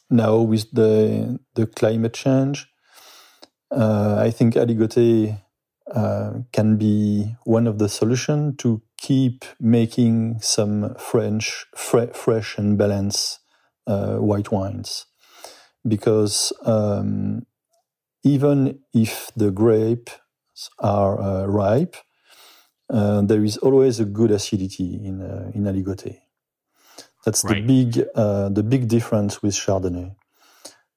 now 0.09 0.37
with 0.37 0.71
the 0.71 1.39
the 1.55 1.67
climate 1.67 2.13
change, 2.13 2.67
uh, 3.71 4.17
I 4.19 4.31
think 4.31 4.55
aligoté 4.55 5.39
uh, 5.93 6.31
can 6.51 6.77
be 6.77 7.35
one 7.45 7.67
of 7.67 7.79
the 7.79 7.89
solution 7.89 8.55
to 8.57 8.81
keep 8.97 9.45
making 9.59 10.39
some 10.41 10.95
French 10.95 11.65
fre- 11.75 12.13
fresh 12.13 12.57
and 12.57 12.77
balanced 12.77 13.39
uh, 13.87 14.17
white 14.17 14.51
wines, 14.51 15.05
because 15.87 16.53
um, 16.65 17.45
even 18.23 18.79
if 18.93 19.31
the 19.35 19.51
grapes 19.51 20.13
are 20.79 21.21
uh, 21.21 21.45
ripe, 21.47 21.95
uh, 22.91 23.21
there 23.21 23.43
is 23.43 23.57
always 23.57 23.99
a 23.99 24.05
good 24.05 24.31
acidity 24.31 24.99
in 25.03 25.21
uh, 25.21 25.51
in 25.55 25.63
aligoté. 25.65 26.19
That's 27.25 27.43
Right. 27.43 27.63
the 27.63 27.67
big 27.67 28.05
uh, 28.15 28.49
the 28.49 28.63
big 28.63 28.87
difference 28.89 29.41
with 29.43 29.55
Chardonnay. 29.55 30.15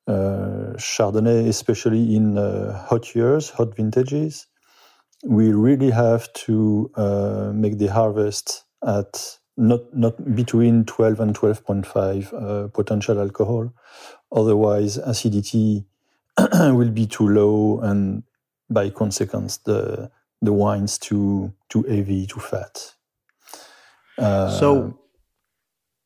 Uh, 0.09 0.75
Chardonnay, 0.79 1.49
especially 1.49 2.17
in 2.17 2.39
uh, 2.39 2.87
hot 2.89 3.15
years, 3.15 3.51
hot 3.51 3.77
vintages, 3.77 4.47
we 5.25 5.53
really 5.53 5.91
have 5.91 6.33
to 6.35 6.91
uh, 6.97 7.53
make 7.55 7.79
the 7.79 7.89
harvest 7.89 8.65
at 8.87 9.39
not 9.57 9.83
not 9.95 10.35
between 10.35 10.85
12 10.87 11.21
and 11.21 11.35
12.5 11.39 12.35
uh, 12.35 12.69
potential 12.69 13.21
alcohol. 13.21 13.73
Otherwise, 14.33 14.99
acidity 14.99 15.87
will 16.53 16.91
be 16.91 17.07
too 17.07 17.29
low, 17.29 17.81
and 17.81 18.23
by 18.71 18.91
consequence, 18.91 19.59
the 19.59 20.11
the 20.41 20.53
wines 20.53 20.99
too 20.99 21.53
too 21.69 21.83
heavy, 21.83 22.27
too 22.27 22.41
fat. 22.41 22.95
Uh, 24.19 24.51
so, 24.51 24.99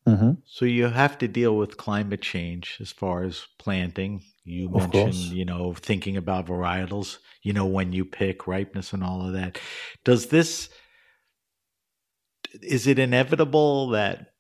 mm-hmm. 0.07 0.33
so 0.45 0.65
you 0.65 0.87
have 0.87 1.19
to 1.19 1.29
deal 1.29 1.57
with 1.57 1.77
climate 1.77 2.23
change 2.23 2.79
as 2.81 2.93
far 2.93 3.25
as 3.25 3.47
planting. 3.59 4.23
You 4.45 4.69
mentioned, 4.69 5.15
you 5.15 5.45
know, 5.45 5.75
thinking 5.75 6.17
about 6.17 6.47
varietals. 6.47 7.19
You 7.43 7.53
know, 7.53 7.67
when 7.67 7.93
you 7.93 8.05
pick 8.05 8.47
ripeness 8.47 8.93
and 8.93 9.03
all 9.03 9.27
of 9.27 9.33
that. 9.33 9.59
Does 10.05 10.27
this? 10.27 10.69
Is 12.63 12.87
it 12.87 12.99
inevitable 12.99 13.91
that 13.91 14.33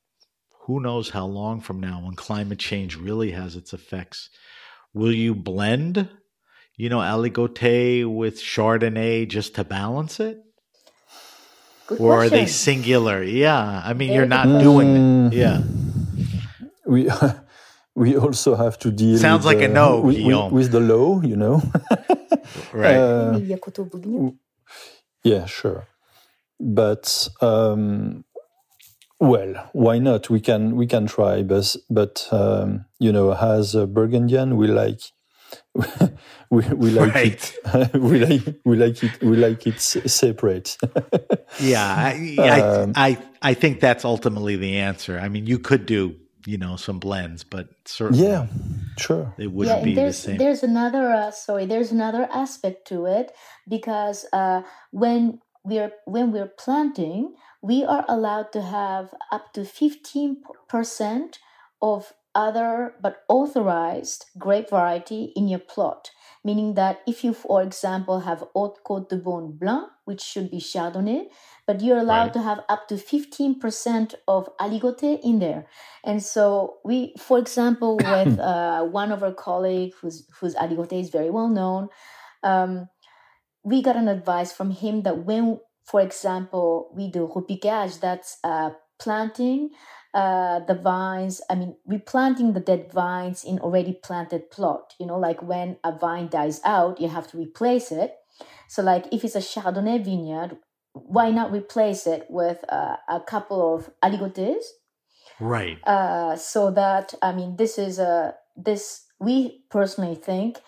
who 0.66 0.80
knows 0.80 1.10
how 1.10 1.26
long 1.26 1.60
from 1.60 1.80
now, 1.80 2.00
when 2.04 2.14
climate 2.14 2.58
change 2.58 2.96
really 2.96 3.30
has 3.30 3.54
its 3.54 3.72
effects, 3.72 4.30
will 4.96 5.12
you 5.12 5.34
blend, 5.34 6.08
you 6.76 6.88
know, 6.88 6.98
Aligoté 6.98 8.04
with 8.06 8.40
Chardonnay 8.40 9.28
just 9.28 9.54
to 9.56 9.64
balance 9.64 10.18
it? 10.18 10.38
Good 11.86 12.00
or 12.00 12.16
question. 12.16 12.34
are 12.34 12.40
they 12.40 12.46
singular? 12.46 13.22
Yeah, 13.22 13.82
I 13.84 13.92
mean, 13.92 14.12
you're 14.12 14.26
not 14.26 14.46
doing 14.60 14.96
it. 14.96 15.34
Yeah. 15.34 15.62
We 16.86 17.10
we 17.94 18.16
also 18.16 18.56
have 18.56 18.78
to 18.80 18.90
deal. 18.90 19.18
Sounds 19.18 19.44
with, 19.44 19.54
like 19.54 19.62
a 19.62 19.70
uh, 19.70 19.74
no, 19.74 20.00
with, 20.00 20.18
with, 20.24 20.52
with, 20.52 20.72
the 20.72 20.80
law, 20.80 21.20
you 21.20 21.36
know. 21.36 21.62
right. 22.72 22.96
Uh, 22.96 23.38
yeah, 25.22 25.46
sure. 25.46 25.86
But 26.58 27.28
um, 27.40 28.24
well, 29.18 29.70
why 29.72 29.98
not? 29.98 30.28
We 30.28 30.40
can 30.40 30.76
we 30.76 30.86
can 30.86 31.06
try, 31.06 31.42
but 31.42 31.74
but 31.88 32.28
um, 32.30 32.84
you 32.98 33.12
know, 33.12 33.32
as 33.34 33.74
a 33.74 33.86
Burgundian, 33.86 34.56
we 34.56 34.66
like 34.66 35.00
we, 36.50 36.64
we 36.68 36.90
like 36.90 37.14
right. 37.14 37.58
it. 37.64 37.94
we 38.00 38.24
like 38.24 38.60
we 38.64 38.76
like 38.76 39.02
it. 39.02 39.22
We 39.22 39.36
like 39.36 39.66
it 39.66 39.80
separate. 39.80 40.76
yeah, 41.60 41.94
I, 41.94 42.60
um, 42.60 42.92
I, 42.94 43.08
I 43.08 43.18
I 43.42 43.54
think 43.54 43.80
that's 43.80 44.04
ultimately 44.04 44.56
the 44.56 44.78
answer. 44.78 45.18
I 45.18 45.28
mean, 45.28 45.46
you 45.46 45.58
could 45.58 45.86
do 45.86 46.16
you 46.46 46.58
know 46.58 46.76
some 46.76 46.98
blends, 46.98 47.44
but 47.44 47.68
certainly, 47.84 48.24
yeah, 48.24 48.46
sure, 48.98 49.34
it 49.38 49.52
wouldn't 49.52 49.78
yeah, 49.78 49.84
be 49.84 49.94
there's, 49.94 50.16
the 50.16 50.22
same. 50.30 50.38
There's 50.38 50.62
another 50.62 51.10
uh, 51.10 51.30
sorry, 51.30 51.66
there's 51.66 51.92
another 51.92 52.28
aspect 52.32 52.86
to 52.88 53.06
it 53.06 53.32
because 53.68 54.26
uh, 54.32 54.62
when 54.92 55.40
we're 55.64 55.92
when 56.04 56.32
we're 56.32 56.52
planting, 56.58 57.34
we 57.66 57.84
are 57.84 58.04
allowed 58.08 58.52
to 58.52 58.62
have 58.62 59.14
up 59.32 59.52
to 59.54 59.64
fifteen 59.64 60.42
percent 60.68 61.38
of 61.82 62.12
other 62.36 62.94
but 63.00 63.24
authorized 63.28 64.26
grape 64.38 64.70
variety 64.70 65.32
in 65.34 65.48
your 65.48 65.58
plot. 65.58 66.10
Meaning 66.44 66.74
that 66.74 67.00
if 67.08 67.24
you, 67.24 67.32
for 67.32 67.60
example, 67.60 68.20
have 68.20 68.44
Haute 68.54 68.78
Côte 68.84 69.08
de 69.08 69.16
Beaune 69.16 69.58
Blanc, 69.58 69.88
which 70.04 70.20
should 70.20 70.48
be 70.48 70.58
Chardonnay, 70.58 71.24
but 71.66 71.80
you're 71.80 71.98
allowed 71.98 72.26
right. 72.26 72.32
to 72.34 72.42
have 72.42 72.60
up 72.68 72.86
to 72.86 72.94
15% 72.94 74.14
of 74.28 74.48
aligoté 74.60 75.18
in 75.24 75.40
there. 75.40 75.66
And 76.04 76.22
so 76.22 76.76
we, 76.84 77.14
for 77.18 77.38
example, 77.38 77.96
with 78.04 78.38
uh, 78.38 78.84
one 78.84 79.10
of 79.10 79.24
our 79.24 79.32
colleagues 79.32 79.96
whose, 80.00 80.28
whose 80.38 80.54
aligoté 80.54 81.00
is 81.00 81.10
very 81.10 81.30
well 81.30 81.48
known, 81.48 81.88
um, 82.44 82.88
we 83.64 83.82
got 83.82 83.96
an 83.96 84.06
advice 84.06 84.52
from 84.52 84.70
him 84.70 85.02
that 85.02 85.24
when, 85.24 85.58
for 85.86 86.00
example, 86.00 86.90
we 86.94 87.08
do 87.10 87.28
repiquage, 87.28 88.00
that's 88.00 88.38
uh, 88.44 88.70
planting 88.98 89.70
uh, 90.14 90.60
the 90.60 90.74
vines, 90.74 91.40
I 91.50 91.54
mean, 91.54 91.76
replanting 91.86 92.54
the 92.54 92.60
dead 92.60 92.90
vines 92.92 93.44
in 93.44 93.58
already 93.58 93.92
planted 93.92 94.50
plot. 94.50 94.94
You 94.98 95.06
know, 95.06 95.18
like 95.18 95.42
when 95.42 95.76
a 95.84 95.96
vine 95.96 96.28
dies 96.28 96.60
out, 96.64 97.00
you 97.00 97.08
have 97.08 97.28
to 97.28 97.38
replace 97.38 97.92
it. 97.92 98.14
So, 98.68 98.82
like 98.82 99.06
if 99.12 99.24
it's 99.24 99.36
a 99.36 99.40
Chardonnay 99.40 100.04
vineyard, 100.04 100.58
why 100.92 101.30
not 101.30 101.52
replace 101.52 102.06
it 102.06 102.26
with 102.30 102.64
uh, 102.68 102.96
a 103.08 103.20
couple 103.20 103.74
of 103.74 103.90
aligotés? 104.02 104.64
Right. 105.38 105.78
Uh, 105.86 106.36
so 106.36 106.70
that 106.70 107.14
I 107.22 107.32
mean, 107.32 107.56
this 107.56 107.78
is 107.78 107.98
a 107.98 108.34
this 108.56 109.04
we 109.20 109.64
personally 109.70 110.14
think 110.16 110.58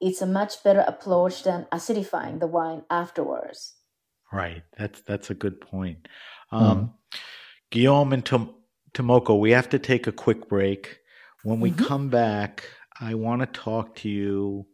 it's 0.00 0.22
a 0.22 0.26
much 0.26 0.62
better 0.62 0.84
approach 0.86 1.42
than 1.42 1.66
acidifying 1.72 2.40
the 2.40 2.46
wine 2.46 2.82
afterwards. 2.90 3.77
Right. 4.32 4.62
That's 4.76 5.00
that's 5.02 5.30
a 5.30 5.34
good 5.34 5.60
point. 5.60 6.08
Um, 6.50 6.78
mm. 6.78 7.18
Guillaume 7.70 8.12
and 8.12 8.24
Tom, 8.24 8.54
Tomoko, 8.92 9.38
we 9.38 9.50
have 9.52 9.68
to 9.70 9.78
take 9.78 10.06
a 10.06 10.12
quick 10.12 10.48
break. 10.48 11.00
When 11.44 11.60
we 11.60 11.70
mm-hmm. 11.70 11.84
come 11.84 12.08
back, 12.08 12.64
I 13.00 13.14
want 13.14 13.40
to 13.40 13.46
talk 13.46 13.94
to 13.96 14.08
you. 14.08 14.66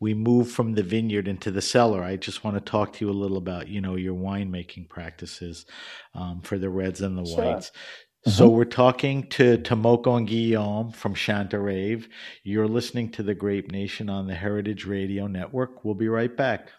We 0.00 0.14
move 0.14 0.50
from 0.50 0.72
the 0.72 0.82
vineyard 0.82 1.28
into 1.28 1.50
the 1.50 1.60
cellar. 1.60 2.02
I 2.02 2.16
just 2.16 2.42
want 2.42 2.56
to 2.56 2.60
talk 2.60 2.94
to 2.94 3.04
you 3.04 3.10
a 3.10 3.12
little 3.12 3.36
about, 3.36 3.68
you 3.68 3.82
know, 3.82 3.96
your 3.96 4.14
winemaking 4.14 4.88
practices 4.88 5.66
um, 6.14 6.40
for 6.40 6.58
the 6.58 6.70
reds 6.70 7.02
and 7.02 7.18
the 7.18 7.26
sure. 7.26 7.44
whites. 7.44 7.70
Mm-hmm. 8.26 8.30
So 8.30 8.48
we're 8.48 8.64
talking 8.64 9.28
to 9.28 9.58
Tomoko 9.58 10.16
and 10.16 10.26
Guillaume 10.26 10.92
from 10.92 11.14
Chantereves. 11.14 12.06
You're 12.44 12.68
listening 12.68 13.10
to 13.12 13.22
the 13.22 13.34
Grape 13.34 13.70
Nation 13.70 14.08
on 14.08 14.26
the 14.26 14.34
Heritage 14.34 14.86
Radio 14.86 15.26
Network. 15.26 15.84
We'll 15.84 15.94
be 15.94 16.08
right 16.08 16.34
back. 16.34 16.70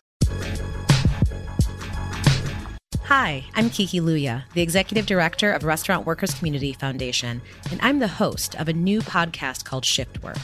Hi, 3.14 3.44
I'm 3.56 3.70
Kiki 3.70 4.00
Louya, 4.00 4.44
the 4.54 4.62
Executive 4.62 5.06
Director 5.06 5.52
of 5.52 5.66
Restaurant 5.66 6.06
Workers 6.06 6.34
Community 6.34 6.72
Foundation, 6.72 7.42
and 7.70 7.78
I'm 7.84 8.00
the 8.00 8.08
host 8.08 8.56
of 8.56 8.70
a 8.70 8.74
new 8.74 9.02
podcast 9.02 9.66
called 9.66 9.84
Shift 9.84 10.24
Work. 10.24 10.38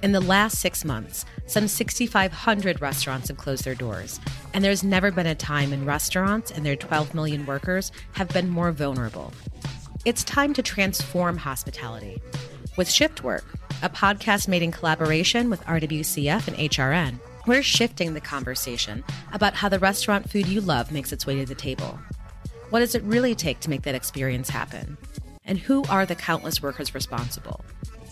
In 0.00 0.12
the 0.12 0.20
last 0.20 0.60
six 0.60 0.84
months, 0.84 1.24
some 1.46 1.66
6,500 1.66 2.80
restaurants 2.80 3.26
have 3.26 3.36
closed 3.36 3.64
their 3.64 3.74
doors, 3.74 4.20
and 4.54 4.62
there's 4.62 4.84
never 4.84 5.10
been 5.10 5.26
a 5.26 5.34
time 5.34 5.70
when 5.70 5.84
restaurants 5.84 6.52
and 6.52 6.64
their 6.64 6.76
12 6.76 7.16
million 7.16 7.44
workers 7.46 7.90
have 8.12 8.28
been 8.28 8.48
more 8.48 8.70
vulnerable. 8.70 9.32
It's 10.04 10.22
time 10.22 10.54
to 10.54 10.62
transform 10.62 11.36
hospitality. 11.36 12.22
With 12.76 12.88
Shift 12.88 13.24
Work, 13.24 13.44
a 13.82 13.90
podcast 13.90 14.46
made 14.46 14.62
in 14.62 14.70
collaboration 14.70 15.50
with 15.50 15.64
RWCF 15.64 16.46
and 16.46 16.56
HRN, 16.58 17.18
we're 17.46 17.62
shifting 17.62 18.14
the 18.14 18.20
conversation 18.20 19.04
about 19.32 19.54
how 19.54 19.68
the 19.68 19.78
restaurant 19.78 20.28
food 20.28 20.48
you 20.48 20.60
love 20.60 20.90
makes 20.90 21.12
its 21.12 21.26
way 21.26 21.36
to 21.36 21.46
the 21.46 21.54
table. 21.54 21.98
What 22.70 22.80
does 22.80 22.94
it 22.94 23.02
really 23.04 23.34
take 23.34 23.60
to 23.60 23.70
make 23.70 23.82
that 23.82 23.94
experience 23.94 24.50
happen? 24.50 24.98
And 25.44 25.58
who 25.58 25.84
are 25.84 26.04
the 26.04 26.16
countless 26.16 26.60
workers 26.60 26.94
responsible? 26.94 27.64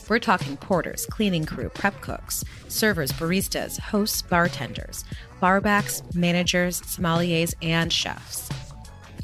We're 0.09 0.21
talking 0.21 0.57
porters, 0.57 1.07
cleaning 1.07 1.47
crew, 1.47 1.69
prep 1.71 2.01
cooks, 2.01 2.45
servers, 2.69 3.11
baristas, 3.13 3.81
hosts, 3.81 4.23
bartenders, 4.23 5.05
barbacks, 5.43 6.15
managers, 6.15 6.81
sommeliers, 6.83 7.55
and 7.63 7.93
chefs. 7.93 8.49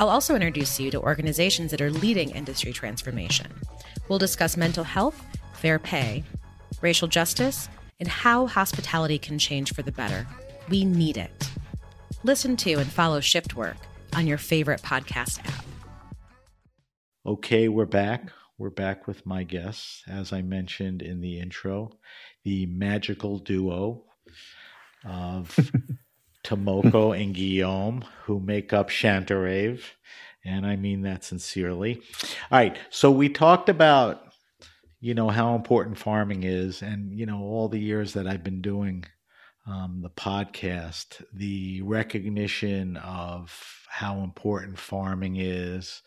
I'll 0.00 0.08
also 0.08 0.34
introduce 0.34 0.80
you 0.80 0.90
to 0.90 1.00
organizations 1.00 1.70
that 1.70 1.82
are 1.82 1.90
leading 1.90 2.30
industry 2.30 2.72
transformation. 2.72 3.52
We'll 4.08 4.18
discuss 4.18 4.56
mental 4.56 4.82
health, 4.82 5.22
fair 5.52 5.78
pay, 5.78 6.24
racial 6.80 7.06
justice, 7.06 7.68
and 8.00 8.08
how 8.08 8.46
hospitality 8.46 9.18
can 9.18 9.38
change 9.38 9.72
for 9.72 9.82
the 9.82 9.92
better. 9.92 10.26
We 10.68 10.84
need 10.84 11.16
it. 11.16 11.50
Listen 12.24 12.56
to 12.58 12.72
and 12.74 12.90
follow 12.90 13.20
Shift 13.20 13.54
Work 13.54 13.76
on 14.14 14.26
your 14.26 14.38
favorite 14.38 14.82
podcast 14.82 15.38
app. 15.46 15.64
Okay, 17.24 17.68
we're 17.68 17.86
back. 17.86 18.30
We're 18.58 18.70
back 18.70 19.06
with 19.06 19.24
my 19.24 19.42
guests, 19.42 20.02
as 20.06 20.32
I 20.32 20.42
mentioned 20.42 21.00
in 21.00 21.20
the 21.20 21.38
intro, 21.38 21.92
the 22.44 22.66
magical 22.66 23.38
duo 23.38 24.04
of 25.04 25.58
Tomoko 26.44 27.18
and 27.18 27.34
Guillaume, 27.34 28.04
who 28.24 28.40
make 28.40 28.72
up 28.72 28.90
Chantereves. 28.90 29.82
And 30.44 30.66
I 30.66 30.76
mean 30.76 31.02
that 31.02 31.24
sincerely. 31.24 32.02
All 32.50 32.58
right, 32.58 32.78
so 32.90 33.10
we 33.10 33.28
talked 33.28 33.68
about 33.68 34.29
you 35.00 35.14
know 35.14 35.28
how 35.28 35.54
important 35.54 35.98
farming 35.98 36.42
is 36.44 36.82
and 36.82 37.18
you 37.18 37.26
know 37.26 37.40
all 37.40 37.68
the 37.68 37.78
years 37.78 38.12
that 38.12 38.26
i've 38.26 38.44
been 38.44 38.60
doing 38.60 39.04
um, 39.66 40.00
the 40.02 40.10
podcast 40.10 41.22
the 41.32 41.82
recognition 41.82 42.96
of 42.98 43.84
how 43.88 44.20
important 44.20 44.78
farming 44.78 45.36
is 45.36 46.02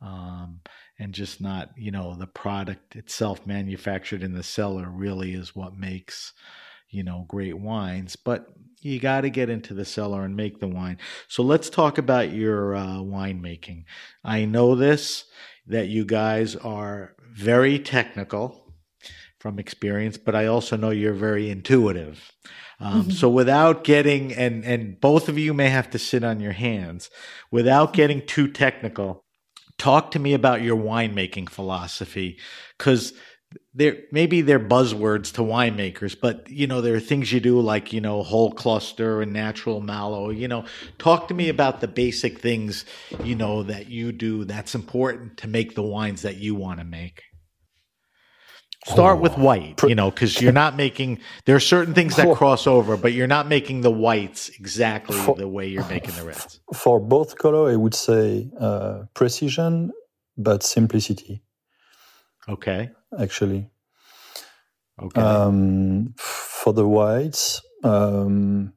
um, 0.00 0.60
and 0.98 1.12
just 1.12 1.40
not 1.40 1.70
you 1.76 1.90
know 1.90 2.14
the 2.14 2.26
product 2.26 2.96
itself 2.96 3.46
manufactured 3.46 4.22
in 4.22 4.32
the 4.32 4.42
cellar 4.42 4.88
really 4.88 5.34
is 5.34 5.54
what 5.54 5.76
makes 5.76 6.32
you 6.90 7.02
know 7.02 7.24
great 7.28 7.58
wines 7.58 8.16
but 8.16 8.48
you 8.82 8.98
got 8.98 9.20
to 9.22 9.30
get 9.30 9.48
into 9.48 9.74
the 9.74 9.84
cellar 9.84 10.24
and 10.24 10.36
make 10.36 10.58
the 10.58 10.66
wine. 10.66 10.98
So 11.28 11.42
let's 11.42 11.70
talk 11.70 11.98
about 11.98 12.32
your 12.32 12.74
uh, 12.74 12.96
winemaking. 12.96 13.84
I 14.24 14.44
know 14.44 14.74
this 14.74 15.24
that 15.68 15.86
you 15.86 16.04
guys 16.04 16.56
are 16.56 17.14
very 17.34 17.78
technical, 17.78 18.62
from 19.42 19.58
experience, 19.58 20.16
but 20.16 20.36
I 20.36 20.46
also 20.46 20.76
know 20.76 20.90
you're 20.90 21.12
very 21.12 21.50
intuitive. 21.50 22.30
Um, 22.78 23.02
mm-hmm. 23.02 23.10
So 23.10 23.28
without 23.28 23.82
getting, 23.82 24.32
and, 24.32 24.64
and 24.64 25.00
both 25.00 25.28
of 25.28 25.36
you 25.36 25.52
may 25.52 25.68
have 25.68 25.90
to 25.90 25.98
sit 25.98 26.22
on 26.22 26.38
your 26.38 26.52
hands, 26.52 27.10
without 27.50 27.92
getting 27.92 28.24
too 28.24 28.46
technical, 28.46 29.24
talk 29.78 30.12
to 30.12 30.20
me 30.20 30.32
about 30.32 30.62
your 30.62 30.76
winemaking 30.76 31.50
philosophy. 31.50 32.38
Cause 32.78 33.14
there, 33.74 33.98
maybe 34.10 34.42
they're 34.42 34.60
buzzwords 34.60 35.32
to 35.34 35.40
winemakers, 35.40 36.18
but 36.18 36.48
you 36.50 36.66
know, 36.66 36.80
there 36.80 36.94
are 36.94 37.00
things 37.00 37.32
you 37.32 37.40
do 37.40 37.60
like, 37.60 37.92
you 37.92 38.00
know, 38.00 38.22
whole 38.22 38.52
cluster 38.52 39.22
and 39.22 39.32
natural 39.32 39.80
mallow. 39.80 40.30
you 40.30 40.46
know, 40.46 40.64
talk 40.98 41.28
to 41.28 41.34
me 41.34 41.48
about 41.48 41.80
the 41.80 41.88
basic 41.88 42.38
things, 42.38 42.84
you 43.24 43.34
know, 43.34 43.62
that 43.62 43.88
you 43.88 44.12
do 44.12 44.44
that's 44.44 44.74
important 44.74 45.38
to 45.38 45.48
make 45.48 45.74
the 45.74 45.82
wines 45.82 46.22
that 46.22 46.36
you 46.36 46.54
want 46.54 46.80
to 46.80 46.84
make. 46.84 47.22
Start 48.84 49.18
oh, 49.18 49.20
with 49.20 49.38
white, 49.38 49.80
you 49.84 49.94
know, 49.94 50.10
because 50.10 50.40
you're 50.40 50.52
not 50.52 50.74
making. 50.74 51.20
There 51.44 51.54
are 51.54 51.60
certain 51.60 51.94
things 51.94 52.16
that 52.16 52.24
for, 52.24 52.34
cross 52.34 52.66
over, 52.66 52.96
but 52.96 53.12
you're 53.12 53.28
not 53.28 53.46
making 53.46 53.82
the 53.82 53.92
whites 53.92 54.48
exactly 54.48 55.16
for, 55.16 55.36
the 55.36 55.46
way 55.46 55.68
you're 55.68 55.86
making 55.86 56.16
the 56.16 56.24
reds. 56.24 56.58
For 56.74 56.98
both 56.98 57.38
color, 57.38 57.70
I 57.70 57.76
would 57.76 57.94
say 57.94 58.50
uh, 58.58 59.04
precision, 59.14 59.92
but 60.36 60.64
simplicity. 60.64 61.44
Okay. 62.48 62.90
Actually. 63.18 63.70
Okay. 65.00 65.20
Um, 65.22 66.14
for 66.18 66.72
the 66.72 66.86
whites, 66.86 67.62
um, 67.84 68.72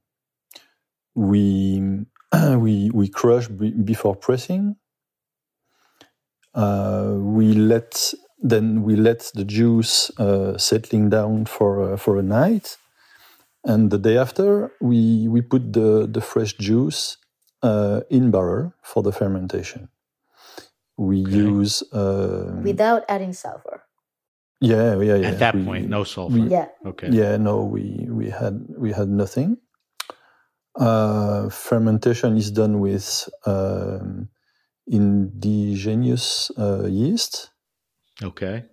we 1.16 2.06
we 2.58 2.92
we 2.94 3.10
crush 3.10 3.48
b- 3.48 3.72
before 3.84 4.16
pressing. 4.16 4.76
Uh, 6.56 7.16
we 7.18 7.54
let 7.54 8.14
then 8.40 8.84
we 8.84 8.96
let 8.96 9.32
the 9.36 9.46
juice 9.46 10.12
uh, 10.20 10.58
settling 10.58 11.10
down 11.10 11.46
for 11.46 11.94
uh, 11.94 11.98
for 11.98 12.18
a 12.20 12.24
night, 12.24 12.78
and 13.66 13.92
the 13.92 14.00
day 14.00 14.18
after 14.18 14.72
we 14.82 15.28
we 15.30 15.42
put 15.42 15.74
the 15.74 16.08
the 16.12 16.22
fresh 16.22 16.54
juice 16.54 17.18
uh, 17.64 18.02
in 18.10 18.32
barrel 18.32 18.74
for 18.84 19.04
the 19.04 19.12
fermentation. 19.12 19.90
We 20.98 21.24
okay. 21.24 21.32
use 21.32 21.84
um, 21.92 22.64
without 22.64 23.04
adding 23.10 23.34
sulfur. 23.34 23.84
Yeah, 24.62 25.00
yeah, 25.00 25.16
yeah. 25.16 25.28
At 25.28 25.40
that 25.40 25.56
we, 25.56 25.66
point, 25.66 25.90
no 25.90 26.04
sulfur. 26.04 26.40
We, 26.40 26.50
yeah. 26.50 26.68
Okay. 26.86 27.10
Yeah, 27.12 27.38
no, 27.38 27.64
we 27.64 28.08
we 28.10 28.30
had 28.30 28.66
we 28.78 28.92
had 28.92 29.10
nothing. 29.10 29.58
Uh, 30.80 31.50
fermentation 31.50 32.36
is 32.38 32.52
done 32.52 32.80
with 32.80 33.30
um, 33.46 34.28
indigenous 34.88 36.52
uh, 36.58 36.86
yeast 36.86 37.50
Okay. 38.24 38.64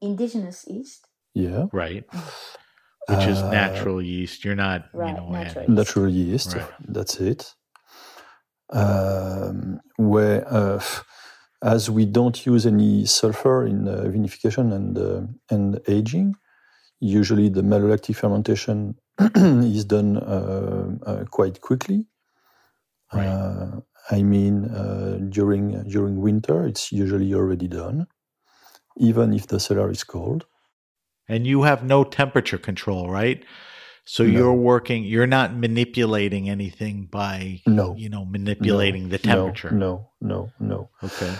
Indigenous 0.00 0.64
yeast. 0.66 1.06
Yeah. 1.34 1.66
Right. 1.72 2.04
Which 3.08 3.26
is 3.26 3.38
uh, 3.38 3.50
natural 3.50 4.02
yeast. 4.02 4.44
You're 4.44 4.56
not, 4.56 4.86
right, 4.92 5.10
you 5.10 5.16
know, 5.16 5.30
natural 5.30 5.64
yeast. 5.64 5.68
Natural 5.68 6.08
yeast. 6.08 6.54
Right. 6.54 6.70
That's 6.88 7.20
it. 7.20 7.54
Um, 8.70 9.80
where, 9.96 10.46
uh, 10.52 10.82
as 11.62 11.90
we 11.90 12.06
don't 12.06 12.46
use 12.46 12.66
any 12.66 13.04
sulfur 13.04 13.66
in 13.66 13.88
uh, 13.88 14.04
vinification 14.06 14.72
and 14.72 14.98
uh, 14.98 15.22
and 15.50 15.80
aging, 15.88 16.36
usually 17.00 17.48
the 17.48 17.62
malolactic 17.62 18.16
fermentation 18.16 18.96
is 19.36 19.84
done 19.84 20.16
uh, 20.18 20.88
uh, 21.06 21.24
quite 21.24 21.60
quickly. 21.60 22.06
Right. 23.12 23.82
I 24.10 24.22
mean, 24.22 24.68
during 25.30 25.82
during 25.88 26.20
winter, 26.20 26.66
it's 26.66 26.92
usually 26.92 27.34
already 27.34 27.68
done 27.68 28.06
even 28.98 29.32
if 29.32 29.46
the 29.46 29.60
cellar 29.60 29.90
is 29.90 30.04
cold. 30.04 30.44
And 31.28 31.46
you 31.46 31.62
have 31.62 31.84
no 31.84 32.04
temperature 32.04 32.58
control, 32.58 33.10
right? 33.10 33.44
So 34.08 34.24
no. 34.24 34.30
you're 34.30 34.54
working, 34.54 35.04
you're 35.04 35.26
not 35.26 35.54
manipulating 35.54 36.48
anything 36.48 37.08
by, 37.10 37.60
no. 37.66 37.94
you 37.94 38.08
know, 38.08 38.24
manipulating 38.24 39.04
no. 39.04 39.08
the 39.10 39.18
temperature. 39.18 39.70
No, 39.70 40.08
no, 40.22 40.50
no, 40.58 40.88
Okay. 41.02 41.30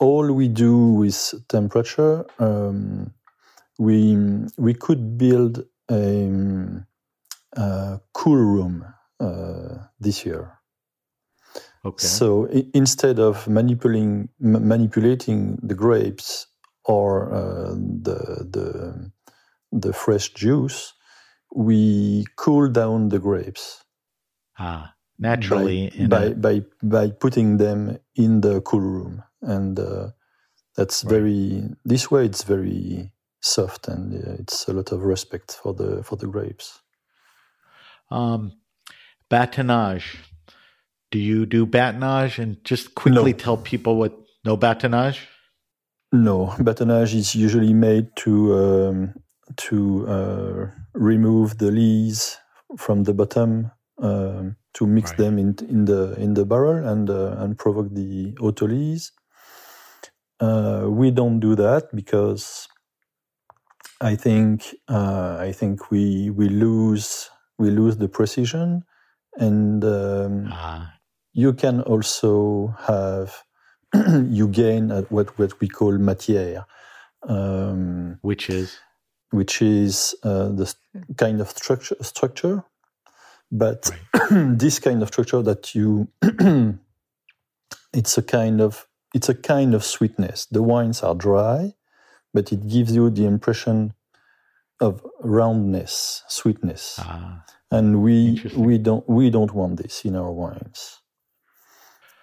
All 0.00 0.32
we 0.32 0.48
do 0.48 0.76
with 0.94 1.32
temperature, 1.48 2.26
um, 2.40 3.14
we 3.78 4.16
we 4.58 4.74
could 4.74 5.18
build 5.18 5.64
a, 5.88 6.82
a 7.52 8.00
cool 8.12 8.42
room 8.54 8.84
uh, 9.20 9.76
this 10.00 10.26
year. 10.26 10.58
Okay. 11.84 12.06
So 12.06 12.48
I- 12.52 12.66
instead 12.74 13.20
of 13.20 13.46
manipulating 13.46 14.30
manipulating 14.40 15.60
the 15.62 15.76
grapes 15.76 16.48
or 16.84 17.32
uh, 17.32 17.74
the, 18.02 18.18
the, 18.50 19.12
the 19.70 19.92
fresh 19.92 20.30
juice, 20.30 20.92
we 21.54 22.26
cool 22.36 22.68
down 22.68 23.08
the 23.08 23.18
grapes. 23.18 23.84
Ah, 24.58 24.94
naturally. 25.18 25.90
By, 25.98 26.06
by, 26.06 26.22
a... 26.22 26.34
by, 26.34 26.64
by, 26.82 27.10
putting 27.10 27.56
them 27.56 27.98
in 28.14 28.40
the 28.40 28.60
cool 28.60 28.80
room. 28.80 29.22
And 29.42 29.78
uh, 29.78 30.10
that's 30.76 31.04
right. 31.04 31.10
very, 31.10 31.62
this 31.84 32.10
way 32.10 32.26
it's 32.26 32.42
very 32.42 33.12
soft 33.40 33.88
and 33.88 34.14
uh, 34.14 34.32
it's 34.38 34.68
a 34.68 34.72
lot 34.72 34.92
of 34.92 35.02
respect 35.02 35.58
for 35.62 35.72
the, 35.72 36.02
for 36.02 36.16
the 36.16 36.26
grapes. 36.26 36.80
Um, 38.10 38.52
batonnage. 39.30 40.16
Do 41.10 41.18
you 41.18 41.46
do 41.46 41.66
batonnage? 41.66 42.38
And 42.38 42.62
just 42.64 42.94
quickly 42.94 43.32
no. 43.32 43.38
tell 43.38 43.56
people 43.56 43.96
what, 43.96 44.16
no 44.44 44.56
batonnage? 44.56 45.26
No, 46.12 46.54
batonnage 46.58 47.14
is 47.14 47.34
usually 47.34 47.72
made 47.72 48.14
to 48.16 48.54
um, 48.54 49.14
to 49.68 50.06
uh, 50.08 50.66
remove 50.94 51.58
the 51.58 51.70
lees 51.70 52.38
from 52.76 53.04
the 53.04 53.12
bottom 53.12 53.70
um, 54.02 54.56
to 54.74 54.86
mix 54.86 55.10
right. 55.10 55.18
them 55.18 55.38
in 55.38 55.56
in 55.68 55.84
the 55.84 56.14
in 56.18 56.34
the 56.34 56.44
barrel 56.44 56.86
and 56.86 57.10
uh, 57.10 57.36
and 57.38 57.58
provoke 57.58 57.92
the 57.92 58.32
autolyse. 58.40 59.12
Uh, 60.40 60.86
we 60.88 61.10
don't 61.10 61.40
do 61.40 61.54
that 61.54 61.94
because 61.94 62.66
I 64.00 64.16
think 64.16 64.74
uh, 64.88 65.36
I 65.38 65.52
think 65.52 65.90
we 65.90 66.30
we 66.30 66.48
lose 66.48 67.28
we 67.58 67.70
lose 67.70 67.98
the 67.98 68.08
precision 68.08 68.84
and 69.36 69.84
um, 69.84 70.48
ah. 70.50 70.94
you 71.34 71.52
can 71.52 71.82
also 71.82 72.74
have 72.78 73.44
you 74.30 74.48
gain 74.48 74.90
what 75.10 75.36
what 75.38 75.60
we 75.60 75.68
call 75.68 75.92
matière, 75.98 76.64
um, 77.28 78.18
which 78.22 78.48
is 78.48 78.78
which 79.30 79.62
is 79.62 80.14
uh, 80.22 80.48
the 80.48 80.74
kind 81.16 81.40
of 81.40 81.50
structure 81.50 81.96
structure, 82.02 82.64
but 83.50 83.90
right. 84.14 84.58
this 84.58 84.78
kind 84.78 85.02
of 85.02 85.08
structure 85.08 85.42
that 85.42 85.74
you 85.74 86.08
it's 87.92 88.18
a 88.18 88.22
kind 88.22 88.60
of 88.60 88.86
it's 89.14 89.28
a 89.28 89.34
kind 89.34 89.74
of 89.74 89.84
sweetness. 89.84 90.46
The 90.46 90.62
wines 90.62 91.02
are 91.02 91.14
dry, 91.14 91.74
but 92.32 92.52
it 92.52 92.68
gives 92.68 92.94
you 92.94 93.10
the 93.10 93.26
impression 93.26 93.94
of 94.80 95.04
roundness, 95.20 96.22
sweetness, 96.28 96.96
ah, 97.00 97.44
and 97.70 98.02
we 98.02 98.42
we 98.56 98.78
don't 98.78 99.08
we 99.08 99.30
don't 99.30 99.52
want 99.52 99.76
this 99.82 100.04
in 100.04 100.16
our 100.16 100.32
wines. 100.32 101.00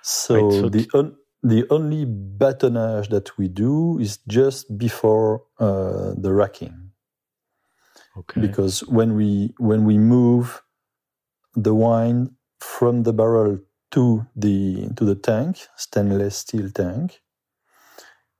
So, 0.01 0.35
right, 0.35 0.53
so 0.53 0.69
the 0.69 0.83
t- 0.85 1.17
the 1.43 1.65
only 1.69 2.05
batonnage 2.05 3.09
that 3.09 3.37
we 3.37 3.47
do 3.47 3.99
is 3.99 4.17
just 4.27 4.77
before 4.77 5.43
uh, 5.59 6.13
the 6.17 6.33
racking. 6.33 6.86
Okay. 8.17 8.41
Because 8.41 8.79
when 8.87 9.15
we 9.15 9.53
when 9.57 9.85
we 9.85 9.97
move 9.97 10.61
the 11.55 11.73
wine 11.73 12.35
from 12.59 13.03
the 13.03 13.13
barrel 13.13 13.59
to 13.91 14.25
the 14.35 14.89
to 14.95 15.05
the 15.05 15.15
tank, 15.15 15.67
stainless 15.75 16.37
steel 16.37 16.69
tank, 16.69 17.21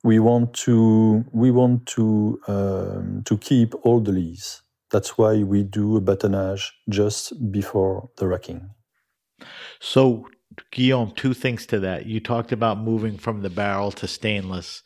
we 0.03 0.19
want 0.19 0.53
to 0.53 1.25
we 1.31 1.51
want 1.51 1.85
to 1.87 2.39
um, 2.47 3.23
to 3.25 3.37
keep 3.37 3.73
all 3.83 3.99
the 3.99 4.11
lees. 4.11 4.61
That's 4.89 5.17
why 5.17 5.43
we 5.43 5.63
do 5.63 5.97
a 5.97 6.01
batonnage 6.01 6.71
just 6.89 7.51
before 7.51 8.09
the 8.17 8.27
racking. 8.27 8.69
So 9.79 10.27
Guillaume, 10.71 11.11
two 11.11 11.33
things 11.33 11.65
to 11.67 11.79
that. 11.81 12.05
You 12.05 12.19
talked 12.19 12.51
about 12.51 12.79
moving 12.79 13.17
from 13.17 13.41
the 13.41 13.49
barrel 13.49 13.91
to 13.91 14.07
stainless. 14.07 14.81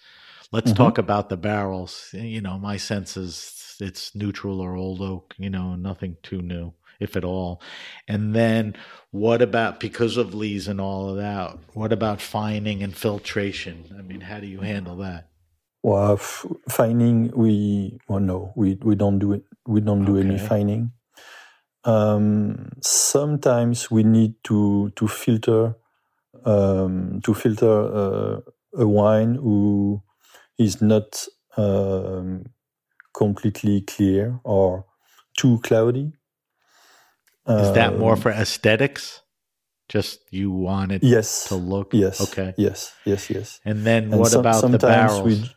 Let's 0.52 0.72
mm-hmm. 0.72 0.84
talk 0.84 0.98
about 0.98 1.30
the 1.30 1.38
barrels. 1.38 2.10
You 2.14 2.42
know, 2.42 2.58
my 2.58 2.78
sense 2.78 3.16
is 3.16 3.61
it's 3.82 4.16
neutral 4.16 4.62
or 4.62 4.76
old 4.76 5.02
oak, 5.02 5.34
you 5.38 5.50
know, 5.50 5.76
nothing 5.76 6.18
too 6.24 6.42
new, 6.42 6.74
if 7.00 7.16
at 7.16 7.24
all. 7.24 7.62
And 8.08 8.36
then 8.36 8.76
what 9.12 9.42
about, 9.42 9.80
because 9.80 10.18
of 10.18 10.34
lees 10.34 10.68
and 10.68 10.80
all 10.80 11.10
of 11.10 11.18
that, 11.18 11.58
what 11.74 11.92
about 11.92 12.22
fining 12.22 12.84
and 12.84 12.96
filtration? 12.96 13.96
I 13.98 14.02
mean, 14.02 14.22
how 14.22 14.40
do 14.40 14.48
you 14.48 14.62
handle 14.62 14.98
that? 14.98 15.28
Well, 15.84 16.14
f- 16.14 16.46
fining, 16.70 17.32
we, 17.36 18.00
well, 18.08 18.20
no, 18.20 18.54
we, 18.56 18.78
we 18.84 18.96
don't 18.96 19.20
do 19.20 19.34
it. 19.34 19.44
We 19.66 19.82
don't 19.82 20.06
do 20.06 20.18
okay. 20.18 20.28
any 20.28 20.38
fining. 20.38 20.92
Um, 21.84 22.70
sometimes 22.82 23.90
we 23.90 24.04
need 24.04 24.36
to 24.44 24.92
to 24.96 25.08
filter 25.08 25.76
um, 26.46 27.22
to 27.24 27.34
filter 27.34 27.66
uh, 27.68 28.40
a 28.76 28.88
wine 28.88 29.36
who 29.36 30.04
is 30.60 30.82
not 30.82 31.26
um, 31.58 32.46
completely 33.14 33.82
clear 33.82 34.40
or 34.44 34.86
too 35.38 35.60
cloudy. 35.64 36.14
Is 37.48 37.72
that 37.74 37.98
more 38.00 38.14
Um, 38.16 38.22
for 38.22 38.32
aesthetics? 38.32 39.22
Just 39.90 40.22
you 40.32 40.52
want 40.52 40.92
it 40.92 41.02
yes 41.04 41.48
to 41.50 41.56
look 41.56 41.94
yes 41.94 42.22
okay. 42.22 42.54
yes 42.58 42.94
yes 43.06 43.30
yes 43.30 43.60
And 43.66 43.86
then 43.86 44.12
And 44.12 44.20
what 44.20 44.32
some- 44.32 44.42
about 44.42 44.62
the 44.62 44.80
sometimes 44.80 45.12
barrels? 45.12 45.26
we 45.26 45.52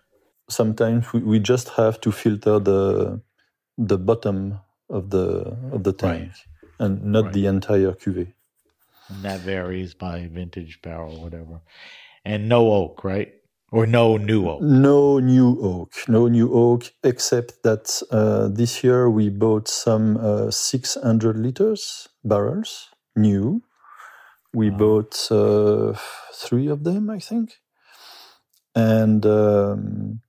sometimes 0.51 1.13
we, 1.13 1.21
we 1.21 1.39
just 1.41 1.69
have 1.71 2.01
to 2.01 2.13
filter 2.13 2.59
the 2.61 3.21
the 3.79 3.99
bottom 3.99 4.61
of 4.91 5.11
the 5.11 5.57
of 5.73 5.83
the 5.85 5.93
tank 5.93 6.33
and 6.81 7.05
not 7.05 7.25
Right. 7.25 7.33
the 7.35 7.47
entire 7.47 7.93
cuvee 7.95 8.33
And 9.11 9.25
that 9.25 9.41
varies 9.41 9.95
by 9.95 10.27
vintage 10.33 10.81
barrel, 10.83 11.21
whatever. 11.23 11.61
And 12.25 12.49
no 12.49 12.73
oak, 12.73 13.05
right? 13.05 13.33
Or 13.75 13.87
no 13.87 14.19
new 14.19 14.49
oak. 14.49 14.63
no 14.63 15.19
new 15.21 15.59
oak 15.63 15.93
no 16.09 16.29
new 16.29 16.53
oak 16.55 16.93
except 17.05 17.63
that 17.65 18.03
uh, 18.11 18.49
this 18.49 18.85
year 18.85 19.11
we 19.11 19.31
bought 19.31 19.69
some 19.69 20.17
uh, 20.19 20.51
600 20.51 21.37
liters 21.39 22.09
barrels 22.25 22.91
new 23.17 23.63
we 24.55 24.71
Wow. 24.71 24.79
bought 24.79 25.17
uh, 25.33 25.95
three 26.35 26.69
of 26.69 26.85
them 26.85 27.11
i 27.11 27.21
think 27.21 27.61
and 28.77 29.27
um, 29.27 30.21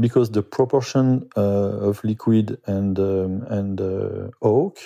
because 0.00 0.30
the 0.32 0.42
proportion 0.42 1.28
uh, 1.36 1.88
of 1.90 2.04
liquid 2.04 2.58
and 2.66 2.98
um, 2.98 3.42
and 3.48 3.80
uh, 3.80 4.30
oak 4.42 4.78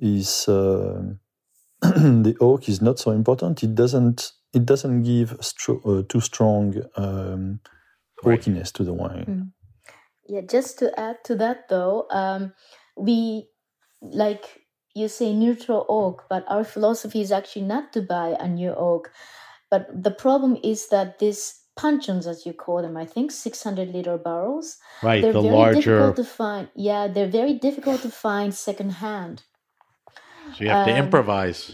is 0.00 0.46
um 0.48 1.20
the 2.26 2.36
oak 2.40 2.68
is 2.68 2.82
not 2.82 2.98
so 2.98 3.12
important 3.12 3.62
it 3.62 3.74
doesn't 3.74 4.32
it 4.54 4.64
doesn't 4.66 5.02
give 5.02 5.30
stro- 5.40 5.82
uh, 5.86 6.02
too 6.08 6.20
strong 6.20 6.74
um, 6.96 7.60
Right. 8.24 8.40
oakiness 8.40 8.72
to 8.72 8.84
the 8.84 8.92
wine 8.92 9.52
Yeah, 10.28 10.40
just 10.42 10.78
to 10.80 10.98
add 10.98 11.22
to 11.24 11.36
that 11.36 11.68
though, 11.68 12.06
um, 12.10 12.52
we 12.96 13.48
like 14.02 14.62
you 14.94 15.08
say 15.08 15.32
neutral 15.34 15.86
oak, 15.88 16.24
but 16.28 16.44
our 16.48 16.64
philosophy 16.64 17.20
is 17.20 17.30
actually 17.32 17.62
not 17.66 17.92
to 17.92 18.02
buy 18.02 18.36
a 18.40 18.48
new 18.48 18.74
oak. 18.74 19.12
But 19.70 19.86
the 20.02 20.10
problem 20.10 20.56
is 20.62 20.88
that 20.88 21.18
these 21.18 21.60
puncheons, 21.76 22.26
as 22.26 22.46
you 22.46 22.52
call 22.52 22.82
them, 22.82 22.96
I 22.96 23.04
think 23.06 23.30
600 23.30 23.88
liter 23.88 24.18
barrels, 24.18 24.78
Right. 25.02 25.22
they're 25.22 25.32
The 25.32 25.42
very 25.42 25.54
larger, 25.54 25.80
difficult 25.82 26.16
to 26.16 26.24
find. 26.24 26.68
Yeah, 26.74 27.08
they're 27.08 27.28
very 27.28 27.54
difficult 27.54 28.02
to 28.02 28.10
find 28.10 28.54
secondhand. 28.54 29.42
so 30.54 30.64
you 30.64 30.70
have 30.70 30.84
to 30.86 30.92
um, 30.92 31.04
improvise. 31.04 31.72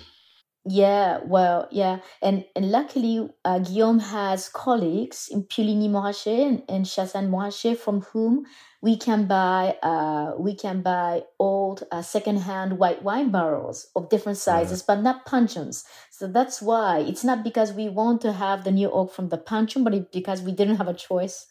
Yeah, 0.64 1.18
well, 1.24 1.66
yeah, 1.72 1.98
and 2.22 2.44
and 2.54 2.70
luckily, 2.70 3.28
uh, 3.44 3.58
Guillaume 3.58 3.98
has 3.98 4.48
colleagues 4.48 5.26
in 5.28 5.42
Puligny 5.42 5.88
Montrachet 5.88 6.46
and, 6.46 6.62
and 6.68 6.86
Chassagne 6.86 7.28
Montrachet 7.28 7.76
from 7.78 8.02
whom 8.02 8.46
we 8.80 8.96
can 8.96 9.26
buy 9.26 9.76
uh 9.82 10.34
we 10.38 10.54
can 10.54 10.82
buy 10.82 11.22
old 11.40 11.82
uh, 11.90 12.00
secondhand 12.02 12.78
white 12.78 13.02
wine 13.02 13.30
barrels 13.32 13.88
of 13.96 14.08
different 14.08 14.38
sizes, 14.38 14.82
but 14.84 15.02
not 15.02 15.26
puncheons. 15.26 15.84
So 16.12 16.28
that's 16.28 16.62
why 16.62 17.00
it's 17.00 17.24
not 17.24 17.42
because 17.42 17.72
we 17.72 17.88
want 17.88 18.20
to 18.22 18.32
have 18.32 18.62
the 18.62 18.70
new 18.70 18.88
oak 18.90 19.12
from 19.12 19.30
the 19.30 19.38
puncheon, 19.38 19.82
but 19.82 19.94
it, 19.94 20.12
because 20.12 20.42
we 20.42 20.52
didn't 20.52 20.76
have 20.76 20.88
a 20.88 20.94
choice. 20.94 21.46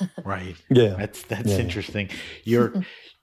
Right. 0.24 0.56
yeah 0.68 0.96
That's 0.96 1.22
that's 1.22 1.50
Yeah. 1.50 1.58
interesting. 1.58 2.10
You're 2.44 2.74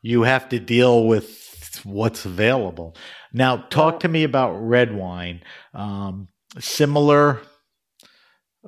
you 0.01 0.23
have 0.23 0.49
to 0.49 0.59
deal 0.59 1.05
with 1.05 1.46
what's 1.85 2.25
available. 2.25 2.95
Now, 3.33 3.57
talk 3.57 4.01
to 4.01 4.07
me 4.07 4.23
about 4.23 4.53
red 4.53 4.93
wine. 4.95 5.41
Um, 5.73 6.29
similar, 6.59 7.41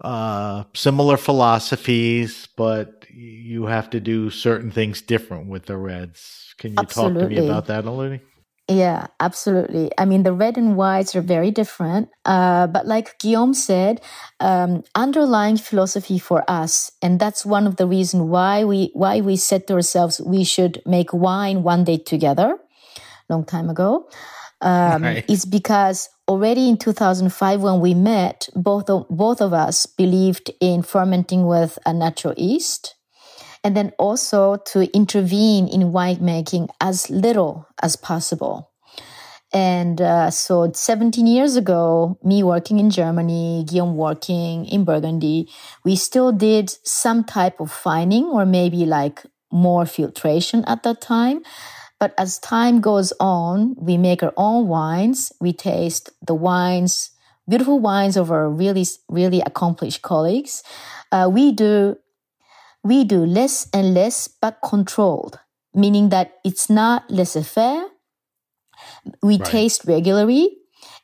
uh, 0.01 0.63
similar 0.73 1.17
philosophies, 1.17 2.47
but 2.55 3.05
you 3.09 3.65
have 3.65 3.89
to 3.91 3.99
do 3.99 4.29
certain 4.29 4.71
things 4.71 5.01
different 5.01 5.47
with 5.47 5.65
the 5.65 5.77
reds. 5.77 6.53
Can 6.57 6.73
you 6.73 6.85
talk 6.85 7.13
to 7.13 7.27
me 7.27 7.37
about 7.37 7.67
that, 7.67 7.85
Elodie? 7.85 8.21
Yeah, 8.69 9.07
absolutely. 9.19 9.89
I 9.97 10.05
mean, 10.05 10.21
the 10.21 10.31
red 10.31 10.55
and 10.55 10.77
whites 10.77 11.15
are 11.15 11.21
very 11.21 11.49
different. 11.49 12.09
Uh, 12.23 12.67
but 12.67 12.85
like 12.85 13.17
Guillaume 13.17 13.55
said, 13.55 13.99
um, 14.39 14.83
underlying 14.93 15.57
philosophy 15.57 16.19
for 16.19 16.43
us, 16.47 16.91
and 17.01 17.19
that's 17.19 17.43
one 17.43 17.65
of 17.65 17.77
the 17.77 17.87
reasons 17.87 18.23
why 18.23 18.63
we 18.63 18.91
why 18.93 19.21
we 19.21 19.37
said 19.37 19.65
to 19.67 19.73
ourselves 19.73 20.21
we 20.21 20.43
should 20.43 20.83
make 20.85 21.11
wine 21.11 21.63
one 21.63 21.83
day 21.83 21.97
together, 21.97 22.59
long 23.29 23.45
time 23.45 23.69
ago, 23.69 24.09
um, 24.61 25.03
Right. 25.03 25.25
is 25.29 25.45
because 25.45 26.09
already 26.27 26.69
in 26.69 26.77
2005 26.77 27.61
when 27.61 27.79
we 27.79 27.93
met, 27.93 28.49
both 28.55 28.89
of, 28.89 29.07
both 29.09 29.41
of 29.41 29.53
us 29.53 29.85
believed 29.85 30.51
in 30.59 30.83
fermenting 30.83 31.45
with 31.45 31.79
a 31.85 31.93
natural 31.93 32.33
yeast 32.37 32.95
and 33.63 33.75
then 33.75 33.91
also 33.97 34.57
to 34.67 34.93
intervene 34.95 35.67
in 35.67 35.91
winemaking 35.91 36.69
as 36.79 37.09
little 37.09 37.67
as 37.81 37.95
possible. 37.95 38.71
And 39.51 39.99
uh, 39.99 40.29
so 40.29 40.71
17 40.71 41.25
years 41.25 41.55
ago, 41.55 42.19
me 42.23 42.43
working 42.43 42.79
in 42.79 42.91
Germany, 42.91 43.65
Guillaume 43.67 43.97
working 43.97 44.65
in 44.65 44.85
Burgundy, 44.85 45.49
we 45.83 45.95
still 45.95 46.31
did 46.31 46.69
some 46.83 47.23
type 47.23 47.59
of 47.59 47.71
fining 47.71 48.25
or 48.25 48.45
maybe 48.45 48.85
like 48.85 49.25
more 49.51 49.85
filtration 49.87 50.63
at 50.65 50.83
that 50.83 51.01
time. 51.01 51.41
But 51.99 52.13
as 52.17 52.39
time 52.39 52.79
goes 52.81 53.11
on, 53.19 53.75
we 53.77 53.97
make 53.97 54.23
our 54.23 54.33
own 54.37 54.67
wines. 54.67 55.31
We 55.41 55.51
taste 55.53 56.09
the 56.25 56.33
wines, 56.33 57.11
beautiful 57.47 57.79
wines 57.79 58.15
of 58.15 58.31
our 58.31 58.49
really, 58.49 58.85
really 59.09 59.41
accomplished 59.41 60.01
colleagues. 60.01 60.63
Uh, 61.11 61.29
we 61.31 61.51
do 61.51 61.97
we 62.83 63.03
do 63.03 63.25
less 63.25 63.67
and 63.73 63.93
less 63.93 64.29
but 64.29 64.59
controlled, 64.63 65.39
meaning 65.73 66.09
that 66.09 66.39
it's 66.45 66.69
not 66.69 67.03
laissez 67.11 67.43
faire. 67.43 67.83
We 69.21 69.37
Right. 69.37 69.45
taste 69.45 69.85
regularly 69.85 70.58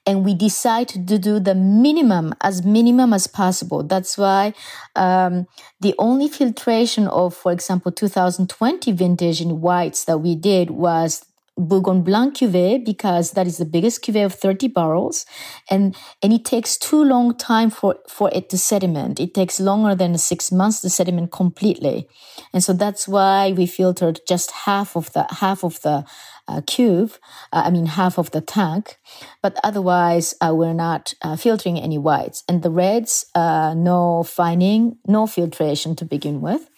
and 0.06 0.24
we 0.24 0.34
decide 0.34 0.88
to 0.89 1.18
do 1.18 1.39
the 1.39 1.56
minimum 1.56 2.34
as 2.41 2.64
minimum 2.64 3.14
as 3.14 3.28
possible. 3.28 3.84
That's 3.84 4.18
why 4.18 4.53
um, 4.95 5.47
the 5.82 5.95
only 5.97 6.28
filtration 6.28 7.08
of, 7.08 7.34
for 7.36 7.51
example, 7.51 7.91
2020 7.91 8.91
vintage 8.91 9.41
in 9.41 9.62
whites 9.62 10.06
that 10.06 10.20
we 10.20 10.36
did 10.36 10.70
was 10.70 11.26
Bourgogne 11.58 12.03
Blanc 12.03 12.32
cuvée 12.32 12.84
because 12.84 13.32
that 13.32 13.47
is 13.47 13.58
the 13.58 13.66
biggest 13.66 14.03
cuvée 14.03 14.26
of 14.26 14.34
30 14.34 14.68
barrels. 14.68 15.26
And 15.70 15.95
and 16.22 16.34
it 16.34 16.43
takes 16.43 16.78
too 16.78 17.03
long 17.03 17.36
time 17.38 17.70
for 17.70 17.95
for 18.10 18.30
it 18.34 18.49
to 18.49 18.58
sediment. 18.58 19.20
It 19.20 19.34
takes 19.34 19.60
longer 19.60 19.95
than 19.95 20.18
six 20.18 20.51
months 20.51 20.82
to 20.82 20.89
sediment 20.89 21.32
completely. 21.32 22.08
And 22.53 22.64
so 22.64 22.74
that's 22.74 23.08
why 23.08 23.53
we 23.53 23.68
filtered 23.68 24.20
just 24.28 24.51
half 24.51 24.97
of 24.97 25.14
the 25.14 25.26
half 25.30 25.64
of 25.64 25.82
the 25.82 26.06
uh, 26.47 26.62
cube 26.68 27.12
uh, 27.51 27.64
i 27.66 27.72
mean 27.72 27.86
half 27.86 28.18
of 28.18 28.32
the 28.32 28.41
tank. 28.41 28.97
But 29.41 29.58
otherwise 29.64 30.36
uh, 30.41 30.53
we're 30.53 30.74
not 30.74 31.14
uh, 31.22 31.38
filtering 31.38 31.80
any 31.80 31.97
whites. 31.97 32.43
And 32.49 32.64
the 32.64 32.72
reds 32.72 33.26
uh, 33.34 33.74
no 33.76 34.24
fining 34.24 34.97
no 35.08 35.26
filtration 35.26 35.95
to 35.95 36.06
begin 36.06 36.41
with. 36.41 36.70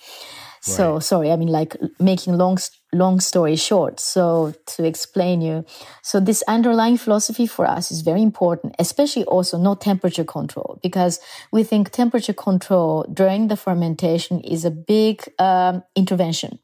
So 0.68 1.00
sorry, 1.00 1.32
I 1.32 1.38
mean 1.38 1.48
like 1.48 1.78
making 2.00 2.38
long 2.38 2.58
long 2.94 3.20
story 3.20 3.56
short. 3.56 4.00
So 4.00 4.54
to 4.66 4.84
explain 4.86 5.42
you, 5.42 5.66
so 6.02 6.20
this 6.20 6.44
underlying 6.48 6.98
philosophy 6.98 7.48
for 7.48 7.66
us 7.66 7.92
is 7.92 8.02
very 8.02 8.22
important, 8.22 8.76
especially 8.80 9.26
also 9.26 9.58
no 9.58 9.76
temperature 9.76 10.24
control 10.24 10.80
because 10.82 11.20
we 11.52 11.64
think 11.64 11.92
temperature 11.92 12.34
control 12.34 13.06
during 13.14 13.48
the 13.48 13.58
fermentation 13.58 14.40
is 14.42 14.64
a 14.64 14.72
big 14.72 15.24
um, 15.40 15.84
intervention 15.96 16.60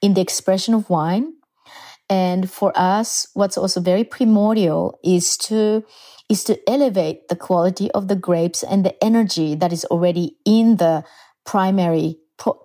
in 0.00 0.14
the 0.14 0.20
expression 0.20 0.74
of 0.74 0.90
wine. 0.90 1.34
And 2.08 2.50
for 2.50 2.72
us, 2.76 3.26
what's 3.34 3.56
also 3.56 3.80
very 3.80 4.04
primordial 4.04 4.98
is 5.02 5.36
to 5.48 5.84
is 6.28 6.44
to 6.44 6.58
elevate 6.68 7.28
the 7.28 7.36
quality 7.36 7.90
of 7.92 8.08
the 8.08 8.16
grapes 8.16 8.62
and 8.62 8.84
the 8.84 9.04
energy 9.04 9.54
that 9.54 9.72
is 9.72 9.84
already 9.86 10.36
in 10.46 10.76
the 10.76 11.04
primary 11.44 12.16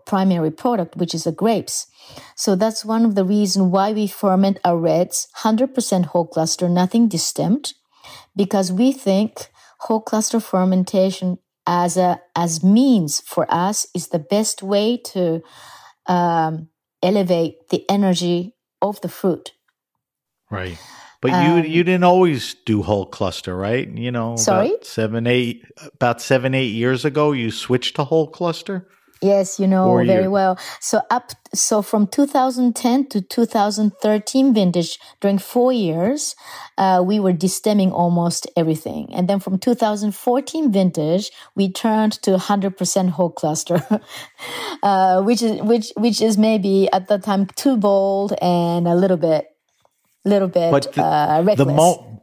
primary 0.05 0.51
product, 0.51 0.95
which 0.95 1.13
is 1.13 1.23
the 1.23 1.31
grapes. 1.31 1.87
So 2.35 2.55
that's 2.55 2.85
one 2.85 3.05
of 3.05 3.15
the 3.15 3.25
reasons 3.25 3.71
why 3.71 3.91
we 3.91 4.07
ferment 4.07 4.59
our 4.63 4.77
reds 4.77 5.27
100% 5.39 6.05
whole 6.05 6.27
cluster, 6.27 6.69
nothing 6.69 7.07
distemmed, 7.07 7.73
because 8.35 8.71
we 8.71 8.91
think 8.91 9.49
whole 9.79 10.01
cluster 10.01 10.39
fermentation 10.39 11.37
as 11.65 11.97
a 11.97 12.21
as 12.35 12.63
means 12.63 13.19
for 13.21 13.45
us 13.49 13.85
is 13.93 14.07
the 14.07 14.19
best 14.19 14.63
way 14.63 14.97
to 14.97 15.41
um, 16.05 16.69
elevate 17.03 17.69
the 17.69 17.83
energy 17.89 18.55
of 18.81 19.01
the 19.01 19.09
fruit. 19.09 19.51
Right. 20.49 20.77
But 21.21 21.31
Um, 21.31 21.43
you 21.43 21.63
you 21.69 21.83
didn't 21.83 22.05
always 22.05 22.55
do 22.65 22.83
whole 22.83 23.05
cluster, 23.05 23.55
right? 23.57 23.87
You 23.89 24.11
know, 24.11 24.37
Sorry? 24.37 24.69
about 24.69 24.85
seven 24.85 25.27
eight 25.27 25.65
about 25.95 26.21
seven 26.21 26.53
eight 26.53 26.73
years 26.73 27.03
ago, 27.05 27.33
you 27.33 27.51
switched 27.51 27.95
to 27.97 28.05
whole 28.05 28.27
cluster. 28.27 28.87
Yes, 29.21 29.59
you 29.59 29.67
know 29.67 29.95
very 29.97 30.21
years. 30.21 30.27
well. 30.29 30.59
So 30.79 31.01
up, 31.09 31.31
so 31.53 31.81
from 31.81 32.07
2010 32.07 33.07
to 33.09 33.21
2013 33.21 34.53
vintage, 34.53 34.99
during 35.21 35.39
four 35.39 35.73
years, 35.73 36.35
uh, 36.77 37.03
we 37.05 37.19
were 37.19 37.33
destemming 37.33 37.91
almost 37.91 38.47
everything. 38.55 39.13
And 39.13 39.27
then 39.27 39.39
from 39.39 39.57
2014 39.57 40.71
vintage, 40.71 41.31
we 41.55 41.71
turned 41.71 42.13
to 42.23 42.37
100% 42.37 43.09
whole 43.09 43.31
cluster, 43.31 43.81
uh, 44.83 45.21
which 45.23 45.41
is, 45.41 45.61
which, 45.61 45.91
which 45.97 46.21
is 46.21 46.37
maybe 46.37 46.87
at 46.91 47.07
that 47.07 47.23
time 47.23 47.47
too 47.55 47.77
bold 47.77 48.33
and 48.41 48.87
a 48.87 48.95
little 48.95 49.17
bit, 49.17 49.47
little 50.25 50.47
bit, 50.47 50.71
But 50.71 50.93
the- 50.93 51.03
uh, 51.03 51.41
reckless. 51.43 51.67
the 51.67 51.73
mo- 51.73 52.16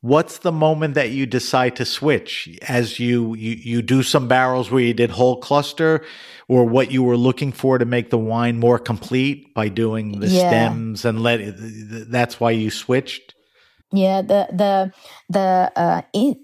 what's 0.00 0.38
the 0.38 0.52
moment 0.52 0.94
that 0.94 1.10
you 1.10 1.26
decide 1.26 1.76
to 1.76 1.84
switch 1.84 2.48
as 2.68 2.98
you, 2.98 3.34
you 3.34 3.52
you 3.52 3.82
do 3.82 4.02
some 4.02 4.28
barrels 4.28 4.70
where 4.70 4.82
you 4.82 4.94
did 4.94 5.10
whole 5.10 5.36
cluster 5.40 6.04
or 6.48 6.64
what 6.64 6.90
you 6.90 7.02
were 7.02 7.16
looking 7.16 7.52
for 7.52 7.78
to 7.78 7.84
make 7.84 8.10
the 8.10 8.18
wine 8.18 8.58
more 8.58 8.78
complete 8.78 9.52
by 9.54 9.68
doing 9.68 10.20
the 10.20 10.28
Yeah. 10.28 10.48
stems 10.48 11.04
and 11.04 11.22
let 11.22 11.40
it, 11.40 12.10
that's 12.10 12.40
why 12.40 12.50
you 12.50 12.70
switched 12.70 13.34
Yeah, 13.92 14.22
the 14.22 14.46
the 14.52 14.92
the 15.28 15.72
uh, 15.76 16.02
i 16.14 16.34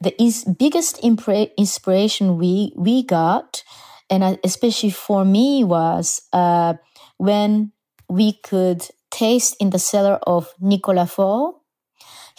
the 0.00 0.22
is 0.22 0.44
biggest 0.44 1.00
impre- 1.02 1.50
inspiration 1.56 2.36
we 2.38 2.72
we 2.76 3.02
got, 3.02 3.62
and 4.08 4.22
uh, 4.22 4.36
especially 4.44 4.90
for 4.90 5.24
me 5.24 5.64
was 5.64 6.22
uh, 6.32 6.74
when 7.18 7.72
we 8.08 8.32
could 8.32 8.86
taste 9.10 9.56
in 9.60 9.70
the 9.70 9.78
cellar 9.78 10.18
of 10.26 10.52
Nicolas 10.60 11.10
Faure. 11.12 11.59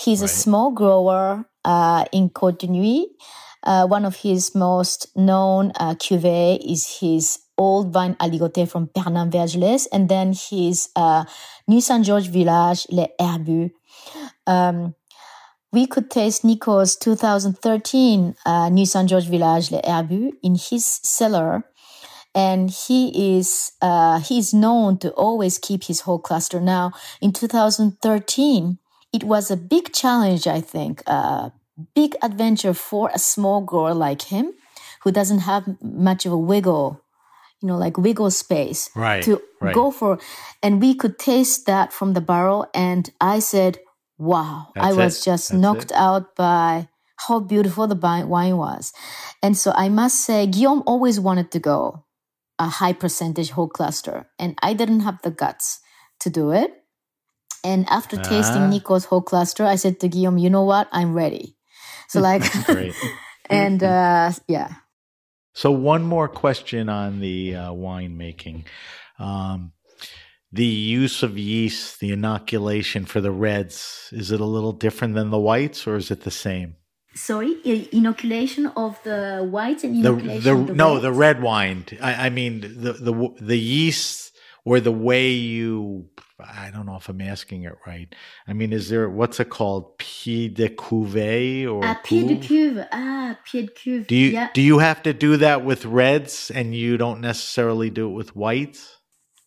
He's 0.04 0.24
a 0.24 0.28
small 0.28 0.72
grower 0.72 1.46
uh, 1.64 2.06
in 2.12 2.30
Côte 2.30 2.60
de 2.60 2.68
Nuit. 2.68 3.08
Uh, 3.64 3.86
one 3.86 4.04
of 4.04 4.16
his 4.16 4.56
most 4.56 5.16
known 5.16 5.72
uh, 5.80 5.94
cuvées 5.94 6.58
is 6.66 7.00
his 7.00 7.38
old 7.56 7.94
vine 7.94 8.16
aligoté 8.16 8.68
from 8.68 8.88
Pernand-Vergelesses, 8.88 9.88
and 9.94 10.10
then 10.10 10.34
his 10.34 10.90
uh, 10.96 11.24
Nuits-Saint-Georges 11.68 12.30
Village, 12.30 12.88
Les 12.90 13.10
Herbus. 13.20 13.70
Um, 14.48 14.96
we 15.72 15.86
could 15.86 16.10
taste 16.10 16.44
Nico's 16.44 16.96
2013 16.96 18.36
uh, 18.44 18.70
Nuits-Saint-Georges 18.70 19.30
Village, 19.30 19.70
Les 19.70 19.82
Herbus, 19.82 20.32
in 20.42 20.56
his 20.56 21.00
cellar. 21.04 21.64
And 22.34 22.72
he 22.72 23.38
is 23.38 23.74
uh, 23.82 24.20
he's 24.22 24.54
known 24.54 24.98
to 25.00 25.12
always 25.12 25.60
keep 25.60 25.84
his 25.84 26.02
whole 26.02 26.18
cluster. 26.18 26.62
Now, 26.62 26.94
in 27.22 27.34
2013, 27.34 28.80
it 29.14 29.24
was 29.24 29.52
a 29.52 29.58
big 29.58 29.94
challenge, 29.94 30.48
I 30.48 30.62
think, 30.62 31.02
a 31.08 31.52
big 31.96 32.16
adventure 32.22 32.74
for 32.74 33.10
a 33.14 33.20
small 33.20 33.62
girl 33.62 33.96
like 33.96 34.24
him, 34.24 34.54
who 35.04 35.12
doesn't 35.12 35.40
have 35.40 35.64
much 35.82 36.26
of 36.26 36.32
a 36.32 36.38
wiggle, 36.38 37.02
you 37.62 37.68
know, 37.68 37.78
like 37.78 37.98
wiggle 37.98 38.32
space 38.32 38.90
Right, 38.96 39.24
to 39.24 39.42
right. 39.60 39.74
go 39.74 39.92
for. 39.92 40.20
And 40.62 40.82
we 40.82 40.94
could 40.94 41.18
taste 41.18 41.66
that 41.66 41.92
from 41.92 42.14
the 42.14 42.22
barrel. 42.22 42.68
And 42.74 43.10
I 43.20 43.40
said, 43.40 43.80
wow, 44.18 44.68
I 44.76 44.94
was 44.94 45.20
it. 45.20 45.26
just 45.26 45.52
That's 45.52 45.62
knocked 45.62 45.92
it. 45.92 45.98
out 45.98 46.36
by 46.36 46.88
how 47.28 47.40
beautiful 47.40 47.88
the 47.88 47.96
wine 47.96 48.58
was. 48.58 48.94
And 49.42 49.58
so 49.58 49.74
I 49.76 49.90
must 49.90 50.24
say, 50.26 50.48
Guillaume 50.48 50.84
always 50.86 51.20
wanted 51.20 51.52
to 51.52 51.60
go 51.60 52.06
a 52.60 52.68
high 52.68 52.94
percentage 52.94 53.52
whole 53.52 53.70
cluster. 53.70 54.28
And 54.38 54.58
I 54.62 54.74
didn't 54.74 55.02
have 55.02 55.22
the 55.24 55.32
guts 55.32 55.80
to 56.20 56.30
do 56.30 56.52
it. 56.52 56.81
And 57.64 57.88
after 57.90 58.18
tasting 58.18 58.64
Ah. 58.64 58.70
Nico's 58.70 59.06
whole 59.06 59.22
cluster, 59.22 59.66
I 59.66 59.76
said 59.76 60.00
to 60.00 60.08
Guillaume, 60.08 60.38
you 60.38 60.50
know 60.50 60.64
what? 60.64 60.88
I'm 60.92 61.14
ready. 61.14 61.56
So 62.08 62.20
like, 62.30 62.44
and 63.50 63.84
uh, 63.84 64.32
yeah. 64.48 64.74
So 65.54 65.72
one 65.72 66.04
more 66.04 66.28
question 66.28 66.90
on 66.90 67.20
the 67.20 67.56
uh, 67.56 67.72
winemaking. 67.72 68.66
Um, 69.20 69.74
the 70.52 70.66
use 70.66 71.24
of 71.24 71.38
yeast, 71.38 72.00
the 72.00 72.12
inoculation 72.12 73.06
for 73.06 73.22
the 73.22 73.32
reds, 73.32 74.10
is 74.12 74.32
it 74.32 74.42
a 74.42 74.46
little 74.46 74.74
different 74.74 75.16
than 75.16 75.30
the 75.30 75.40
whites 75.40 75.88
or 75.88 75.96
is 75.96 76.12
it 76.12 76.22
the 76.22 76.32
same? 76.32 76.76
Sorry, 77.14 77.56
inoculation 77.92 78.68
of 78.68 78.98
the 79.04 79.46
whites 79.50 79.84
and 79.84 79.98
inoculation 79.98 80.44
The, 80.44 80.66
the, 80.66 80.74
no, 80.74 81.00
the 81.00 81.12
red 81.12 81.42
wine. 81.42 81.86
I, 82.02 82.28
I 82.28 82.30
mean 82.30 82.62
the, 82.62 82.94
the 82.94 83.36
the 83.40 83.60
yeast 83.60 84.34
or 84.64 84.80
the 84.80 84.94
way 84.94 85.32
you. 85.32 86.08
I 86.44 86.72
don't 86.72 86.86
know 86.86 86.96
if 86.96 87.10
I'm 87.10 87.22
asking 87.22 87.64
it 87.64 87.76
right. 87.86 88.14
I 88.48 88.54
mean, 88.54 88.74
is 88.74 88.90
there 88.90 89.10
what's 89.10 89.40
it 89.40 89.50
called, 89.50 89.98
pied 89.98 90.56
de 90.56 90.70
cuvée 90.70 91.72
or 91.72 91.84
Ah, 91.84 92.00
pied 92.04 92.28
de 92.28 92.36
cuve? 92.36 92.48
cuve. 92.48 92.88
Ah, 92.92 93.38
pied 93.46 93.68
de 93.68 93.74
cuve. 93.74 94.08
Do 94.08 94.16
you 94.16 94.32
yeah. 94.32 94.50
do 94.54 94.62
you 94.62 94.80
have 94.80 95.04
to 95.04 95.14
do 95.14 95.38
that 95.38 95.64
with 95.64 95.86
reds 95.86 96.52
and 96.52 96.76
you 96.76 96.98
don't 96.98 97.22
necessarily 97.22 97.90
do 97.90 98.10
it 98.10 98.14
with 98.14 98.36
whites? 98.36 98.98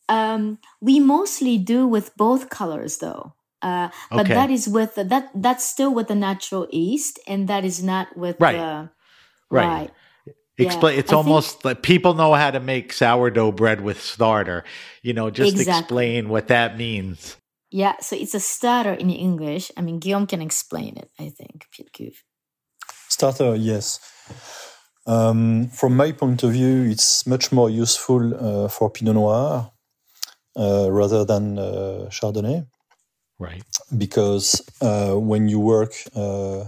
Um, 0.08 0.58
we 0.80 1.00
mostly 1.00 1.56
do 1.58 1.86
with 1.86 2.14
both 2.16 2.50
colors 2.50 2.98
though. 2.98 3.34
Uh, 3.62 3.88
but 4.10 4.20
Okay. 4.26 4.34
that 4.34 4.50
is 4.50 4.68
with 4.68 4.94
that 4.96 5.30
that's 5.34 5.64
still 5.64 5.94
with 5.94 6.08
the 6.08 6.14
natural 6.14 6.66
yeast, 6.70 7.18
and 7.26 7.48
that 7.48 7.64
is 7.64 7.82
not 7.82 8.14
with 8.16 8.36
Right. 8.38 8.56
the 8.56 8.90
Right. 9.50 9.66
right. 9.66 9.90
Yeah, 10.56 10.66
Explain. 10.66 10.98
It's 10.98 11.12
I 11.12 11.16
almost 11.16 11.64
like 11.64 11.82
people 11.82 12.14
know 12.14 12.32
how 12.34 12.50
to 12.50 12.60
make 12.60 12.92
sourdough 12.92 13.52
bread 13.52 13.80
with 13.80 14.00
starter. 14.00 14.64
You 15.02 15.12
know, 15.12 15.30
just 15.30 15.52
Exactly. 15.56 15.80
explain 15.80 16.28
what 16.28 16.48
that 16.48 16.76
means. 16.78 17.36
Yeah, 17.70 17.94
so 18.00 18.14
it's 18.14 18.34
a 18.34 18.40
starter 18.40 18.92
in 18.92 19.10
English. 19.10 19.72
I 19.76 19.80
mean, 19.82 19.98
Guillaume 19.98 20.28
can 20.28 20.40
explain 20.40 20.96
it. 20.96 21.10
I 21.18 21.30
think 21.30 21.66
pied 21.76 21.86
de 21.86 21.90
cuve. 21.90 22.22
Starter, 23.08 23.56
yes. 23.56 23.98
Um, 25.06 25.68
from 25.68 25.96
my 25.96 26.12
point 26.12 26.42
of 26.44 26.52
view, 26.52 26.84
it's 26.90 27.26
much 27.26 27.50
more 27.52 27.68
useful 27.68 28.34
uh, 28.34 28.68
for 28.68 28.90
Pinot 28.90 29.14
Noir 29.14 29.70
uh, 30.56 30.88
rather 30.90 31.24
than 31.24 31.58
uh, 31.58 32.06
Chardonnay 32.10 32.66
Right. 33.38 33.64
because 33.98 34.62
uh, 34.80 35.14
when 35.14 35.48
you 35.48 35.58
work 35.60 35.92
uh, 36.14 36.60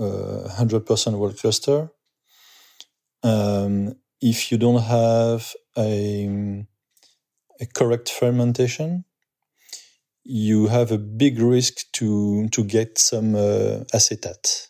uh, 0.00 0.48
100% 0.58 1.12
whole 1.14 1.32
cluster, 1.32 1.90
um, 3.26 3.94
if 4.20 4.50
you 4.50 4.58
don't 4.58 4.82
have 4.82 5.54
a, 5.76 6.64
a 7.60 7.66
correct 7.66 8.08
fermentation, 8.10 9.04
you 10.24 10.66
have 10.68 10.90
a 10.90 10.98
big 10.98 11.38
risk 11.38 11.90
to 11.92 12.48
to 12.48 12.64
get 12.64 12.98
some 12.98 13.34
uh, 13.34 13.84
acetate 13.94 14.68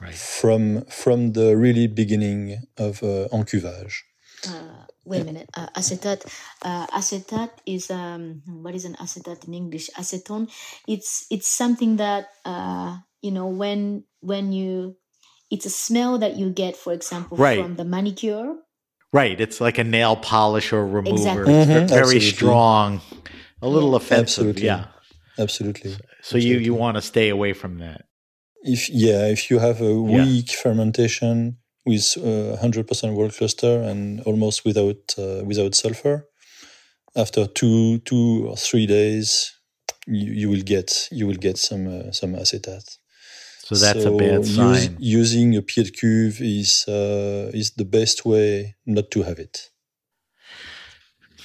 Right. 0.00 0.14
from 0.14 0.84
from 0.86 1.32
the 1.32 1.56
really 1.56 1.86
beginning 1.86 2.56
of 2.78 3.02
uh, 3.02 3.28
encuvage. 3.32 4.04
Uh, 4.48 4.86
wait 5.04 5.20
a 5.20 5.24
minute. 5.24 5.48
Uh, 5.54 5.68
acetate. 5.76 6.24
Uh, 6.62 6.86
acetate 6.92 7.50
is 7.66 7.90
um. 7.90 8.42
What 8.46 8.74
is 8.74 8.86
an 8.86 8.96
acetate 8.98 9.44
in 9.44 9.52
English? 9.52 9.90
Acetone. 9.98 10.48
It's 10.88 11.26
it's 11.30 11.48
something 11.48 11.96
that 11.96 12.28
uh 12.46 12.96
you 13.20 13.30
know 13.30 13.48
when 13.48 14.04
when 14.20 14.52
you 14.52 14.96
it's 15.50 15.66
a 15.66 15.70
smell 15.70 16.18
that 16.18 16.36
you 16.36 16.50
get, 16.50 16.76
for 16.76 16.92
example, 16.92 17.36
Right. 17.36 17.60
from 17.62 17.76
the 17.76 17.84
manicure. 17.84 18.54
Right. 19.12 19.40
It's 19.40 19.60
like 19.60 19.78
a 19.78 19.84
nail 19.84 20.14
polish 20.16 20.72
or 20.72 20.86
remover. 20.86 21.10
Exactly. 21.16 21.54
It's 21.54 21.66
ve- 21.66 21.72
Mhm, 21.74 21.88
very 21.88 22.00
absolutely. 22.00 22.20
strong. 22.20 23.00
A 23.62 23.68
little 23.68 23.94
offensive. 23.94 24.46
Absolutely. 24.46 24.64
Yeah. 24.66 24.86
Absolutely. 25.38 25.96
So 26.22 26.36
you 26.38 26.58
you 26.58 26.74
want 26.74 26.96
to 26.98 27.02
stay 27.02 27.28
away 27.30 27.52
from 27.54 27.78
that. 27.78 28.00
If 28.62 28.88
yeah, 28.90 29.22
if 29.36 29.50
you 29.50 29.58
have 29.58 29.78
a 29.80 29.92
Yeah. 29.94 30.24
weak 30.24 30.48
fermentation 30.64 31.56
with 31.86 32.06
uh, 32.18 32.56
100% 32.60 33.14
whole 33.14 33.30
cluster 33.30 33.74
and 33.90 34.20
almost 34.28 34.64
without 34.64 35.02
uh, 35.18 35.42
without 35.50 35.74
sulfur, 35.74 36.16
after 37.16 37.46
two 37.46 37.98
two 38.10 38.46
or 38.50 38.56
three 38.56 38.86
days, 38.86 39.28
you, 40.06 40.30
you 40.40 40.48
will 40.52 40.62
get 40.74 41.08
you 41.10 41.26
will 41.26 41.40
get 41.48 41.56
some 41.58 41.82
uh, 41.88 42.12
some 42.12 42.34
acetate. 42.42 42.88
So 43.70 43.76
that's 43.76 44.00
a 44.00 44.02
So 44.02 44.18
bad 44.18 44.44
use- 44.46 44.90
using 44.98 45.56
a 45.56 45.62
pied 45.62 45.94
cuve 45.94 46.40
is 46.40 46.84
uh, 46.88 47.50
is 47.54 47.70
the 47.72 47.84
best 47.84 48.24
way 48.26 48.74
not 48.84 49.10
to 49.12 49.22
have 49.22 49.38
it. 49.38 49.70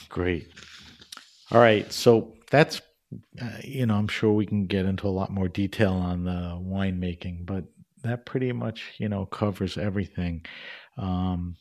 Great. 0.10 0.48
All 1.52 1.60
right. 1.62 1.92
So 1.94 2.34
that's, 2.50 2.82
uh, 3.40 3.58
you 3.64 3.86
know, 3.86 3.96
I'm 3.96 4.08
sure 4.08 4.34
we 4.34 4.48
can 4.48 4.66
get 4.66 4.86
into 4.86 5.08
a 5.08 5.10
lot 5.10 5.30
more 5.30 5.48
detail 5.48 5.94
on 5.94 6.24
the 6.24 6.58
winemaking, 6.60 7.46
but 7.46 7.66
that 8.04 8.26
pretty 8.26 8.52
much, 8.52 8.94
you 8.98 9.08
know, 9.08 9.28
covers 9.28 9.78
everything. 9.78 10.46
Um, 10.98 11.58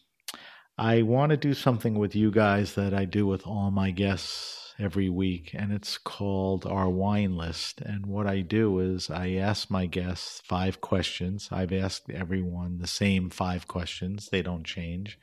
I 0.78 1.02
want 1.02 1.30
to 1.30 1.36
do 1.36 1.52
something 1.52 1.98
with 1.98 2.14
you 2.16 2.30
guys 2.30 2.74
that 2.74 2.94
I 2.94 3.04
do 3.04 3.26
with 3.26 3.46
all 3.46 3.70
my 3.70 3.90
guests 3.90 4.63
every 4.78 5.08
week, 5.08 5.50
and 5.54 5.72
it's 5.72 5.98
called 5.98 6.66
our 6.66 6.88
wine 6.88 7.36
list. 7.36 7.80
And 7.80 8.06
what 8.06 8.26
I 8.26 8.40
do 8.40 8.78
is 8.80 9.10
I 9.10 9.32
ask 9.32 9.70
my 9.70 9.86
guests 9.86 10.42
five 10.44 10.80
questions. 10.80 11.48
I've 11.52 11.72
asked 11.72 12.10
everyone 12.10 12.78
the 12.78 12.86
same 12.86 13.30
five 13.30 13.68
questions, 13.68 14.28
they 14.30 14.42
don't 14.42 14.64
change. 14.64 15.18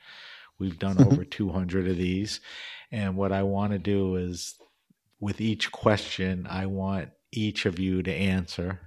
We've 0.57 0.79
done 0.79 1.01
over 1.05 1.25
200 1.25 1.87
of 1.87 1.97
these. 1.97 2.39
And 2.91 3.15
what 3.15 3.31
I 3.31 3.43
want 3.43 3.73
to 3.73 3.79
do 3.79 4.15
is 4.15 4.55
with 5.19 5.41
each 5.41 5.71
question, 5.71 6.47
I 6.49 6.65
want 6.65 7.09
each 7.31 7.65
of 7.65 7.79
you 7.79 8.03
to 8.03 8.13
answer. 8.13 8.79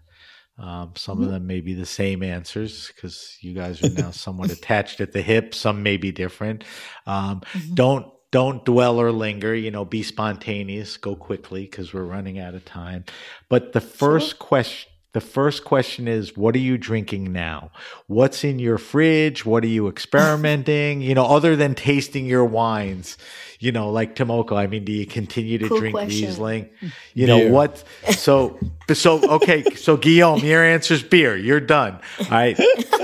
Um, 0.57 0.93
some 0.97 1.21
of 1.21 1.31
them 1.31 1.49
may 1.49 1.61
be 1.61 1.75
the 1.75 1.87
same 1.87 2.23
answers 2.23 2.93
because 2.95 3.37
you 3.41 3.55
guys 3.55 3.83
are 3.83 3.91
now 3.91 4.11
somewhat 4.13 4.53
attached 4.53 5.01
at 5.01 5.13
the 5.13 5.23
hip. 5.23 5.55
Some 5.55 5.83
may 5.83 5.97
be 5.97 6.13
different. 6.13 6.63
Um, 7.07 7.43
Don't 7.75 8.07
don't 8.35 8.65
dwell 8.65 9.01
or 9.01 9.13
linger. 9.13 9.55
You 9.55 9.71
know, 9.71 9.85
be 9.85 10.03
spontaneous. 10.03 10.97
Go 10.97 11.15
quickly 11.15 11.67
because 11.67 11.95
we're 11.95 12.03
running 12.03 12.41
out 12.41 12.57
of 12.57 12.65
time. 12.65 13.05
But 13.49 13.73
the 13.75 13.81
first 13.81 14.41
question. 14.41 14.91
The 15.15 15.21
first 15.21 15.65
question 15.65 16.07
is, 16.07 16.37
what 16.37 16.55
are 16.55 16.61
you 16.61 16.77
drinking 16.77 17.33
now? 17.33 17.71
What's 18.07 18.45
in 18.45 18.59
your 18.59 18.79
fridge? 18.79 19.47
What 19.47 19.65
are 19.65 19.69
you 19.69 19.89
experimenting? 19.95 21.01
you 21.01 21.15
know, 21.15 21.25
other 21.25 21.57
than 21.57 21.75
tasting 21.75 22.27
your 22.27 22.45
wines, 22.45 23.17
you 23.61 23.73
know, 23.73 23.91
like 23.91 24.17
Tomoko. 24.17 24.57
I 24.57 24.67
mean, 24.67 24.85
do 24.85 24.93
you 24.93 25.07
continue 25.07 25.59
to 25.59 25.69
Cool 25.69 25.79
drink 25.79 25.95
question. 25.95 26.29
Riesling? 26.29 26.69
You 27.15 27.27
know 27.27 27.39
Beer. 27.39 27.51
what? 27.51 27.85
So, 28.11 28.59
so 28.93 29.23
okay. 29.37 29.65
So 29.77 29.97
Guillaume, 29.97 30.41
your 30.41 30.65
answer 30.65 30.95
is 30.95 31.03
beer. 31.03 31.37
You're 31.37 31.61
done. 31.61 32.01
All 32.19 32.27
right, 32.31 32.57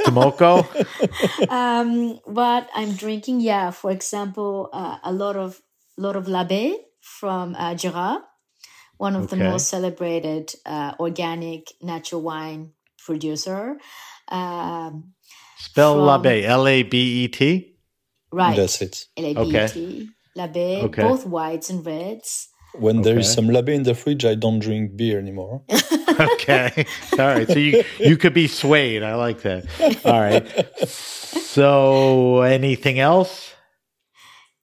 Tomoko. 0.04 0.66
Um, 1.48 2.18
what 2.24 2.68
I'm 2.74 2.92
drinking, 2.94 3.40
yeah, 3.40 3.70
for 3.70 3.90
example, 3.90 4.68
uh, 4.72 4.98
a 5.02 5.12
lot 5.12 5.36
of 5.36 5.60
lot 5.96 6.16
of 6.16 6.26
Labet 6.26 6.74
from 7.00 7.54
uh, 7.54 7.74
Jura, 7.74 8.22
one 9.00 9.16
of 9.16 9.30
the 9.30 9.36
most 9.36 9.68
celebrated 9.68 10.52
uh, 10.66 10.92
organic 11.00 11.62
natural 11.80 12.20
wine 12.20 12.72
producer. 13.06 13.78
Um, 14.28 15.14
Spell 15.56 15.94
From- 15.94 16.04
Labet. 16.22 16.44
L 16.44 16.68
A 16.68 16.82
B 16.82 17.24
E 17.24 17.28
T. 17.28 17.76
right, 18.32 18.56
That's 18.56 18.82
it. 18.82 19.06
LABT, 19.18 20.06
Labet, 20.36 20.82
Okay. 20.84 21.02
both 21.02 21.24
whites 21.26 21.70
and 21.70 21.80
reds. 21.84 22.48
When 22.78 23.02
there 23.02 23.18
is 23.18 23.32
some 23.32 23.48
Labet 23.48 23.74
in 23.74 23.82
the 23.82 23.94
fridge, 23.94 24.24
I 24.24 24.36
don't 24.36 24.60
drink 24.60 24.96
beer 24.96 25.18
anymore. 25.18 25.62
Okay. 26.20 26.84
All 27.18 27.32
right. 27.34 27.48
So 27.48 27.58
you 27.58 27.82
you 27.98 28.16
could 28.20 28.34
be 28.34 28.46
swayed. 28.46 29.02
I 29.02 29.14
like 29.14 29.40
that. 29.48 29.64
All 30.04 30.20
right. 30.20 30.44
So 31.54 32.42
anything 32.42 32.98
else? 33.00 33.54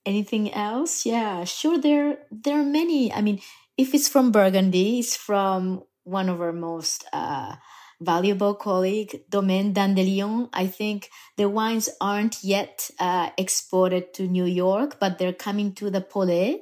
Anything 0.06 0.52
else? 0.54 1.04
Yeah, 1.04 1.42
sure. 1.44 1.76
There, 1.78 2.18
there 2.30 2.60
are 2.60 2.64
many. 2.80 3.12
I 3.12 3.20
mean, 3.26 3.40
if 3.78 3.94
it's 3.94 4.08
from 4.08 4.32
Burgundy, 4.32 4.98
it's 4.98 5.16
from 5.16 5.82
one 6.04 6.28
of 6.28 6.40
our 6.40 6.52
most 6.52 7.04
uh, 7.12 7.54
valuable 8.00 8.54
colleague, 8.54 9.20
Domaine 9.30 9.72
Dandelion. 9.72 10.48
I 10.52 10.66
think 10.66 11.08
the 11.36 11.48
wines 11.48 11.88
aren't 12.00 12.42
yet 12.42 12.90
uh, 12.98 13.30
exported 13.38 14.12
to 14.14 14.26
New 14.26 14.44
York, 14.46 14.98
but 15.00 15.18
they're 15.18 15.32
coming 15.32 15.72
to 15.74 15.90
the 15.90 16.00
Paulée 16.00 16.60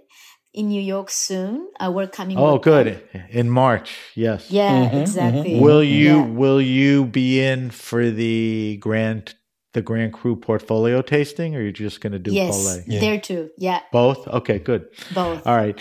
in 0.52 0.68
New 0.68 0.80
York 0.80 1.10
soon. 1.10 1.68
Uh, 1.78 1.90
we're 1.94 2.06
coming. 2.06 2.38
Oh, 2.38 2.54
with 2.54 2.62
them. 2.62 2.84
good. 2.84 3.02
In 3.30 3.50
March. 3.50 3.96
Yes. 4.14 4.50
Yeah, 4.50 4.88
Mhm, 4.90 5.00
exactly. 5.02 5.60
Will 5.60 5.82
you 5.84 6.16
Yeah. 6.18 6.26
will 6.42 6.60
you 6.60 7.04
be 7.06 7.40
in 7.40 7.70
for 7.70 8.10
the 8.10 8.78
Grand 8.80 9.34
the 9.74 9.82
Grand 9.82 10.12
Cru 10.14 10.36
portfolio 10.36 11.02
tasting, 11.02 11.54
or 11.54 11.60
you're 11.60 11.70
just 11.70 12.00
going 12.00 12.14
to 12.14 12.18
do 12.18 12.32
Yes, 12.32 12.50
Paulée? 12.56 12.84
Yeah. 12.86 13.00
there 13.00 13.20
too. 13.20 13.50
Yeah, 13.58 13.80
Both. 13.92 14.26
Okay. 14.26 14.58
Good. 14.58 14.86
both. 15.14 15.46
All 15.46 15.54
right. 15.56 15.78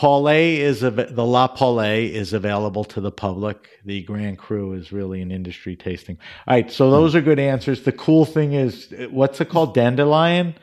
Paulée 0.00 0.56
is 0.70 0.82
av- 0.82 1.14
the 1.14 1.26
La 1.26 1.46
Paulée 1.48 2.10
is 2.22 2.32
available 2.32 2.84
to 2.84 3.00
the 3.02 3.10
public. 3.12 3.58
The 3.84 4.02
Grand 4.02 4.38
Cru 4.38 4.72
is 4.80 4.92
really 4.92 5.20
an 5.20 5.30
industry 5.30 5.76
tasting. 5.76 6.16
All 6.48 6.54
right, 6.56 6.70
so 6.72 6.90
those 6.90 7.14
are 7.16 7.20
good 7.20 7.38
answers. 7.38 7.82
The 7.82 7.92
cool 7.92 8.24
thing 8.24 8.54
is, 8.54 8.72
what's 9.10 9.40
it 9.42 9.48
called? 9.50 9.74
Dandelion. 9.74 10.54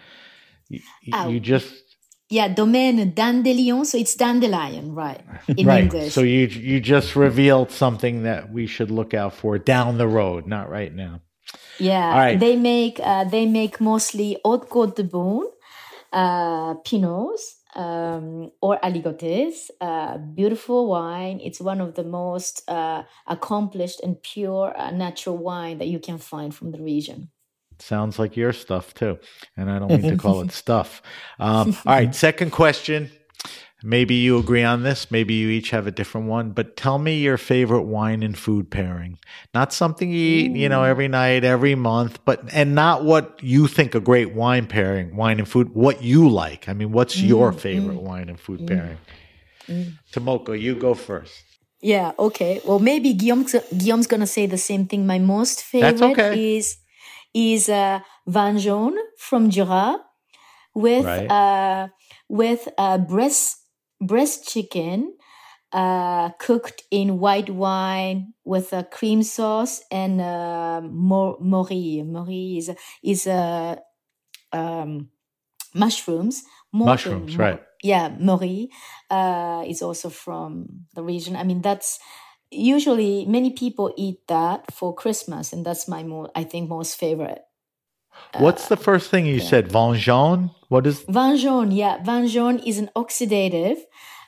You, 0.70 0.80
Oh. 1.14 1.30
you 1.30 1.40
just 1.40 1.72
Yeah, 2.30 2.48
Domaine 2.54 3.14
Dandelion. 3.14 3.86
So 3.86 3.98
it's 3.98 4.16
dandelion, 4.16 4.94
right? 5.04 5.22
In 5.48 5.68
right. 5.68 5.84
English. 5.84 6.14
So 6.14 6.22
you 6.22 6.48
you 6.72 6.82
just 6.82 7.16
revealed 7.16 7.70
something 7.72 8.24
that 8.24 8.52
we 8.52 8.66
should 8.68 8.92
look 8.92 9.14
out 9.14 9.34
for 9.34 9.58
down 9.60 9.98
the 9.98 10.08
road, 10.08 10.46
not 10.48 10.66
right 10.70 10.94
now. 11.06 11.22
Yeah, 11.80 12.10
right. 12.24 12.40
they 12.40 12.56
make 12.58 13.00
uh, 13.12 13.24
they 13.36 13.46
make 13.46 13.80
mostly 13.80 14.30
haute 14.44 14.68
côte 14.70 14.96
de 14.96 15.04
Beaune, 15.04 15.48
uh, 16.12 16.74
pinots, 16.84 17.44
um, 17.78 18.52
or 18.62 18.80
aligotés. 18.84 19.70
Uh, 19.80 20.18
beautiful 20.18 20.88
wine. 20.88 21.40
It's 21.42 21.62
one 21.62 21.80
of 21.80 21.94
the 21.94 22.04
most 22.04 22.68
uh, 22.68 23.04
accomplished 23.28 24.02
and 24.04 24.22
pure 24.22 24.74
uh, 24.78 24.92
natural 24.92 25.38
wine 25.38 25.78
that 25.78 25.88
you 25.88 26.00
can 26.00 26.18
find 26.18 26.54
from 26.54 26.72
the 26.72 26.82
region. 26.82 27.30
Sounds 27.80 28.18
like 28.18 28.36
your 28.36 28.54
stuff 28.54 28.96
too, 28.96 29.20
and 29.56 29.70
I 29.70 29.78
don't 29.78 29.90
mean 29.90 30.02
to 30.02 30.18
call 30.18 30.42
it 30.42 30.52
stuff. 30.64 31.04
Um, 31.40 31.78
all 31.86 31.94
right, 31.94 32.14
second 32.14 32.52
question. 32.52 33.12
Maybe 33.88 34.16
you 34.16 34.38
agree 34.38 34.64
on 34.64 34.84
this. 34.84 35.10
Maybe 35.12 35.36
you 35.36 35.48
each 35.48 35.70
have 35.70 35.88
a 35.88 35.92
different 35.92 36.28
one. 36.28 36.52
But 36.52 36.76
tell 36.76 37.00
me 37.00 37.20
your 37.20 37.38
favorite 37.38 37.84
wine 37.84 38.22
and 38.22 38.38
food 38.38 38.70
pairing. 38.70 39.18
Not 39.54 39.72
something 39.72 40.12
you 40.12 40.18
eat, 40.18 40.52
you 40.52 40.68
know, 40.68 40.84
every 40.84 41.08
night, 41.08 41.46
every 41.46 41.74
month, 41.74 42.20
but 42.26 42.42
and 42.52 42.76
not 42.76 43.06
what 43.06 43.40
you 43.42 43.66
think 43.66 43.96
a 43.96 44.02
great 44.02 44.34
wine 44.34 44.68
pairing, 44.68 45.16
wine 45.16 45.40
and 45.40 45.48
food. 45.48 45.74
What 45.74 46.04
you 46.04 46.28
like. 46.28 46.68
I 46.68 46.74
mean, 46.74 46.92
what's 46.92 47.22
your 47.22 47.54
favorite 47.54 48.02
wine 48.02 48.28
and 48.28 48.38
food 48.38 48.68
pairing? 48.68 48.98
Tomoko, 50.12 50.60
you 50.60 50.76
go 50.76 50.94
first. 50.94 51.46
Yeah. 51.80 52.12
Okay. 52.20 52.60
Well, 52.66 52.80
maybe 52.80 53.14
Guillaume's, 53.14 53.56
Guillaume's 53.78 54.08
gonna 54.08 54.28
say 54.28 54.48
the 54.48 54.58
same 54.58 54.88
thing. 54.88 55.08
My 55.08 55.20
most 55.20 55.64
favorite 55.64 56.20
okay. 56.20 56.58
is 56.58 56.76
is 57.34 57.70
uh, 57.70 58.02
vin 58.26 58.58
jaune 58.58 58.98
from 59.18 59.50
Jura 59.50 60.04
with 60.76 61.06
Right. 61.06 61.32
uh, 61.32 61.88
with 62.28 62.68
uh, 62.78 62.98
breast 62.98 63.64
breast 64.02 64.48
chicken 64.48 65.16
uh, 65.74 66.30
cooked 66.40 66.84
in 66.92 67.20
white 67.20 67.50
wine 67.50 68.34
with 68.46 68.74
a 68.74 68.84
cream 68.84 69.24
sauce 69.24 69.82
and 69.92 70.22
uh, 70.22 70.82
mor- 70.84 71.38
mori. 71.40 72.04
Mori 72.06 72.58
is 72.58 72.72
is 73.04 73.28
uh, 73.28 73.76
um, 74.54 75.10
mushrooms. 75.74 76.44
More 76.74 76.88
Mushrooms, 76.94 77.38
right. 77.38 77.64
Yeah, 77.84 78.10
mori 78.20 78.70
uh, 79.10 79.64
is 79.68 79.82
also 79.82 80.10
from 80.10 80.86
the 80.96 81.04
region. 81.04 81.36
I 81.36 81.44
mean, 81.44 81.62
that's 81.62 82.00
usually 82.52 83.26
many 83.26 83.52
people 83.52 83.94
eat 83.98 84.28
that 84.28 84.72
for 84.74 84.94
Christmas, 84.96 85.54
and 85.54 85.66
that's 85.66 85.88
my 85.88 86.04
more 86.04 86.32
I 86.36 86.44
think 86.44 86.70
most 86.70 86.98
favorite. 86.98 87.42
What's 88.38 88.68
the 88.68 88.78
first 88.78 89.10
thing 89.10 89.26
you 89.26 89.40
said? 89.40 89.72
Vin 89.72 89.96
jaune? 89.96 90.52
What 90.70 90.86
is 90.86 91.02
Vin 91.08 91.38
jaune, 91.38 91.72
yeah, 91.72 92.04
vin 92.04 92.28
jaune 92.28 92.60
is 92.60 92.78
an 92.78 92.90
oxidative, 92.96 93.78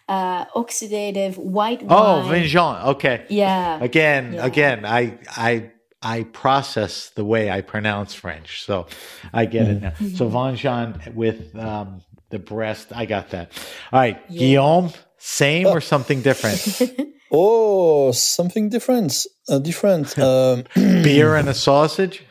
uh, 0.08 0.46
oxidative 0.56 1.38
white 1.38 1.84
Oh, 1.90 2.20
wine. 2.22 2.30
vin 2.30 2.48
jaune. 2.48 2.82
Okay. 2.96 3.26
Yeah, 3.30 3.78
Again, 3.84 4.34
Yeah. 4.34 4.46
again, 4.46 4.86
I 4.86 5.20
I 5.38 5.72
I 6.02 6.24
process 6.24 7.12
the 7.16 7.26
way 7.26 7.52
I 7.52 7.62
pronounce 7.62 8.14
French, 8.14 8.64
so 8.66 8.88
I 9.34 9.46
get 9.46 9.68
it 9.68 9.82
now. 9.82 9.94
So 10.16 10.28
Vin 10.30 10.56
jaune 10.56 10.96
with 11.14 11.54
um, 11.56 12.02
the 12.30 12.40
breast, 12.40 12.88
I 12.96 13.06
got 13.06 13.30
that. 13.32 13.52
All 13.92 14.00
right, 14.00 14.18
Guillaume, 14.32 14.92
same 15.18 15.68
or 15.68 15.82
something 15.82 16.22
different? 16.22 16.82
Oh, 17.32 18.12
something 18.12 18.70
different. 18.70 19.14
Uh, 19.48 19.60
different. 19.60 20.18
Um, 20.30 20.64
Beer 20.76 21.36
and 21.36 21.48
a 21.48 21.54
sausage. 21.54 22.24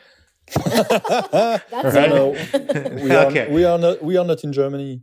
That's 0.53 1.95
no, 1.95 2.07
no, 2.07 2.29
we, 3.03 3.11
are, 3.11 3.25
Okay. 3.27 3.51
we 3.51 3.65
are 3.65 3.77
not. 3.77 4.03
We 4.03 4.17
are 4.17 4.25
not 4.25 4.43
in 4.43 4.53
Germany. 4.53 5.01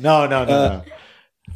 No, 0.00 0.26
no, 0.32 0.44
no, 0.44 0.44
no. 0.44 0.82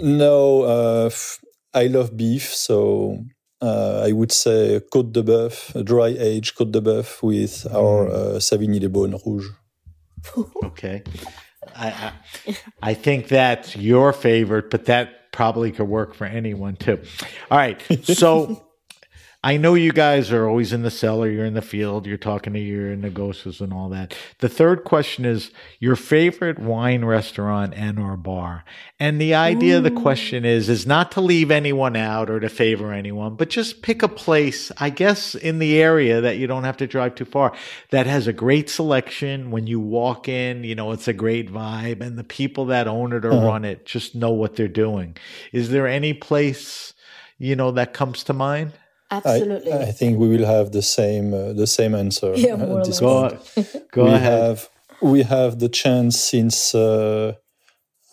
No, 0.01 0.63
uh, 0.63 1.07
f- 1.07 1.39
I 1.75 1.87
love 1.87 2.17
beef, 2.17 2.53
so 2.55 3.19
uh, 3.61 4.03
I 4.07 4.13
would 4.13 4.33
say 4.33 4.81
Côte 4.93 5.13
de 5.13 5.23
Boeuf, 5.23 5.73
dry 5.85 6.09
aged 6.19 6.57
Côte 6.57 6.73
de 6.73 6.81
Boeuf 6.81 7.23
with 7.23 7.67
our 7.73 8.09
uh, 8.09 8.39
Savigny-les-Beaune 8.41 9.17
Rouge. 9.27 9.49
Okay. 10.65 11.03
I, 11.77 11.89
I 11.91 12.13
I 12.91 12.95
think 12.95 13.29
that's 13.29 13.77
your 13.77 14.13
favorite, 14.13 14.69
but 14.71 14.87
that 14.87 15.31
probably 15.33 15.71
could 15.73 15.89
work 15.89 16.15
for 16.15 16.25
anyone 16.27 16.77
too. 16.77 16.99
All 17.51 17.59
right. 17.59 17.81
So 18.05 18.63
I 19.45 19.57
know 19.57 19.75
you 19.75 19.91
guys 19.91 20.31
are 20.31 20.49
always 20.49 20.73
in 20.73 20.83
the 20.83 20.91
cellar, 20.91 21.29
you're 21.29 21.45
in 21.45 21.55
the 21.55 21.63
field, 21.63 22.07
you're 22.07 22.17
talking 22.17 22.53
to 22.53 22.61
your 22.61 22.95
negocios 22.97 23.61
and 23.61 23.73
all 23.73 23.89
that. 23.89 24.17
The 24.39 24.49
third 24.49 24.85
question 24.85 25.25
is 25.25 25.51
your 25.81 25.97
favorite 25.97 26.61
wine 26.61 27.05
restaurant 27.05 27.75
and 27.75 27.99
or 27.99 28.17
bar. 28.17 28.65
And 29.01 29.21
the 29.21 29.35
idea 29.35 29.79
of 29.79 29.83
the 29.83 29.91
question 29.91 30.45
is 30.45 30.69
is 30.69 30.87
not 30.87 31.11
to 31.13 31.21
leave 31.21 31.51
anyone 31.51 31.97
out 31.97 32.31
or 32.31 32.39
to 32.39 32.49
favor 32.49 32.93
anyone, 32.93 33.35
but 33.35 33.51
just 33.51 33.83
pick 33.83 34.05
a 34.05 34.09
place, 34.09 34.71
I 34.79 34.91
guess 34.91 35.35
in 35.35 35.59
the 35.59 35.83
area 35.83 36.21
that 36.21 36.37
you 36.37 36.47
don't 36.47 36.63
have 36.63 36.77
to 36.77 36.87
drive 36.87 37.17
too 37.17 37.25
far 37.25 37.53
that 37.91 38.07
has 38.07 38.29
a 38.29 38.33
great 38.33 38.71
selection 38.71 39.51
when 39.51 39.67
you 39.67 39.81
walk 39.81 40.29
in, 40.29 40.63
you 40.63 40.77
know, 40.77 40.93
it's 40.93 41.09
a 41.09 41.13
great 41.13 41.51
vibe 41.51 42.01
and 42.01 42.17
the 42.17 42.23
people 42.23 42.67
that 42.67 42.87
own 42.87 43.13
it 43.13 43.25
or 43.25 43.33
uh-huh. 43.33 43.47
run 43.47 43.65
it 43.65 43.87
just 43.87 44.15
know 44.15 44.31
what 44.31 44.55
they're 44.55 44.69
doing. 44.69 45.17
Is 45.51 45.71
there 45.71 45.89
any 45.89 46.15
place, 46.15 46.95
you 47.39 47.57
know, 47.57 47.73
that 47.73 47.93
comes 47.93 48.23
to 48.25 48.33
mind? 48.33 48.75
I, 49.13 49.19
Absolutely. 49.19 49.73
I 49.73 49.93
think 49.93 50.19
we 50.19 50.29
will 50.29 50.47
have 50.47 50.73
the 50.73 50.83
same 50.83 51.35
uh, 51.35 51.53
the 51.53 51.67
same 51.67 51.95
answer. 51.95 52.35
Yeah, 52.37 52.57
at 52.57 52.69
more 52.69 52.81
or 52.81 52.85
this 52.85 53.01
less. 53.01 53.01
Go, 53.01 53.29
point. 53.29 53.93
go 53.93 54.05
we 54.07 54.11
ahead. 54.13 54.33
have 54.33 54.69
we 55.03 55.23
have 55.25 55.59
the 55.59 55.69
chance 55.69 56.19
since 56.19 56.75
uh, 56.75 57.35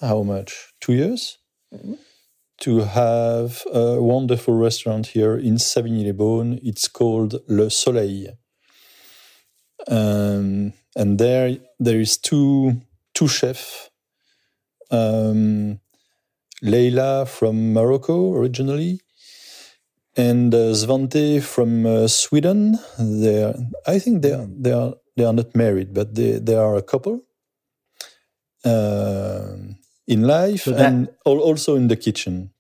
how 0.02 0.24
much? 0.24 0.74
Two 0.82 0.94
years 0.94 1.38
to 2.62 2.80
have 2.82 3.64
a 3.74 4.02
wonderful 4.02 4.54
restaurant 4.54 5.08
here 5.08 5.38
in 5.38 5.56
Savigny-les-Beaune. 5.58 6.60
It's 6.64 6.88
called 6.90 7.36
Le 7.48 7.70
Soleil. 7.70 8.38
Um, 9.88 10.74
and 10.96 11.18
there 11.20 11.58
there 11.80 12.00
is 12.00 12.18
two 12.18 12.82
two 13.14 13.28
chefs. 13.28 13.90
Um, 14.92 15.80
Leila 16.62 17.26
from 17.26 17.74
Morocco 17.74 18.34
originally, 18.34 19.00
and 20.28 20.54
uh, 20.54 20.74
Svante 20.82 21.40
from 21.54 21.86
uh, 21.86 22.08
Sweden. 22.08 22.60
They 23.24 23.40
I 23.88 24.00
think 24.04 24.16
they 24.24 24.34
are, 24.40 24.48
they 24.64 24.74
are 24.82 24.94
they 25.18 25.26
are 25.30 25.34
not 25.42 25.50
married, 25.56 25.90
but 25.94 26.08
they 26.18 26.32
they 26.48 26.56
are 26.66 26.76
a 26.76 26.84
couple. 26.92 27.16
Uh, 28.66 29.56
in 30.08 30.22
life 30.24 30.64
So 30.64 30.72
that- 30.72 30.86
and 30.92 31.08
al- 31.26 31.40
also 31.50 31.76
in 31.76 31.88
the 31.88 31.96
kitchen. 31.96 32.52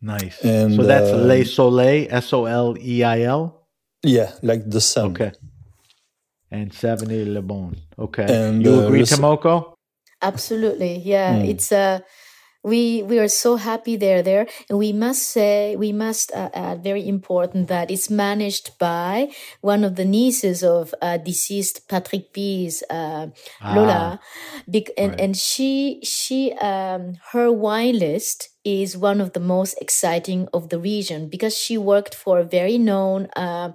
Nice. 0.00 0.36
And, 0.44 0.74
so 0.76 0.82
that's 0.84 1.10
um, 1.10 1.26
Le 1.28 1.44
Soleil, 1.44 2.06
S 2.10 2.32
O 2.32 2.44
L 2.44 2.76
E 2.78 3.02
I 3.02 3.22
L. 3.22 3.42
Yeah, 4.04 4.30
like 4.42 4.62
the 4.68 4.80
sun. 4.80 5.10
Okay. 5.12 5.32
And 6.50 6.70
Savigny-les-Beaune. 6.72 7.76
Okay. 7.98 8.26
And, 8.28 8.62
you 8.62 8.74
uh, 8.74 8.84
agree, 8.86 9.00
listen- 9.00 9.18
Tomoko? 9.24 9.74
Absolutely, 10.20 10.98
yeah. 10.98 11.36
Mm. 11.36 11.48
It's 11.48 11.72
uh, 11.72 11.98
we 12.64 13.02
we 13.02 13.18
are 13.18 13.28
so 13.28 13.56
happy 13.56 13.96
they're 13.96 14.22
there, 14.22 14.46
and 14.68 14.78
we 14.78 14.92
must 14.92 15.22
say 15.22 15.76
we 15.76 15.92
must 15.92 16.32
uh, 16.32 16.50
add 16.54 16.82
very 16.82 17.06
important 17.06 17.68
that 17.68 17.90
it's 17.90 18.10
managed 18.10 18.78
by 18.78 19.28
one 19.60 19.84
of 19.84 19.96
the 19.96 20.04
nieces 20.04 20.64
of 20.64 20.94
uh, 21.02 21.18
deceased 21.18 21.88
Patrick 21.88 22.32
Bize's 22.32 22.82
uh, 22.90 23.28
Lola, 23.70 24.20
Bec- 24.68 24.90
and 24.98 25.12
Right. 25.12 25.20
and 25.20 25.36
she 25.36 26.00
she 26.02 26.52
um 26.54 27.16
her 27.32 27.50
wine 27.52 27.98
list 27.98 28.48
is 28.64 28.96
one 28.96 29.20
of 29.20 29.32
the 29.34 29.40
most 29.40 29.74
exciting 29.80 30.48
of 30.54 30.70
the 30.70 30.78
region 30.78 31.28
because 31.28 31.56
she 31.56 31.76
worked 31.76 32.14
for 32.14 32.38
a 32.38 32.44
very 32.44 32.78
known 32.78 33.28
uh, 33.36 33.72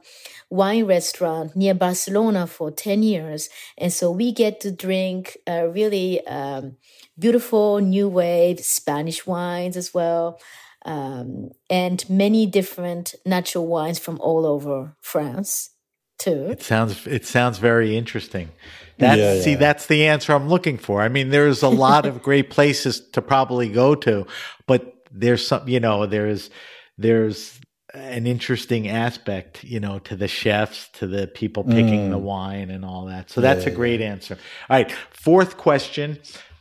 wine 0.50 0.86
restaurant 0.86 1.56
near 1.56 1.74
Barcelona 1.76 2.48
for 2.48 2.72
10 2.72 3.04
years. 3.04 3.50
And 3.78 3.94
so 3.94 4.12
we 4.12 4.32
get 4.32 4.60
to 4.62 4.72
drink 4.72 5.38
uh, 5.48 5.68
really 5.68 6.26
um, 6.28 6.78
beautiful 7.20 7.80
new 7.80 8.08
wave 8.08 8.60
Spanish 8.60 9.26
wines 9.28 9.78
as 9.78 9.94
well. 9.94 10.40
Um, 10.86 11.52
and 11.70 12.10
many 12.10 12.46
different 12.46 13.14
natural 13.26 13.68
wines 13.68 14.00
from 14.00 14.20
all 14.22 14.46
over 14.46 14.96
France 15.02 15.72
too. 16.18 16.48
It 16.50 16.62
sounds 16.62 17.06
it 17.06 17.26
sounds 17.26 17.58
very 17.58 17.98
interesting. 17.98 18.50
That's 18.98 19.18
Yeah, 19.18 19.42
see, 19.42 19.56
that's 19.56 19.88
the 19.88 20.06
answer 20.06 20.34
I'm 20.34 20.50
looking 20.50 20.78
for. 20.78 21.02
I 21.02 21.10
mean, 21.10 21.30
there's 21.30 21.64
a 21.64 21.70
lot 21.70 22.06
of 22.06 22.22
great 22.22 22.50
places 22.58 23.02
to 23.12 23.22
probably 23.22 23.70
go 23.70 23.96
to, 23.96 24.26
but 24.68 24.94
there's 25.12 25.46
some, 25.46 25.68
you 25.68 25.80
know, 25.80 26.06
there's 26.06 26.50
there's 26.98 27.60
an 27.94 28.28
interesting 28.28 28.88
aspect, 28.88 29.64
you 29.64 29.80
know, 29.80 30.00
to 30.00 30.16
the 30.16 30.28
chefs, 30.28 30.90
to 30.94 31.08
the 31.08 31.28
people 31.28 31.64
picking 31.64 32.12
the 32.12 32.18
wine 32.18 32.70
and 32.70 32.86
all 32.86 33.06
that. 33.06 33.32
So 33.32 33.42
that's 33.42 33.66
a 33.66 33.70
Mm. 33.70 33.72
Yeah, 33.72 33.76
great 33.76 34.02
answer. 34.02 34.38
All 34.70 34.78
right, 34.78 34.92
fourth 35.12 35.58
question. 35.58 36.20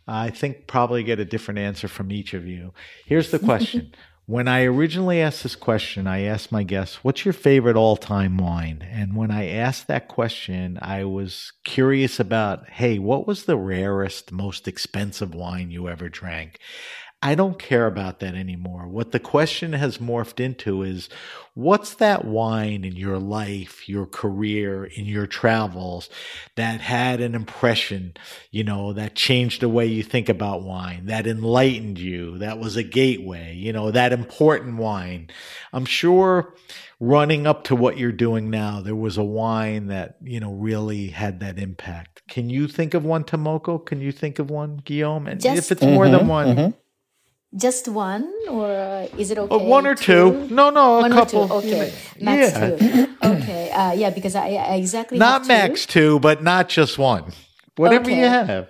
I 0.08 0.30
think 0.30 0.66
probably 0.66 1.02
get 1.02 1.20
a 1.20 1.24
different 1.24 1.60
answer 1.60 1.86
from 1.86 2.10
each 2.10 2.32
of 2.34 2.46
you. 2.46 2.72
Here's 3.04 3.30
the 3.30 3.38
question. 3.38 3.92
when 4.28 4.48
I 4.48 4.64
originally 4.64 5.22
asked 5.22 5.42
this 5.42 5.56
question, 5.56 6.06
I 6.06 6.22
asked 6.22 6.50
my 6.50 6.62
guests, 6.62 7.02
what's 7.02 7.24
your 7.24 7.32
favorite 7.32 7.76
all 7.76 7.96
time 7.96 8.36
wine? 8.36 8.86
And 8.90 9.16
when 9.16 9.30
I 9.30 9.48
asked 9.48 9.86
that 9.88 10.08
question, 10.08 10.78
I 10.82 11.04
was 11.04 11.52
curious 11.64 12.18
about, 12.20 12.68
hey, 12.68 12.98
what 12.98 13.26
was 13.26 13.44
the 13.44 13.56
rarest, 13.56 14.32
most 14.32 14.66
expensive 14.66 15.34
wine 15.34 15.70
you 15.70 15.88
ever 15.88 16.08
drank? 16.08 16.58
I 17.20 17.34
don't 17.34 17.58
care 17.58 17.86
about 17.86 18.20
that 18.20 18.36
anymore. 18.36 18.86
What 18.86 19.10
the 19.10 19.18
question 19.18 19.72
has 19.72 19.98
morphed 19.98 20.38
into 20.38 20.82
is 20.82 21.08
what's 21.54 21.94
that 21.94 22.24
wine 22.24 22.84
in 22.84 22.94
your 22.94 23.18
life, 23.18 23.88
your 23.88 24.06
career, 24.06 24.84
in 24.84 25.04
your 25.04 25.26
travels 25.26 26.08
that 26.54 26.80
had 26.80 27.20
an 27.20 27.34
impression, 27.34 28.14
you 28.52 28.62
know, 28.62 28.92
that 28.92 29.16
changed 29.16 29.62
the 29.62 29.68
way 29.68 29.84
you 29.84 30.04
think 30.04 30.28
about 30.28 30.62
wine, 30.62 31.06
that 31.06 31.26
enlightened 31.26 31.98
you, 31.98 32.38
that 32.38 32.60
was 32.60 32.76
a 32.76 32.84
gateway, 32.84 33.52
you 33.52 33.72
know, 33.72 33.90
that 33.90 34.12
important 34.12 34.76
wine. 34.76 35.28
I'm 35.72 35.86
sure 35.86 36.54
running 37.00 37.48
up 37.48 37.64
to 37.64 37.74
what 37.74 37.98
you're 37.98 38.12
doing 38.12 38.48
now, 38.48 38.80
there 38.80 38.94
was 38.94 39.16
a 39.16 39.24
wine 39.24 39.88
that, 39.88 40.18
you 40.22 40.38
know, 40.38 40.52
really 40.52 41.08
had 41.08 41.40
that 41.40 41.58
impact. 41.58 42.22
Can 42.28 42.48
you 42.48 42.68
think 42.68 42.94
of 42.94 43.04
one, 43.04 43.24
Tomoko? 43.24 43.84
Can 43.84 44.00
you 44.00 44.12
think 44.12 44.38
of 44.38 44.50
one, 44.50 44.80
Guillaume? 44.84 45.26
And 45.26 45.40
Just- 45.40 45.58
if 45.58 45.72
it's 45.72 45.82
more 45.82 46.08
than 46.08 46.20
Mhm, 46.20 46.28
one, 46.28 46.56
mhm. 46.56 46.74
Just 47.56 47.88
one, 47.88 48.30
or 48.50 48.66
uh, 48.70 49.08
is 49.16 49.30
it 49.30 49.38
okay? 49.38 49.54
Uh, 49.54 49.58
one 49.58 49.86
or 49.86 49.94
two. 49.94 50.46
No, 50.50 50.68
no, 50.68 50.98
a 50.98 51.00
One 51.00 51.12
couple. 51.12 51.50
or 51.50 51.62
two. 51.62 51.68
Okay, 51.68 51.92
Yeah. 52.18 52.24
max 52.24 52.52
Yeah. 52.52 52.76
two. 52.76 53.16
Okay, 53.24 53.70
uh, 53.70 53.92
yeah, 53.92 54.10
because 54.10 54.34
I, 54.36 54.48
I 54.50 54.74
exactly 54.76 55.16
Not 55.18 55.42
two. 55.44 55.48
max 55.48 55.86
two, 55.86 56.20
but 56.20 56.42
not 56.42 56.68
just 56.68 56.98
one. 56.98 57.32
Whatever 57.76 58.10
you 58.10 58.26
have. 58.26 58.68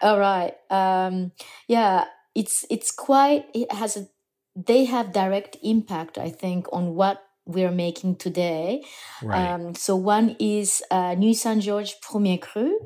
All 0.00 0.18
right. 0.20 0.54
Um, 0.70 1.32
yeah, 1.66 2.04
it's 2.34 2.64
it's 2.70 2.92
quite. 2.92 3.46
It 3.54 3.72
has 3.72 3.96
a. 3.96 4.06
They 4.54 4.84
have 4.84 5.12
direct 5.12 5.56
impact, 5.62 6.16
I 6.16 6.30
think, 6.30 6.66
on 6.72 6.94
what 6.94 7.22
we're 7.44 7.72
making 7.72 8.16
today. 8.16 8.84
Right. 9.22 9.50
Um, 9.50 9.74
so 9.74 9.96
one 9.96 10.36
is 10.38 10.80
uh, 10.92 11.14
Nuits-Saint-Georges 11.18 11.94
Premier 12.02 12.38
Cru 12.38 12.78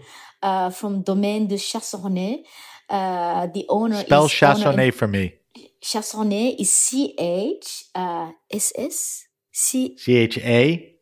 uh, 0.43 0.71
from 0.71 1.03
Domaine 1.03 1.47
de 1.49 1.57
Chassorney. 1.57 2.45
Uh, 2.89 3.47
the 3.49 3.65
owner 3.69 3.97
Spell 4.05 4.27
is 4.27 4.33
and- 4.43 4.95
for 4.95 5.07
me. 5.09 5.35
Chassorney 5.83 6.57
is 6.61 6.73
C 6.73 7.15
H 7.19 7.85
uh, 7.95 8.33
S 8.51 8.73
S 8.77 9.25
C 9.53 9.97
C 9.97 10.17
H 10.17 10.39
A. 10.39 10.95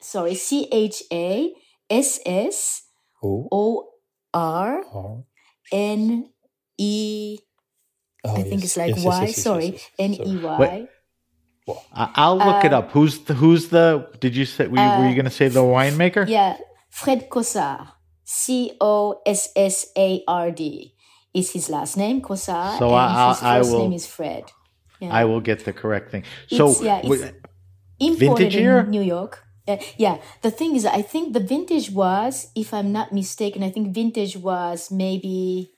sorry 0.00 0.34
C 0.34 0.68
H 0.70 1.02
A 1.12 1.52
S 1.90 2.20
S 2.26 2.82
O 3.52 3.88
R 4.34 4.82
N 5.72 6.28
E. 6.78 7.38
I 8.24 8.42
think 8.42 8.64
it's 8.64 8.76
like 8.76 8.94
Y. 8.96 9.26
sorry, 9.32 9.78
N. 9.98 10.14
E. 10.14 10.36
Y. 10.42 10.86
I- 11.92 12.10
I'll 12.14 12.36
look 12.38 12.64
it 12.64 12.72
Uh, 12.72 12.78
up. 12.78 12.90
Who's 12.92 13.18
the 13.20 13.34
Who's 13.34 13.68
the? 13.70 14.08
Did 14.20 14.36
you 14.36 14.44
say? 14.44 14.66
Were 14.66 14.78
you, 14.78 14.98
were 15.00 15.08
you 15.08 15.14
going 15.14 15.24
to 15.24 15.30
say 15.30 15.48
the 15.48 15.62
winemaker? 15.62 16.28
Yeah, 16.28 16.56
Fred 16.90 17.28
Cossard. 17.30 17.88
C 18.24 18.72
O 18.80 19.20
S 19.24 19.48
S 19.56 19.86
A 19.96 20.22
R 20.28 20.50
D 20.50 20.92
is 21.40 21.46
his 21.56 21.66
last 21.76 21.94
name, 21.96 22.16
Cossard, 22.28 22.78
So 22.78 22.86
and 22.88 22.96
I- 22.96 23.28
his 23.28 23.42
I- 23.42 23.54
I 23.54 23.58
first 23.58 23.70
will- 23.72 23.82
name 23.82 23.92
is 24.00 24.06
Fred. 24.16 24.44
Yeah. 25.00 25.12
I 25.20 25.22
will 25.28 25.42
get 25.50 25.58
the 25.68 25.74
correct 25.82 26.06
thing. 26.12 26.24
So, 26.58 26.64
It's- 26.70 26.82
yeah, 26.88 27.00
w- 27.02 27.20
it's- 27.22 27.34
imported 28.08 28.38
vintage 28.52 28.56
year? 28.56 28.78
in 28.80 28.90
New 28.96 29.02
York. 29.16 29.32
Uh, 29.68 29.76
yeah, 30.04 30.16
the 30.42 30.50
thing 30.58 30.70
is, 30.78 30.84
I 30.86 31.02
think 31.12 31.24
the 31.38 31.44
vintage 31.54 31.90
was, 31.90 32.34
if 32.62 32.68
I'm 32.76 32.90
not 32.98 33.12
mistaken, 33.12 33.60
I 33.68 33.70
think 33.74 33.84
vintage 34.00 34.34
was 34.50 34.78
maybe 35.04 35.70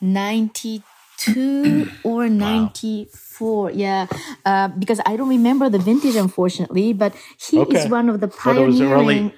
92 0.00 1.90
or 2.04 2.28
94. 2.28 3.70
Yeah, 3.72 4.06
uh, 4.44 4.68
because 4.68 5.00
I 5.04 5.16
don't 5.16 5.28
remember 5.28 5.68
the 5.68 5.78
vintage, 5.78 6.16
unfortunately, 6.16 6.92
but 6.92 7.12
he 7.48 7.58
Okay. 7.60 7.78
is 7.78 7.88
one 7.90 8.08
of 8.08 8.20
the 8.20 8.28
pioneering, 8.28 9.32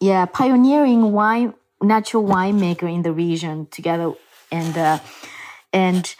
yeah, 0.00 0.26
pioneering 0.26 1.12
wine, 1.12 1.54
natural 1.82 2.24
winemaker 2.24 2.88
in 2.92 3.02
the 3.02 3.12
region 3.12 3.66
together. 3.70 4.12
And, 4.50 4.76
uh, 4.76 4.98
and, 5.72 6.14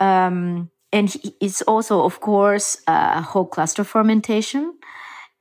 um, 0.00 0.70
and 0.92 1.14
it's 1.40 1.62
also, 1.62 2.02
of 2.04 2.20
course, 2.20 2.76
a 2.86 3.20
whole 3.22 3.46
cluster 3.46 3.84
fermentation. 3.84 4.74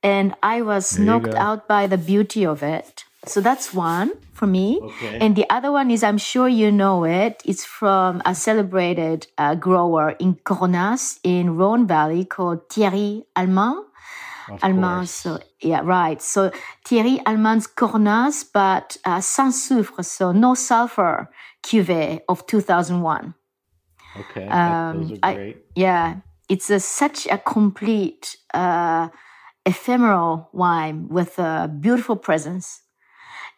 And 0.04 0.36
I 0.44 0.62
was 0.62 0.92
There 0.92 1.06
knocked 1.06 1.34
out 1.36 1.68
by 1.68 1.88
the 1.88 1.98
beauty 1.98 2.46
of 2.46 2.64
it. 2.64 3.06
So 3.26 3.42
that's 3.42 3.74
one 3.74 4.12
for 4.34 4.48
me. 4.48 4.80
Okay. 4.82 5.18
And 5.20 5.36
the 5.36 5.46
other 5.50 5.72
one 5.72 5.92
is, 5.92 6.04
I'm 6.04 6.18
sure 6.18 6.48
you 6.48 6.72
know 6.72 7.04
it. 7.04 7.42
It's 7.46 7.66
from 7.66 8.22
a 8.26 8.34
celebrated 8.36 9.28
uh, 9.38 9.56
grower 9.56 10.12
in 10.20 10.36
Cornas 10.36 11.20
in 11.24 11.58
Rhone 11.58 11.88
Valley 11.88 12.24
called 12.26 12.70
Thierry 12.70 13.24
Allemand. 13.36 13.84
of 14.50 14.64
Allemand, 14.64 15.08
course. 15.08 15.12
so 15.12 15.40
yeah, 15.62 15.82
right. 15.84 16.22
So 16.22 16.52
Thierry 16.86 17.20
Allemand's 17.26 17.68
Cornas, 17.68 18.46
but 18.54 18.98
uh, 19.04 19.20
sans 19.20 19.56
soufre, 19.68 20.06
so 20.06 20.32
no 20.32 20.54
sulfur 20.56 21.30
cuvée 21.64 22.22
of 22.28 22.46
2001. 22.48 23.34
Okay, 24.20 24.48
that- 24.48 24.94
those 24.96 25.12
um, 25.12 25.20
are 25.24 25.30
I- 25.32 25.34
great. 25.36 25.58
Yeah, 25.76 26.16
it's 26.50 26.70
a, 26.70 26.80
such 26.80 27.28
a 27.28 27.38
complete, 27.38 28.38
uh, 28.54 29.10
ephemeral 29.66 30.50
wine 30.54 31.08
with 31.10 31.38
a 31.40 31.68
beautiful 31.68 32.16
presence. 32.16 32.82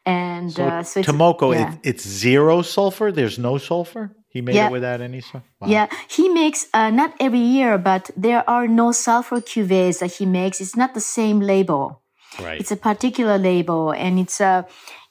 And 0.06 0.52
so, 0.52 0.64
uh, 0.66 0.84
so 0.84 1.00
it's, 1.02 1.10
Tomoko, 1.10 1.54
yeah. 1.54 1.74
it, 1.74 1.80
it's 1.84 2.08
zero 2.08 2.62
sulfur. 2.64 3.12
There's 3.12 3.38
no 3.38 3.58
sulfur. 3.60 4.16
He 4.30 4.42
made 4.42 4.56
Yeah. 4.56 4.68
it 4.68 4.72
without 4.72 5.02
any 5.02 5.22
sulfur. 5.22 5.46
Wow. 5.62 5.68
Yeah, 5.68 5.88
he 6.08 6.30
makes 6.30 6.68
uh, 6.74 6.90
not 6.90 7.14
every 7.20 7.40
year, 7.40 7.78
but 7.78 8.10
there 8.18 8.44
are 8.50 8.68
no 8.68 8.92
sulfur 8.92 9.40
cuvées 9.42 10.00
that 10.00 10.14
he 10.18 10.26
makes. 10.26 10.62
It's 10.62 10.76
not 10.76 10.94
the 10.94 11.02
same 11.02 11.40
label. 11.42 12.02
right. 12.40 12.60
It's 12.60 12.72
a 12.72 12.78
particular 12.78 13.38
label, 13.38 13.92
and 13.92 14.20
it's 14.20 14.40
a 14.40 14.66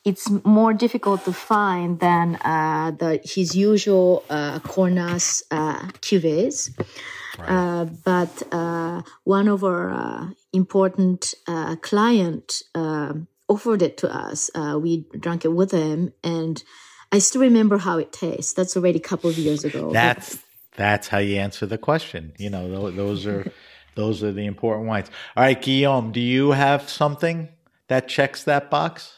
it's 0.08 0.26
more 0.44 0.72
difficult 0.72 1.24
to 1.24 1.32
find 1.32 2.00
than 2.00 2.36
uh, 2.36 2.92
the 3.00 3.20
his 3.34 3.54
usual 3.54 4.24
uh, 4.30 4.58
Cornas 4.60 5.42
uh, 5.50 5.86
cuvées. 6.00 6.70
Uh, 7.38 7.84
but 8.04 8.42
uh, 8.50 9.02
one 9.24 9.46
of 9.46 9.62
our 9.62 9.90
uh, 9.90 10.26
important 10.52 11.34
uh, 11.46 11.76
client 11.76 12.62
offered 13.48 13.82
it 13.82 13.96
to 13.98 14.08
us. 14.12 14.50
Uh, 14.54 14.78
we 14.80 15.04
drank 15.18 15.44
it 15.44 15.52
with 15.52 15.70
him, 15.70 16.12
and 16.22 16.62
I 17.10 17.18
still 17.18 17.40
remember 17.40 17.78
how 17.78 17.98
it 17.98 18.12
tastes. 18.12 18.52
That's 18.52 18.76
already 18.76 18.98
a 18.98 19.08
couple 19.08 19.30
of 19.30 19.38
years 19.38 19.64
ago. 19.64 19.92
That's 19.92 20.38
that's 20.76 21.08
how 21.08 21.18
you 21.18 21.36
answer 21.38 21.66
the 21.66 21.78
question. 21.78 22.32
You 22.38 22.50
know, 22.50 22.70
tho- 22.70 22.90
those 22.90 23.26
are 23.26 23.50
those 23.94 24.22
are 24.22 24.32
the 24.32 24.46
important 24.46 24.86
wines. 24.86 25.10
All 25.36 25.44
right, 25.44 25.60
Guillaume, 25.60 26.12
do 26.12 26.20
you 26.20 26.52
have 26.52 26.88
something 26.88 27.48
that 27.88 28.08
checks 28.08 28.44
that 28.44 28.70
box? 28.70 29.17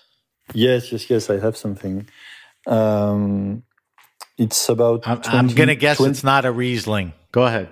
Yes, 0.54 0.92
yes, 0.92 1.08
yes. 1.10 1.30
I 1.30 1.38
have 1.38 1.56
something. 1.56 2.08
Um, 2.66 3.62
it's 4.38 4.68
about. 4.68 5.06
I'm, 5.06 5.20
20, 5.20 5.38
I'm 5.38 5.48
gonna 5.48 5.74
guess 5.74 5.98
20 5.98 6.10
it's 6.10 6.24
not 6.24 6.44
a 6.44 6.52
Riesling. 6.52 7.12
Go 7.32 7.44
ahead. 7.44 7.68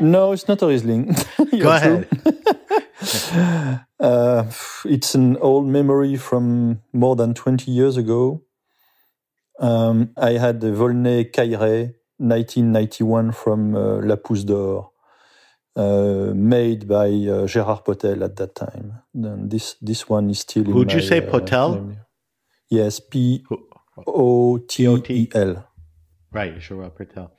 No, 0.00 0.32
it's 0.32 0.48
not 0.48 0.62
a 0.62 0.66
Riesling. 0.66 1.14
Go 1.58 1.70
ahead. 1.70 2.08
Uh, 4.00 4.50
it's 4.84 5.14
an 5.14 5.36
old 5.38 5.66
memory 5.66 6.16
from 6.16 6.82
more 6.92 7.16
than 7.16 7.32
20 7.32 7.70
years 7.70 7.96
ago. 7.96 8.42
Um, 9.58 10.10
I 10.16 10.32
had 10.32 10.60
the 10.60 10.72
Volnay 10.72 11.24
Cailleret 11.30 11.94
1991 12.18 13.32
from 13.32 13.74
uh, 13.74 14.00
La 14.02 14.16
Pousse 14.16 14.44
d'Or, 14.44 14.90
uh, 15.76 16.32
made 16.34 16.86
by 16.86 17.06
uh, 17.06 17.46
Gérard 17.46 17.84
Potel 17.84 18.22
at 18.22 18.36
that 18.36 18.54
time. 18.54 19.02
Then 19.12 19.48
this 19.48 19.76
this 19.80 20.08
one 20.08 20.30
is 20.30 20.40
still. 20.40 20.64
Who'd 20.64 20.92
you 20.92 21.00
say, 21.00 21.18
uh, 21.18 21.30
Potel? 21.30 21.74
memory. 21.74 21.98
Yes, 22.70 23.00
P 23.00 23.44
O 24.06 24.58
T 24.58 25.02
E 25.08 25.28
L. 25.34 25.68
Right, 26.32 26.58
Gerard 26.58 26.96
Potel. 26.96 27.32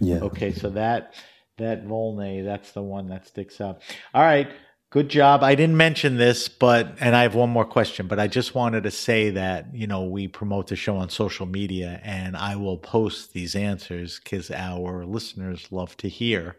Yeah. 0.00 0.18
Okay, 0.18 0.52
so 0.52 0.70
that 0.70 1.14
that 1.58 1.86
Volnay, 1.86 2.44
that's 2.44 2.72
the 2.72 2.82
one 2.82 3.08
that 3.08 3.26
sticks 3.26 3.60
out. 3.60 3.80
All 4.14 4.22
right, 4.22 4.48
good 4.90 5.08
job. 5.08 5.42
I 5.42 5.54
didn't 5.54 5.76
mention 5.76 6.16
this, 6.16 6.48
but 6.48 6.96
and 7.00 7.16
I 7.16 7.22
have 7.22 7.34
one 7.34 7.50
more 7.50 7.64
question, 7.64 8.06
but 8.06 8.20
I 8.20 8.26
just 8.26 8.54
wanted 8.54 8.82
to 8.84 8.90
say 8.90 9.30
that 9.30 9.74
you 9.74 9.86
know 9.86 10.04
we 10.04 10.28
promote 10.28 10.68
the 10.68 10.76
show 10.76 10.96
on 10.96 11.08
social 11.08 11.46
media, 11.46 12.00
and 12.04 12.36
I 12.36 12.56
will 12.56 12.78
post 12.78 13.32
these 13.32 13.56
answers 13.56 14.20
because 14.22 14.50
our 14.50 15.04
listeners 15.06 15.68
love 15.70 15.96
to 15.98 16.08
hear. 16.08 16.56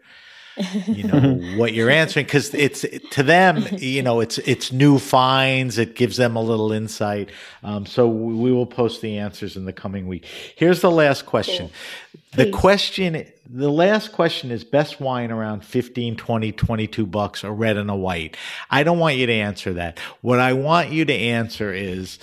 You 0.86 1.04
know 1.04 1.34
what 1.56 1.72
you're 1.72 1.90
answering 1.90 2.26
because 2.26 2.52
it's 2.54 2.84
to 3.10 3.22
them 3.22 3.64
you 3.78 4.02
know 4.02 4.20
it's 4.20 4.38
it's 4.38 4.72
new 4.72 4.98
finds. 4.98 5.78
It 5.78 5.94
gives 5.94 6.16
them 6.16 6.36
a 6.36 6.42
little 6.42 6.72
insight. 6.72 7.30
Um, 7.62 7.86
so 7.86 8.08
we 8.08 8.34
we 8.34 8.52
will 8.52 8.66
post 8.66 9.00
the 9.02 9.18
answers 9.18 9.56
in 9.56 9.64
the 9.64 9.72
coming 9.72 10.06
week. 10.06 10.24
Here's 10.56 10.80
the 10.80 10.90
last 10.90 11.26
question. 11.26 11.70
The 12.32 12.50
question 12.50 13.26
the 13.50 13.70
last 13.70 14.12
question 14.12 14.50
is 14.50 14.62
best 14.62 15.00
wine 15.00 15.30
around 15.30 15.64
15 15.64 16.16
20 16.16 16.52
22 16.52 17.06
bucks 17.06 17.44
a 17.44 17.50
red 17.50 17.76
and 17.76 17.90
a 17.90 17.96
white. 17.96 18.36
I 18.70 18.82
don't 18.82 18.98
want 18.98 19.16
you 19.16 19.26
to 19.26 19.32
answer 19.32 19.72
that. 19.74 19.98
What 20.20 20.38
i 20.38 20.52
want 20.52 20.90
you 20.90 21.04
to 21.04 21.14
answer 21.14 21.72
is 21.72 22.18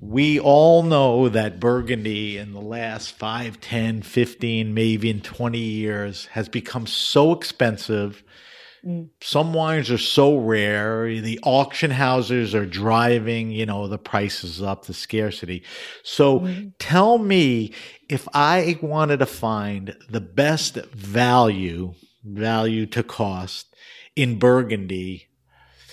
we 0.00 0.38
all 0.38 0.82
know 0.82 1.28
that 1.28 1.58
Burgundy 1.58 2.38
in 2.38 2.52
the 2.52 2.60
last 2.60 3.12
5, 3.12 3.60
10, 3.60 4.02
15, 4.02 4.72
maybe 4.72 5.10
in 5.10 5.20
20 5.20 5.58
years 5.58 6.26
has 6.26 6.48
become 6.48 6.86
so 6.86 7.32
expensive. 7.32 8.22
Mm. 8.84 9.08
Some 9.20 9.52
wines 9.52 9.90
are 9.90 9.98
so 9.98 10.36
rare. 10.36 11.20
The 11.20 11.40
auction 11.42 11.90
houses 11.90 12.54
are 12.54 12.66
driving, 12.66 13.50
you 13.50 13.66
know, 13.66 13.88
the 13.88 13.98
prices 13.98 14.62
up, 14.62 14.86
the 14.86 14.94
scarcity. 14.94 15.64
So 16.04 16.40
mm-hmm. 16.40 16.68
tell 16.78 17.18
me 17.18 17.72
if 18.08 18.28
I 18.32 18.78
wanted 18.80 19.18
to 19.18 19.26
find 19.26 19.96
the 20.08 20.20
best 20.20 20.76
value, 20.76 21.94
value 22.24 22.86
to 22.86 23.02
cost 23.02 23.74
in 24.14 24.38
Burgundy, 24.38 25.27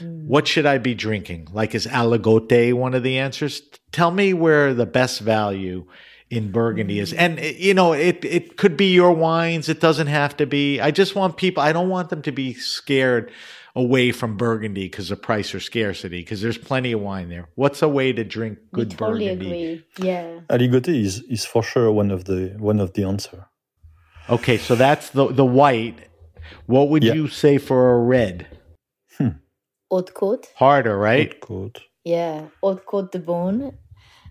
what 0.02 0.48
should 0.48 0.66
I 0.66 0.78
be 0.78 0.94
drinking? 0.96 1.48
Like, 1.52 1.76
is 1.76 1.88
Aligote 1.88 2.74
one 2.74 2.94
of 2.94 3.04
the 3.04 3.18
answers? 3.20 3.62
Tell 3.92 4.12
me 4.12 4.34
where 4.34 4.74
the 4.74 4.86
best 4.86 5.22
value 5.22 5.86
in 6.30 6.52
Burgundy 6.52 7.00
is. 7.00 7.14
And, 7.14 7.40
eh, 7.40 7.54
you 7.58 7.74
know, 7.74 7.94
it, 7.94 8.24
it 8.26 8.58
could 8.58 8.76
be 8.76 8.92
your 8.94 9.12
wines. 9.12 9.70
It 9.70 9.80
doesn't 9.80 10.08
have 10.08 10.36
to 10.38 10.46
be. 10.46 10.80
I 10.82 10.92
just 10.92 11.16
want 11.16 11.38
people, 11.38 11.62
I 11.64 11.72
don't 11.72 11.90
want 11.90 12.10
them 12.10 12.22
to 12.24 12.32
be 12.32 12.54
scared 12.54 13.32
away 13.76 14.12
from 14.12 14.38
Burgundy 14.38 14.86
because 14.86 15.12
of 15.12 15.22
price 15.22 15.54
or 15.54 15.60
scarcity, 15.60 16.20
because 16.22 16.42
there's 16.42 16.58
plenty 16.58 16.94
of 16.94 17.02
wine 17.02 17.30
there. 17.30 17.50
What's 17.56 17.82
a 17.82 17.88
way 17.90 18.12
to 18.14 18.24
drink 18.24 18.58
we 18.72 18.86
good 18.86 18.92
totally 18.98 19.28
Burgundy? 19.28 19.46
agree. 19.46 19.86
Yeah. 20.08 20.40
Aligote 20.50 20.88
is, 21.00 21.22
is 21.30 21.46
for 21.46 21.62
sure 21.62 21.92
one 21.92 22.10
of 22.12 22.26
the 22.26 22.56
one 22.58 22.80
of 22.80 22.94
the 22.94 23.04
answer. 23.04 23.48
Okay, 24.30 24.58
so 24.58 24.76
that's 24.76 25.10
the, 25.12 25.28
the 25.32 25.46
white. 25.46 26.00
What 26.66 26.90
would 26.90 27.04
Yeah. 27.04 27.14
you 27.14 27.28
say 27.28 27.58
for 27.60 27.94
a 27.96 28.00
red? 28.00 28.48
Haute 29.96 30.14
Côte. 30.14 30.48
Harder, 30.56 30.98
right? 30.98 31.32
Haute 31.32 31.40
Côte. 31.40 31.82
Yeah, 32.04 32.48
Haute 32.62 32.86
Côte 32.86 33.12
de 33.12 33.20
Beaune. 33.20 33.78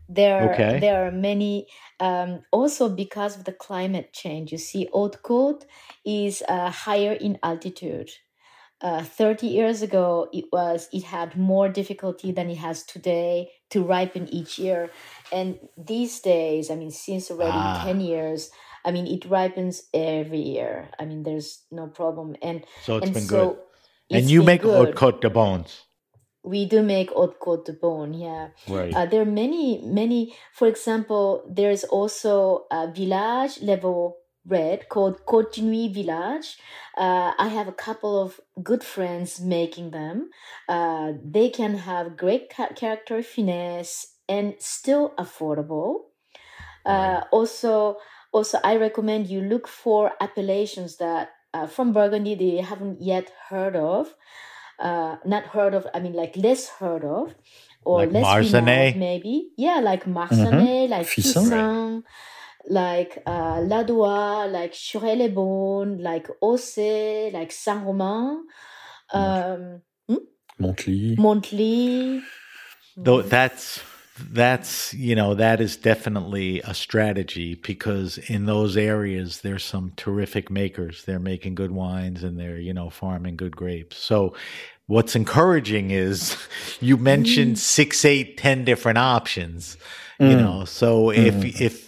There, 0.09 0.53
Okay. 0.53 0.78
there 0.81 1.07
are 1.07 1.11
many. 1.11 1.66
Um, 1.99 2.43
also, 2.53 2.91
because 2.91 3.36
of 3.39 3.45
the 3.45 3.53
climate 3.53 4.12
change, 4.12 4.53
you 4.53 4.59
see, 4.59 4.89
Haute 4.93 5.23
Côte 5.23 5.62
is 6.05 6.43
uh, 6.47 6.70
higher 6.70 7.12
in 7.12 7.39
altitude. 7.43 8.11
Uh, 8.82 9.03
30 9.03 9.47
years 9.47 9.81
ago, 9.81 10.28
it 10.35 10.45
was 10.53 10.89
it 10.93 11.05
had 11.05 11.36
more 11.39 11.70
difficulty 11.70 12.32
than 12.32 12.51
it 12.51 12.59
has 12.59 12.82
today 12.82 13.49
to 13.70 13.82
ripen 13.82 14.28
each 14.28 14.59
year, 14.59 14.91
and 15.32 15.59
these 15.78 16.20
days, 16.20 16.70
I 16.70 16.74
mean, 16.74 16.91
since 16.91 17.31
already 17.31 17.57
Ah. 17.57 17.85
10 17.86 18.01
years, 18.03 18.51
I 18.85 18.91
mean, 18.91 19.07
it 19.07 19.24
ripens 19.24 19.89
every 19.95 20.41
year. 20.41 20.91
I 21.01 21.07
mean, 21.07 21.23
there's 21.23 21.65
no 21.70 21.86
problem, 21.86 22.36
and 22.43 22.66
So 22.82 22.99
it's 22.99 23.07
and 23.07 23.15
been 23.15 23.23
so 23.23 23.39
good. 23.55 23.59
And 24.10 24.31
you 24.31 24.43
make 24.43 24.62
haute 24.62 24.86
good. 24.86 24.97
cote 24.97 25.20
de 25.20 25.31
Beaune. 25.31 25.66
We 26.43 26.66
do 26.66 26.82
make 26.82 27.10
haute 27.10 27.39
côte 27.40 27.64
de 27.66 27.72
Beaune, 27.72 28.14
yeah. 28.14 28.48
Right. 28.68 28.94
Uh, 28.94 29.06
there 29.06 29.22
are 29.22 29.36
many, 29.43 29.81
many. 29.82 30.35
For 30.52 30.68
example, 30.68 31.43
there's 31.48 31.85
also 31.85 32.66
a 32.70 32.90
village 32.93 33.62
level 33.62 34.18
red 34.47 34.89
called 34.89 35.20
Nuit 35.26 35.94
Village. 35.94 36.59
Uh, 36.97 37.32
I 37.39 37.48
have 37.48 37.66
a 37.66 37.72
couple 37.72 38.20
of 38.20 38.40
good 38.62 38.85
friends 38.85 39.40
making 39.40 39.90
them. 39.90 40.31
Uh, 40.68 41.12
they 41.24 41.48
can 41.48 41.76
have 41.78 42.16
great 42.16 42.51
character 42.51 43.22
finesse 43.22 44.14
and 44.28 44.55
still 44.59 45.14
affordable. 45.18 46.10
Uh, 46.85 47.22
also, 47.32 47.97
also, 48.32 48.59
I 48.62 48.76
recommend 48.76 49.28
you 49.28 49.40
look 49.40 49.66
for 49.66 50.12
appellations 50.20 50.98
that 50.98 51.31
uh, 51.55 51.66
from 51.66 51.93
Burgundy 51.93 52.35
they 52.35 52.56
haven't 52.60 53.01
yet 53.01 53.31
heard 53.48 53.76
of. 53.76 54.14
Uh, 54.78 55.16
not 55.24 55.44
heard 55.44 55.72
of. 55.72 55.86
I 55.94 56.01
mean, 56.01 56.12
like 56.14 56.36
less 56.36 56.68
heard 56.68 57.05
of, 57.05 57.35
or 57.85 58.01
Like 58.06 58.12
less 58.12 58.52
renowned, 58.52 58.98
maybe. 58.98 59.51
Yeah, 59.56 59.78
like 59.81 60.05
Marsannay, 60.05 60.89
like 60.89 61.06
Fixin. 61.06 62.02
Like 62.66 63.22
uh, 63.26 63.60
Ladoix, 63.60 64.51
like 64.51 64.72
Chorey-les-Beaune, 64.72 66.01
like 66.02 66.28
Auxey, 66.43 67.31
like 67.31 67.52
Saint-Romain, 67.52 68.47
um, 69.12 69.82
Monthelie. 70.59 71.14
Monthelie. 71.16 72.22
Though 72.97 73.20
that's 73.20 73.82
that's 74.31 74.95
you 74.95 75.16
know 75.16 75.35
that 75.35 75.61
is 75.61 75.77
definitely 75.77 76.61
a 76.61 76.73
strategy 76.73 77.57
because 77.57 78.19
in 78.19 78.47
those 78.47 78.77
areas 78.77 79.41
there's 79.41 79.65
some 79.65 79.93
terrific 79.97 80.51
makers. 80.51 81.05
They're 81.05 81.19
making 81.19 81.57
good 81.57 81.73
wines 81.73 82.23
and 82.23 82.39
they're 82.39 82.59
you 82.59 82.73
know 82.73 82.91
farming 82.91 83.36
good 83.36 83.57
grapes. 83.57 83.97
So 83.97 84.35
what's 84.86 85.16
encouraging 85.16 85.91
is 85.91 86.36
you 86.81 86.97
mentioned 86.97 87.57
mm. 87.57 87.59
six, 87.59 88.05
eight, 88.05 88.36
ten 88.36 88.65
different 88.65 88.99
options. 88.99 89.77
You 90.20 90.27
mm. 90.28 90.41
know, 90.41 90.65
so 90.65 91.11
if 91.11 91.35
mm. 91.35 91.61
if 91.61 91.84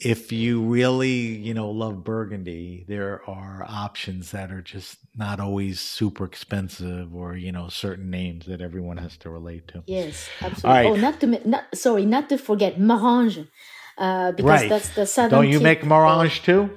if 0.00 0.32
you 0.32 0.62
really 0.62 1.10
you 1.10 1.54
know 1.54 1.70
love 1.70 2.04
Burgundy, 2.04 2.84
there 2.88 3.22
are 3.28 3.64
options 3.68 4.30
that 4.32 4.50
are 4.50 4.62
just 4.62 4.98
not 5.16 5.40
always 5.40 5.80
super 5.80 6.24
expensive 6.24 7.14
or 7.14 7.36
you 7.36 7.52
know 7.52 7.68
certain 7.68 8.10
names 8.10 8.46
that 8.46 8.60
everyone 8.60 8.98
has 8.98 9.16
to 9.18 9.30
relate 9.30 9.68
to. 9.68 9.82
Yes, 9.86 10.28
absolutely. 10.42 10.70
right. 10.70 10.92
Oh, 10.92 10.96
not 10.96 11.20
to 11.20 11.48
not 11.48 11.64
sorry, 11.74 12.04
not 12.06 12.28
to 12.28 12.38
forget 12.38 12.78
Maranges, 12.78 13.48
uh, 13.98 14.32
because 14.32 14.60
Right. 14.60 14.68
that's 14.68 14.90
the 14.90 15.06
southern. 15.06 15.40
Don't 15.40 15.48
you 15.48 15.58
tip 15.58 15.62
make 15.62 15.80
Maranges 15.82 16.42
too? 16.42 16.70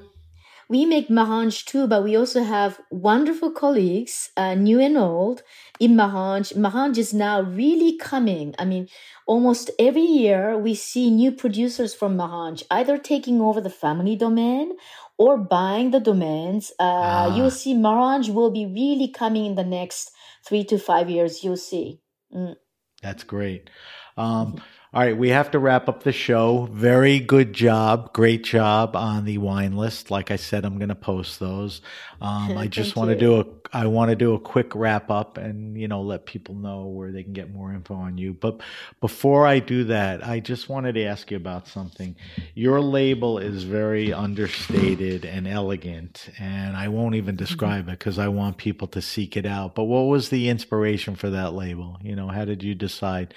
We 0.69 0.85
make 0.85 1.09
Maranges 1.09 1.65
too, 1.65 1.87
but 1.87 2.03
we 2.03 2.15
also 2.15 2.43
have 2.43 2.79
wonderful 2.91 3.49
colleagues, 3.51 4.29
uh, 4.37 4.53
new 4.53 4.79
and 4.79 4.97
old, 4.97 5.41
in 5.79 5.95
Maranges. 5.95 6.55
Maranges 6.55 6.97
is 6.99 7.13
now 7.13 7.41
really 7.41 7.97
coming. 7.97 8.53
I 8.59 8.65
mean, 8.65 8.87
almost 9.25 9.71
every 9.79 10.03
year 10.03 10.55
we 10.57 10.75
see 10.75 11.09
new 11.09 11.31
producers 11.31 11.95
from 11.95 12.15
Maranges 12.15 12.67
either 12.69 12.99
taking 12.99 13.41
over 13.41 13.59
the 13.59 13.71
family 13.71 14.15
domain 14.15 14.73
or 15.17 15.37
buying 15.37 15.89
the 15.89 15.99
domains. 15.99 16.71
Uh, 16.79 16.83
Ah. 16.83 17.35
You'll 17.35 17.51
see 17.51 17.73
Maranges 17.73 18.29
will 18.33 18.51
be 18.51 18.65
really 18.67 19.07
coming 19.07 19.45
in 19.45 19.55
the 19.55 19.63
next 19.65 20.11
three 20.45 20.63
to 20.65 20.77
five 20.77 21.09
years. 21.09 21.43
You'll 21.43 21.57
see. 21.57 21.99
Mm. 22.31 22.55
That's 23.01 23.23
great. 23.23 23.69
Um, 24.17 24.61
All 24.91 25.03
right, 25.03 25.15
we 25.15 25.29
have 25.29 25.51
to 25.51 25.59
wrap 25.59 25.87
up 25.87 26.01
the 26.01 26.11
show. 26.11 26.67
Very 26.71 27.19
good 27.19 27.53
job, 27.53 28.11
great 28.11 28.43
job 28.43 28.95
on 28.95 29.23
the 29.23 29.37
wine 29.37 29.77
list. 29.77 30.09
Like 30.09 30.31
I 30.31 30.35
said, 30.35 30.65
I'm 30.65 30.79
going 30.79 30.89
to 30.89 30.95
post 30.95 31.39
those. 31.39 31.81
Um, 32.21 32.57
I 32.57 32.65
just 32.79 32.95
want 32.95 33.11
to 33.11 33.15
do 33.15 33.39
a 33.39 33.45
I 33.71 33.85
want 33.85 34.09
to 34.09 34.15
do 34.15 34.33
a 34.33 34.39
quick 34.39 34.73
wrap 34.73 35.11
up 35.11 35.37
and 35.37 35.79
you 35.79 35.87
know 35.87 36.01
let 36.01 36.25
people 36.25 36.55
know 36.55 36.87
where 36.87 37.11
they 37.11 37.21
can 37.21 37.33
get 37.33 37.53
more 37.53 37.71
info 37.71 37.93
on 37.93 38.17
you. 38.17 38.33
But 38.33 38.61
before 38.99 39.45
I 39.45 39.59
do 39.59 39.83
that, 39.83 40.25
I 40.25 40.39
just 40.39 40.69
wanted 40.69 40.93
to 40.93 41.03
ask 41.03 41.29
you 41.29 41.37
about 41.37 41.67
something. 41.67 42.15
Your 42.55 42.81
label 42.81 43.37
is 43.37 43.65
very 43.65 44.11
understated 44.11 45.23
and 45.23 45.47
elegant, 45.47 46.29
and 46.39 46.75
I 46.75 46.87
won't 46.87 47.13
even 47.13 47.35
mm-hmm. 47.35 47.45
describe 47.45 47.81
mm-hmm. 47.81 47.91
it 47.91 47.99
because 47.99 48.17
I 48.17 48.29
want 48.29 48.57
people 48.57 48.87
to 48.87 49.03
seek 49.03 49.37
it 49.37 49.45
out. 49.45 49.75
But 49.75 49.83
what 49.83 50.07
was 50.07 50.29
the 50.29 50.49
inspiration 50.49 51.15
for 51.15 51.29
that 51.29 51.53
label? 51.53 51.99
You 52.01 52.15
know, 52.15 52.29
how 52.29 52.45
did 52.45 52.63
you 52.63 52.73
decide? 52.73 53.35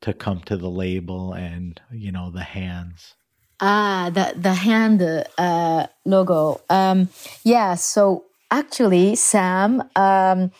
To 0.00 0.12
come 0.12 0.40
to 0.46 0.56
the 0.56 0.70
label 0.70 1.32
and 1.32 1.80
you 1.90 2.12
know 2.12 2.30
the 2.30 2.42
hands. 2.42 3.14
Ah 3.60 4.10
the 4.12 4.34
the 4.36 4.54
hand 4.54 5.02
uh, 5.36 5.86
logo. 6.04 6.60
Um, 6.70 7.08
yeah 7.44 7.74
so 7.74 8.24
actually 8.50 9.14
sam 9.14 9.82
um, 9.96 10.50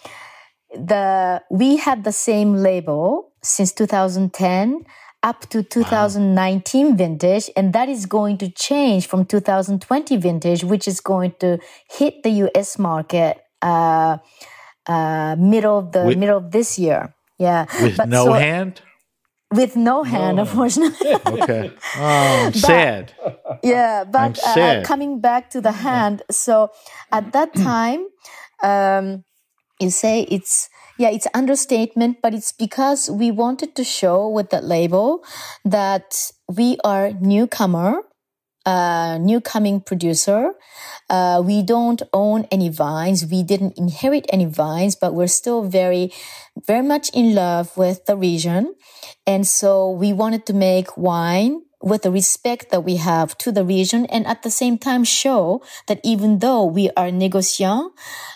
the 0.74 1.43
we 1.51 1.77
had 1.77 2.05
the 2.05 2.12
same 2.12 2.55
label 2.55 3.32
since 3.43 3.73
2010 3.73 4.85
up 5.23 5.48
to 5.48 5.62
2019 5.62 6.90
wow. 6.90 6.94
vintage 6.94 7.51
and 7.56 7.73
that 7.73 7.89
is 7.89 8.06
going 8.06 8.36
to 8.36 8.51
change 8.51 9.06
from 9.06 9.24
2020 9.24 10.16
vintage 10.16 10.62
which 10.62 10.86
is 10.86 11.01
going 11.01 11.32
to 11.40 11.59
hit 11.90 12.23
the 12.23 12.31
us 12.55 12.78
market 12.78 13.39
uh, 13.62 14.19
uh, 14.86 15.36
middle 15.39 15.78
of 15.78 15.93
the 15.93 16.05
with, 16.05 16.19
middle 16.19 16.39
of 16.39 16.51
this 16.51 16.78
year. 16.78 17.15
Yeah. 17.39 17.66
With 17.82 17.97
but 17.97 18.09
no 18.09 18.24
so, 18.27 18.32
hand 18.32 18.82
with 19.52 19.76
no 19.76 20.02
hand, 20.02 20.38
unfortunately. 20.40 21.14
okay. 21.26 21.72
Oh, 21.96 22.50
sad. 22.52 23.12
Yeah, 23.62 24.04
but 24.04 24.38
uh, 24.44 24.82
coming 24.84 25.20
back 25.20 25.50
to 25.50 25.60
the 25.60 25.72
hand, 25.72 26.22
so 26.30 26.70
at 27.10 27.32
that 27.32 27.54
time, 27.54 28.06
um, 28.62 29.24
you 29.80 29.90
say 29.90 30.22
it's 30.30 30.68
yeah, 30.98 31.10
it's 31.10 31.26
understatement, 31.32 32.18
but 32.22 32.34
it's 32.34 32.52
because 32.52 33.08
we 33.08 33.30
wanted 33.30 33.76
to 33.76 33.84
show 33.84 34.28
with 34.28 34.50
that 34.50 34.64
label 34.64 35.24
that 35.64 36.32
we 36.48 36.76
are 36.84 37.12
newcomer 37.12 38.02
a 38.66 39.18
new 39.18 39.40
coming 39.40 39.80
producer. 39.80 40.52
Uh, 41.08 41.42
we 41.44 41.62
don't 41.62 42.02
own 42.12 42.44
any 42.50 42.68
vines. 42.68 43.24
We 43.24 43.42
didn't 43.42 43.78
inherit 43.78 44.26
any 44.28 44.44
vines, 44.44 44.94
but 44.94 45.14
we're 45.14 45.26
still 45.28 45.62
very, 45.62 46.12
very 46.66 46.82
much 46.82 47.08
in 47.14 47.34
love 47.34 47.74
with 47.76 48.04
the 48.04 48.16
region. 48.16 48.74
And 49.28 49.46
so 49.46 49.90
we 49.90 50.14
wanted 50.14 50.46
to 50.46 50.55
make 50.55 50.96
wine 50.96 51.60
with 51.82 52.02
the 52.02 52.10
respect 52.10 52.70
that 52.70 52.80
we 52.80 52.96
have 52.96 53.36
to 53.38 53.52
the 53.52 53.62
region 53.62 54.06
and 54.06 54.26
at 54.26 54.42
the 54.42 54.50
same 54.50 54.78
time 54.78 55.05
show 55.05 55.62
that 55.86 56.00
even 56.02 56.38
though 56.38 56.64
we 56.64 56.88
are 56.96 57.10
négociant, 57.10 57.90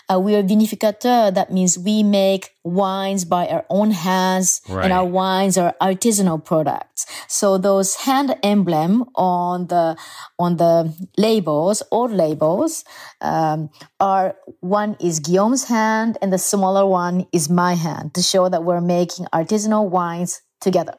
uh, 0.07 0.19
we 0.19 0.35
are 0.35 0.43
vinificateur. 0.43 1.33
That 1.33 1.51
means 1.51 1.77
we 1.77 2.03
make 2.03 2.51
wines 2.63 3.25
by 3.25 3.47
our 3.47 3.65
own 3.71 3.89
hands 3.89 4.61
right. 4.69 4.85
and 4.85 4.93
our 4.93 5.03
wines 5.03 5.57
are 5.57 5.75
artisanal 5.81 6.45
products. 6.45 7.07
So 7.27 7.57
those 7.57 7.95
hand 7.95 8.35
emblem 8.43 9.09
on 9.15 9.67
the, 9.67 9.97
on 10.37 10.57
the 10.57 10.93
labels, 11.17 11.81
old 11.89 12.11
labels, 12.11 12.85
um, 13.19 13.71
are 13.99 14.35
one 14.59 14.95
is 14.99 15.19
Guillaume's 15.19 15.65
hand 15.65 16.19
and 16.21 16.31
the 16.31 16.37
smaller 16.37 16.85
one 16.85 17.25
is 17.33 17.49
my 17.49 17.73
hand 17.73 18.13
to 18.13 18.21
show 18.21 18.47
that 18.47 18.63
we're 18.63 18.79
making 18.79 19.25
artisanal 19.33 19.89
wines 19.89 20.41
together. 20.63 20.95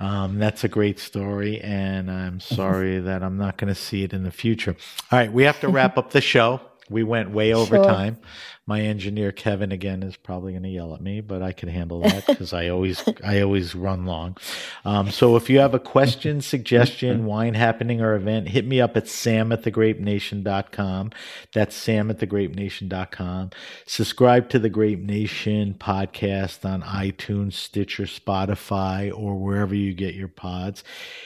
Um, 0.00 0.38
that's 0.38 0.64
a 0.64 0.68
great 0.68 0.98
story, 0.98 1.60
and 1.60 2.10
I'm 2.10 2.40
sorry 2.58 2.98
that 2.98 3.22
I'm 3.22 3.38
not 3.38 3.56
going 3.56 3.72
to 3.72 3.80
see 3.80 4.02
it 4.02 4.12
in 4.12 4.24
the 4.24 4.30
future. 4.30 4.76
All 5.10 5.18
right, 5.18 5.32
we 5.32 5.44
have 5.44 5.60
to 5.60 5.68
wrap 5.68 5.96
up 5.96 6.10
the 6.10 6.20
show. 6.20 6.60
We 6.90 7.02
went 7.02 7.30
way 7.30 7.54
over 7.54 7.76
sure. 7.76 7.84
time 7.84 8.18
my 8.66 8.80
engineer 8.80 9.30
Kevin 9.30 9.72
again 9.72 10.02
is 10.02 10.16
probably 10.16 10.52
going 10.52 10.62
to 10.62 10.70
yell 10.70 10.94
at 10.94 11.02
me, 11.02 11.20
but 11.20 11.42
I 11.42 11.52
can 11.52 11.68
handle 11.68 12.00
that 12.00 12.26
because 12.26 12.54
I 12.54 12.68
always 12.68 13.04
I 13.22 13.40
always 13.42 13.74
run 13.74 14.06
long. 14.06 14.38
Um, 14.86 15.10
so 15.10 15.36
if 15.36 15.50
you 15.50 15.58
have 15.58 15.74
a 15.74 15.78
question, 15.78 16.40
suggestion, 16.40 17.24
wine 17.26 17.54
happening 17.54 18.00
or 18.00 18.14
event, 18.14 18.48
hit 18.48 18.66
me 18.66 18.80
up 18.80 18.96
at 18.96 19.06
sam 19.06 19.52
at 19.52 19.62
thegrapenation.com. 19.62 21.10
That's 21.52 21.76
sam 21.76 22.10
at 22.10 22.18
thegrapenation.com. 22.18 23.50
Subscribe 23.86 24.48
to 24.48 24.58
the 24.58 24.70
Grape 24.70 25.00
Nation 25.00 25.74
podcast 25.78 26.64
on 26.64 26.82
iTunes, 26.82 27.52
Stitcher, 27.52 28.04
Spotify, 28.04 29.12
or 29.14 29.34
wherever 29.36 29.74
you 29.74 29.92
get 29.92 30.14
your 30.14 30.28
pods. 30.28 30.82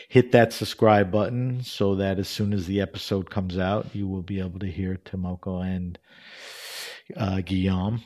Hit 0.09 0.33
that 0.33 0.53
subscribe 0.53 1.13
button 1.13 1.63
so 1.63 1.95
that 1.95 2.19
as 2.19 2.29
soon 2.29 2.53
as 2.53 2.67
the 2.67 2.81
episode 2.81 3.31
comes 3.31 3.59
out, 3.59 3.95
you 3.95 4.09
will 4.09 4.23
be 4.23 4.41
able 4.41 4.59
to 4.59 4.67
hear 4.67 4.99
Tomoko 5.05 5.65
and 5.65 5.99
uh, 7.17 7.41
Guillaume. 7.41 8.03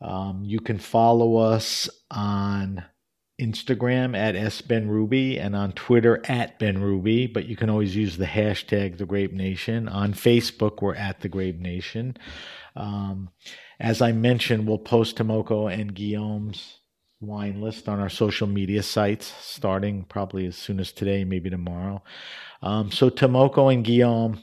Um, 0.00 0.42
you 0.44 0.60
can 0.60 0.78
follow 0.78 1.36
us 1.36 1.88
on 2.10 2.84
Instagram 3.40 4.16
at 4.16 4.34
sbenruby 4.34 5.40
and 5.40 5.54
on 5.54 5.72
Twitter 5.72 6.20
at 6.28 6.58
benruby, 6.58 7.32
but 7.32 7.46
you 7.46 7.56
can 7.56 7.70
always 7.70 7.94
use 7.94 8.16
the 8.16 8.26
hashtag 8.26 8.98
the 8.98 9.06
Grape 9.06 9.32
Nation. 9.32 9.88
On 9.88 10.12
Facebook, 10.12 10.82
we're 10.82 10.94
at 10.94 11.20
the 11.20 11.28
Grape 11.28 11.58
Nation. 11.58 12.16
Um, 12.74 13.30
as 13.78 14.02
I 14.02 14.12
mentioned, 14.12 14.66
we'll 14.66 14.78
post 14.78 15.16
Tomoko 15.16 15.72
and 15.72 15.94
Guillaume's 15.94 16.78
wine 17.20 17.60
list 17.60 17.88
on 17.88 18.00
our 18.00 18.08
social 18.08 18.46
media 18.46 18.82
sites, 18.82 19.32
starting 19.40 20.04
probably 20.04 20.46
as 20.46 20.56
soon 20.56 20.80
as 20.80 20.92
today, 20.92 21.24
maybe 21.24 21.50
tomorrow. 21.50 22.02
Um, 22.62 22.90
so 22.90 23.10
Tomoko 23.10 23.72
and 23.72 23.84
Guillaume, 23.84 24.42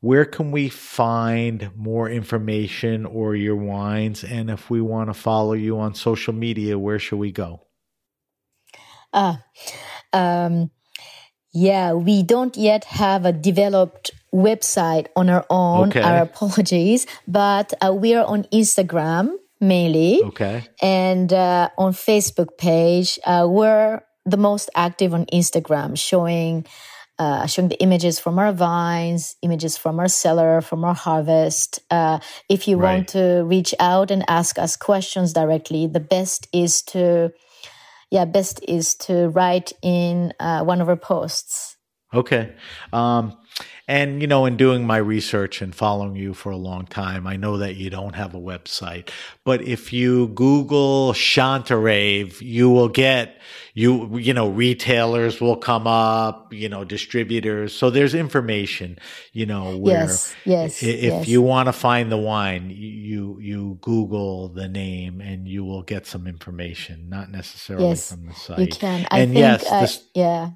where 0.00 0.24
can 0.24 0.52
we 0.52 0.68
find 0.68 1.70
more 1.76 2.08
information 2.08 3.04
or 3.04 3.34
your 3.34 3.56
wines? 3.56 4.24
And 4.24 4.50
if 4.50 4.70
we 4.70 4.80
want 4.80 5.10
to 5.10 5.14
follow 5.14 5.54
you 5.54 5.78
on 5.78 5.94
social 5.94 6.32
media, 6.32 6.78
where 6.78 6.98
should 6.98 7.18
we 7.18 7.32
go? 7.32 7.66
Uh, 9.12 9.36
um, 10.12 10.70
yeah, 11.52 11.92
we 11.92 12.22
don't 12.22 12.56
yet 12.56 12.84
have 12.84 13.24
a 13.24 13.32
developed 13.32 14.10
website 14.32 15.06
on 15.16 15.30
our 15.30 15.46
own. 15.50 15.88
Okay. 15.88 16.02
Our 16.02 16.22
apologies, 16.22 17.06
but 17.26 17.72
uh, 17.84 17.92
we 17.92 18.14
are 18.14 18.24
on 18.24 18.44
Instagram 18.52 19.32
mainly. 19.60 20.20
Okay. 20.22 20.64
And 20.80 21.32
uh, 21.32 21.70
on 21.78 21.92
Facebook 21.92 22.58
page, 22.58 23.18
uh, 23.24 23.46
we're 23.48 24.02
the 24.24 24.36
most 24.36 24.70
active 24.74 25.14
on 25.14 25.26
Instagram, 25.26 25.98
showing 25.98 26.66
uh, 27.18 27.46
showing 27.46 27.68
the 27.68 27.80
images 27.80 28.18
from 28.20 28.38
our 28.38 28.52
vines, 28.52 29.36
images 29.42 29.76
from 29.76 29.98
our 29.98 30.08
cellar, 30.08 30.60
from 30.60 30.84
our 30.84 30.94
harvest. 30.94 31.80
Uh, 31.90 32.18
if 32.48 32.68
you 32.68 32.76
right. 32.76 32.94
want 32.94 33.08
to 33.08 33.42
reach 33.44 33.74
out 33.80 34.10
and 34.10 34.24
ask 34.28 34.58
us 34.58 34.76
questions 34.76 35.32
directly, 35.32 35.86
the 35.86 36.00
best 36.00 36.46
is 36.52 36.82
to, 36.82 37.32
yeah, 38.10 38.24
best 38.24 38.60
is 38.68 38.94
to 38.94 39.28
write 39.28 39.72
in 39.82 40.32
uh, 40.38 40.62
one 40.62 40.80
of 40.80 40.88
our 40.88 40.96
posts. 40.96 41.76
Okay. 42.14 42.54
Um, 42.92 43.36
and, 43.88 44.20
you 44.20 44.28
know, 44.28 44.44
in 44.44 44.56
doing 44.56 44.86
my 44.86 44.98
research 44.98 45.62
and 45.62 45.74
following 45.74 46.14
you 46.14 46.34
for 46.34 46.50
a 46.50 46.56
long 46.56 46.86
time, 46.86 47.26
I 47.26 47.36
know 47.36 47.56
that 47.56 47.76
you 47.76 47.88
don't 47.88 48.14
have 48.14 48.34
a 48.34 48.38
website. 48.38 49.08
But 49.44 49.62
if 49.62 49.92
you 49.92 50.28
Google 50.28 51.14
Chantereves, 51.14 52.42
you 52.42 52.68
will 52.68 52.90
get, 52.90 53.40
you, 53.72 54.18
you 54.18 54.34
know, 54.34 54.48
retailers 54.48 55.40
will 55.40 55.56
come 55.56 55.86
up, 55.86 56.52
you 56.52 56.68
know, 56.68 56.84
distributors. 56.84 57.74
So 57.74 57.88
there's 57.88 58.14
information, 58.14 58.98
you 59.32 59.46
know, 59.46 59.76
where 59.78 60.02
yes, 60.02 60.34
yes, 60.44 60.82
if 60.82 61.02
yes. 61.02 61.28
you 61.28 61.40
want 61.40 61.66
to 61.66 61.72
find 61.72 62.12
the 62.12 62.18
wine, 62.18 62.70
you, 62.70 63.38
you 63.40 63.78
Google 63.80 64.48
the 64.48 64.68
name 64.68 65.22
and 65.22 65.48
you 65.48 65.64
will 65.64 65.82
get 65.82 66.06
some 66.06 66.26
information, 66.26 67.08
not 67.08 67.30
necessarily 67.30 67.88
yes, 67.88 68.10
from 68.10 68.26
the 68.26 68.34
site. 68.34 68.58
You 68.58 68.66
can. 68.66 69.06
I 69.10 69.20
and 69.20 69.32
think, 69.32 69.38
yes, 69.38 69.66
uh, 69.66 70.00
yeah. 70.14 70.50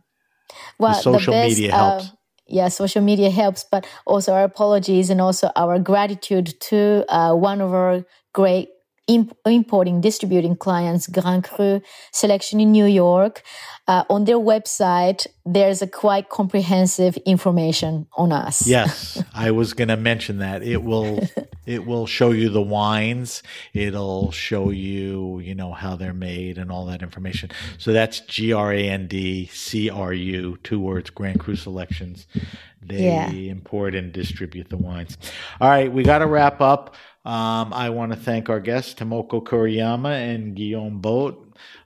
Well, 0.79 0.93
the 0.93 1.01
social 1.01 1.33
the 1.33 1.41
best, 1.41 1.57
media 1.57 1.75
helps. 1.75 2.05
Uh, 2.05 2.11
yeah, 2.47 2.69
social 2.69 3.03
media 3.03 3.31
helps, 3.31 3.65
but 3.65 3.87
also 4.07 4.33
our 4.33 4.45
apologies 4.45 5.11
and 5.11 5.21
also 5.21 5.51
our 5.57 5.79
gratitude 5.79 6.55
to 6.61 7.05
uh, 7.09 7.35
one 7.35 7.61
of 7.61 7.73
our 7.73 8.05
great 8.33 8.69
imp- 9.07 9.37
importing, 9.47 10.01
distributing 10.01 10.57
clients, 10.57 11.07
Grand 11.07 11.45
Cru 11.45 11.81
Selection 12.13 12.61
in 12.61 12.73
New 12.73 12.87
York. 12.87 13.43
Uh, 13.89 14.05
on 14.09 14.25
their 14.25 14.37
website, 14.37 15.27
there's 15.45 15.83
a 15.83 15.87
quite 15.87 16.29
comprehensive 16.29 17.17
information 17.27 18.07
on 18.17 18.33
us. 18.33 18.67
Yes, 18.73 19.23
I 19.35 19.51
was 19.51 19.75
going 19.75 19.89
to 19.89 19.97
mention 19.97 20.39
that. 20.39 20.63
It 20.63 20.83
will 20.83 21.21
it 21.67 21.85
will 21.85 22.07
show 22.07 22.31
you 22.31 22.49
the 22.49 22.63
wines. 22.63 23.43
It'll 23.75 24.31
show 24.31 24.71
you, 24.71 25.41
you 25.41 25.55
know, 25.55 25.73
how 25.73 25.97
they're 25.97 26.15
made 26.15 26.59
and 26.59 26.73
all 26.73 26.87
that 26.87 27.03
information. 27.03 27.51
So 27.79 27.93
that's 27.93 28.21
G 28.21 28.53
R 28.53 28.73
A 28.73 28.89
N 28.89 29.09
D 29.09 29.47
C 29.47 29.91
R 29.91 30.13
U, 30.13 30.59
two 30.63 30.81
words, 30.81 31.11
Grand 31.11 31.41
Cru 31.41 31.57
Selections. 31.57 32.27
They 32.85 33.05
yeah. 33.05 33.31
import 33.31 33.95
and 33.95 34.13
distribute 34.13 34.69
the 34.69 34.77
wines. 34.77 35.17
All 35.61 35.69
right, 35.69 35.93
we 35.93 36.03
got 36.03 36.19
to 36.19 36.27
wrap 36.27 36.61
up. 36.61 36.97
Um, 37.25 37.73
I 37.73 37.91
want 37.91 38.13
to 38.13 38.19
thank 38.19 38.49
our 38.49 38.59
guests, 38.59 38.95
Tomoko 38.95 39.43
Kuriyama 39.43 40.35
and 40.35 40.57
Guillaume 40.57 41.01
Bott. 41.01 41.39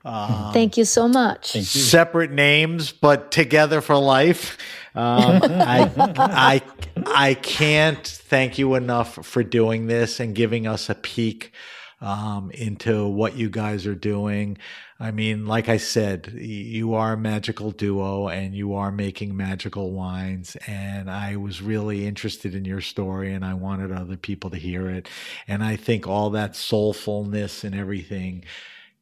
Uh, 0.03 0.53
Thank 0.53 0.77
you 0.77 0.85
so 0.85 1.09
much. 1.09 1.55
You. 1.55 1.63
Separate 1.63 2.31
names, 2.31 2.93
but 2.93 3.31
together 3.31 3.81
for 3.81 3.97
life. 3.97 4.57
Um, 4.95 5.41
I, 5.43 5.91
I, 6.17 6.63
I 7.07 7.35
can't 7.35 8.07
thank 8.07 8.57
you 8.57 8.77
enough 8.77 9.27
for 9.27 9.43
doing 9.43 9.89
this 9.89 10.21
and 10.21 10.35
giving 10.35 10.67
us 10.67 10.89
a 10.89 10.95
peek 10.95 11.53
um, 12.01 12.51
into 12.51 13.07
what 13.07 13.37
you 13.37 13.49
guys 13.49 13.87
are 13.87 13.95
doing. 13.95 14.59
I 15.01 15.11
mean, 15.11 15.47
like 15.47 15.69
I 15.69 15.77
said, 15.79 16.33
you 16.35 16.95
are 16.95 17.15
a 17.15 17.19
magical 17.19 17.71
duo 17.71 18.29
and 18.29 18.55
you 18.55 18.75
are 18.75 18.93
making 18.93 19.37
magical 19.37 19.93
wines. 19.93 20.57
And 20.67 21.11
I 21.11 21.37
was 21.37 21.63
really 21.63 22.07
interested 22.07 22.55
in 22.55 22.65
your 22.65 22.81
story 22.81 23.33
and 23.33 23.45
I 23.45 23.55
wanted 23.55 23.93
other 23.93 24.17
people 24.17 24.51
to 24.51 24.57
hear 24.57 24.91
it. 24.91 25.09
And 25.49 25.63
I 25.63 25.77
think 25.77 26.07
all 26.07 26.31
that 26.31 26.53
soulfulness 26.53 27.65
and 27.65 27.75
everything 27.75 28.45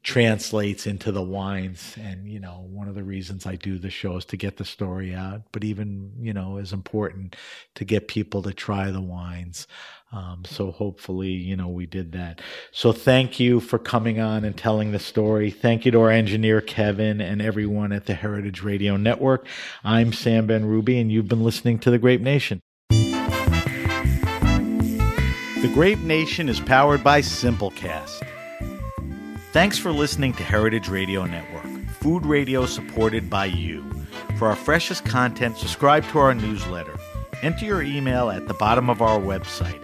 translates 0.05 0.87
into 0.87 1.11
the 1.11 1.23
wines. 1.23 1.97
And, 1.99 2.29
you 2.29 2.39
know, 2.39 2.67
one 2.71 2.89
of 2.89 2.95
the 2.95 3.03
reasons 3.03 3.47
I 3.47 3.57
do 3.57 3.79
the 3.79 3.91
show 3.91 4.19
is 4.19 4.27
to 4.27 4.37
get 4.37 4.59
the 4.59 4.65
story 4.65 5.15
out, 5.15 5.43
but 5.51 5.65
even, 5.65 6.13
you 6.21 6.35
know, 6.35 6.59
is 6.59 6.73
important 6.75 7.37
to 7.75 7.85
get 7.85 8.07
people 8.07 8.43
to 8.43 8.53
try 8.53 8.91
the 8.91 9.01
wines. 9.01 9.67
Um, 10.15 10.45
so 10.47 10.71
hopefully, 10.71 11.31
you 11.31 11.57
know, 11.57 11.67
we 11.67 11.87
did 11.87 12.13
that. 12.13 12.41
So 12.71 12.93
thank 12.93 13.41
you 13.41 13.59
for 13.59 13.81
coming 13.81 14.21
on 14.21 14.45
and 14.45 14.57
telling 14.57 14.93
the 14.93 15.01
story. 15.01 15.51
Thank 15.51 15.85
you 15.85 15.91
to 15.91 16.01
our 16.03 16.11
engineer, 16.11 16.61
Kevin, 16.61 17.21
and 17.21 17.43
everyone 17.43 17.91
at 17.91 18.07
the 18.07 18.15
Heritage 18.15 18.63
Radio 18.63 18.97
Network. 18.97 19.45
I'm 19.83 20.13
Sam 20.13 20.47
Ben 20.47 20.67
Ruby, 20.67 21.01
and 21.01 21.11
you've 21.11 21.27
been 21.27 21.43
listening 21.43 21.81
to 21.81 21.91
The 21.91 21.99
Grape 21.99 22.21
Nation. 22.21 22.61
The 25.61 25.73
Grape 25.75 25.99
Nation 26.01 26.49
is 26.49 26.61
powered 26.61 27.03
by 27.03 27.21
Simplecast. 27.21 28.23
Thanks 29.53 29.79
for 29.79 29.91
listening 29.91 30.33
to 30.35 30.45
Heritage 30.45 30.89
Radio 30.89 31.25
Network, 31.25 31.89
food 31.89 32.25
radio 32.25 32.67
supported 32.67 33.29
by 33.29 33.47
you. 33.47 33.83
For 34.37 34.47
our 34.47 34.57
freshest 34.57 35.05
content, 35.05 35.57
subscribe 35.57 36.05
to 36.11 36.21
our 36.21 36.35
newsletter. 36.35 36.95
Enter 37.43 37.65
your 37.65 37.83
email 37.83 38.31
at 38.31 38.47
the 38.47 38.55
bottom 38.55 38.89
of 38.89 39.03
our 39.03 39.19
website, 39.19 39.84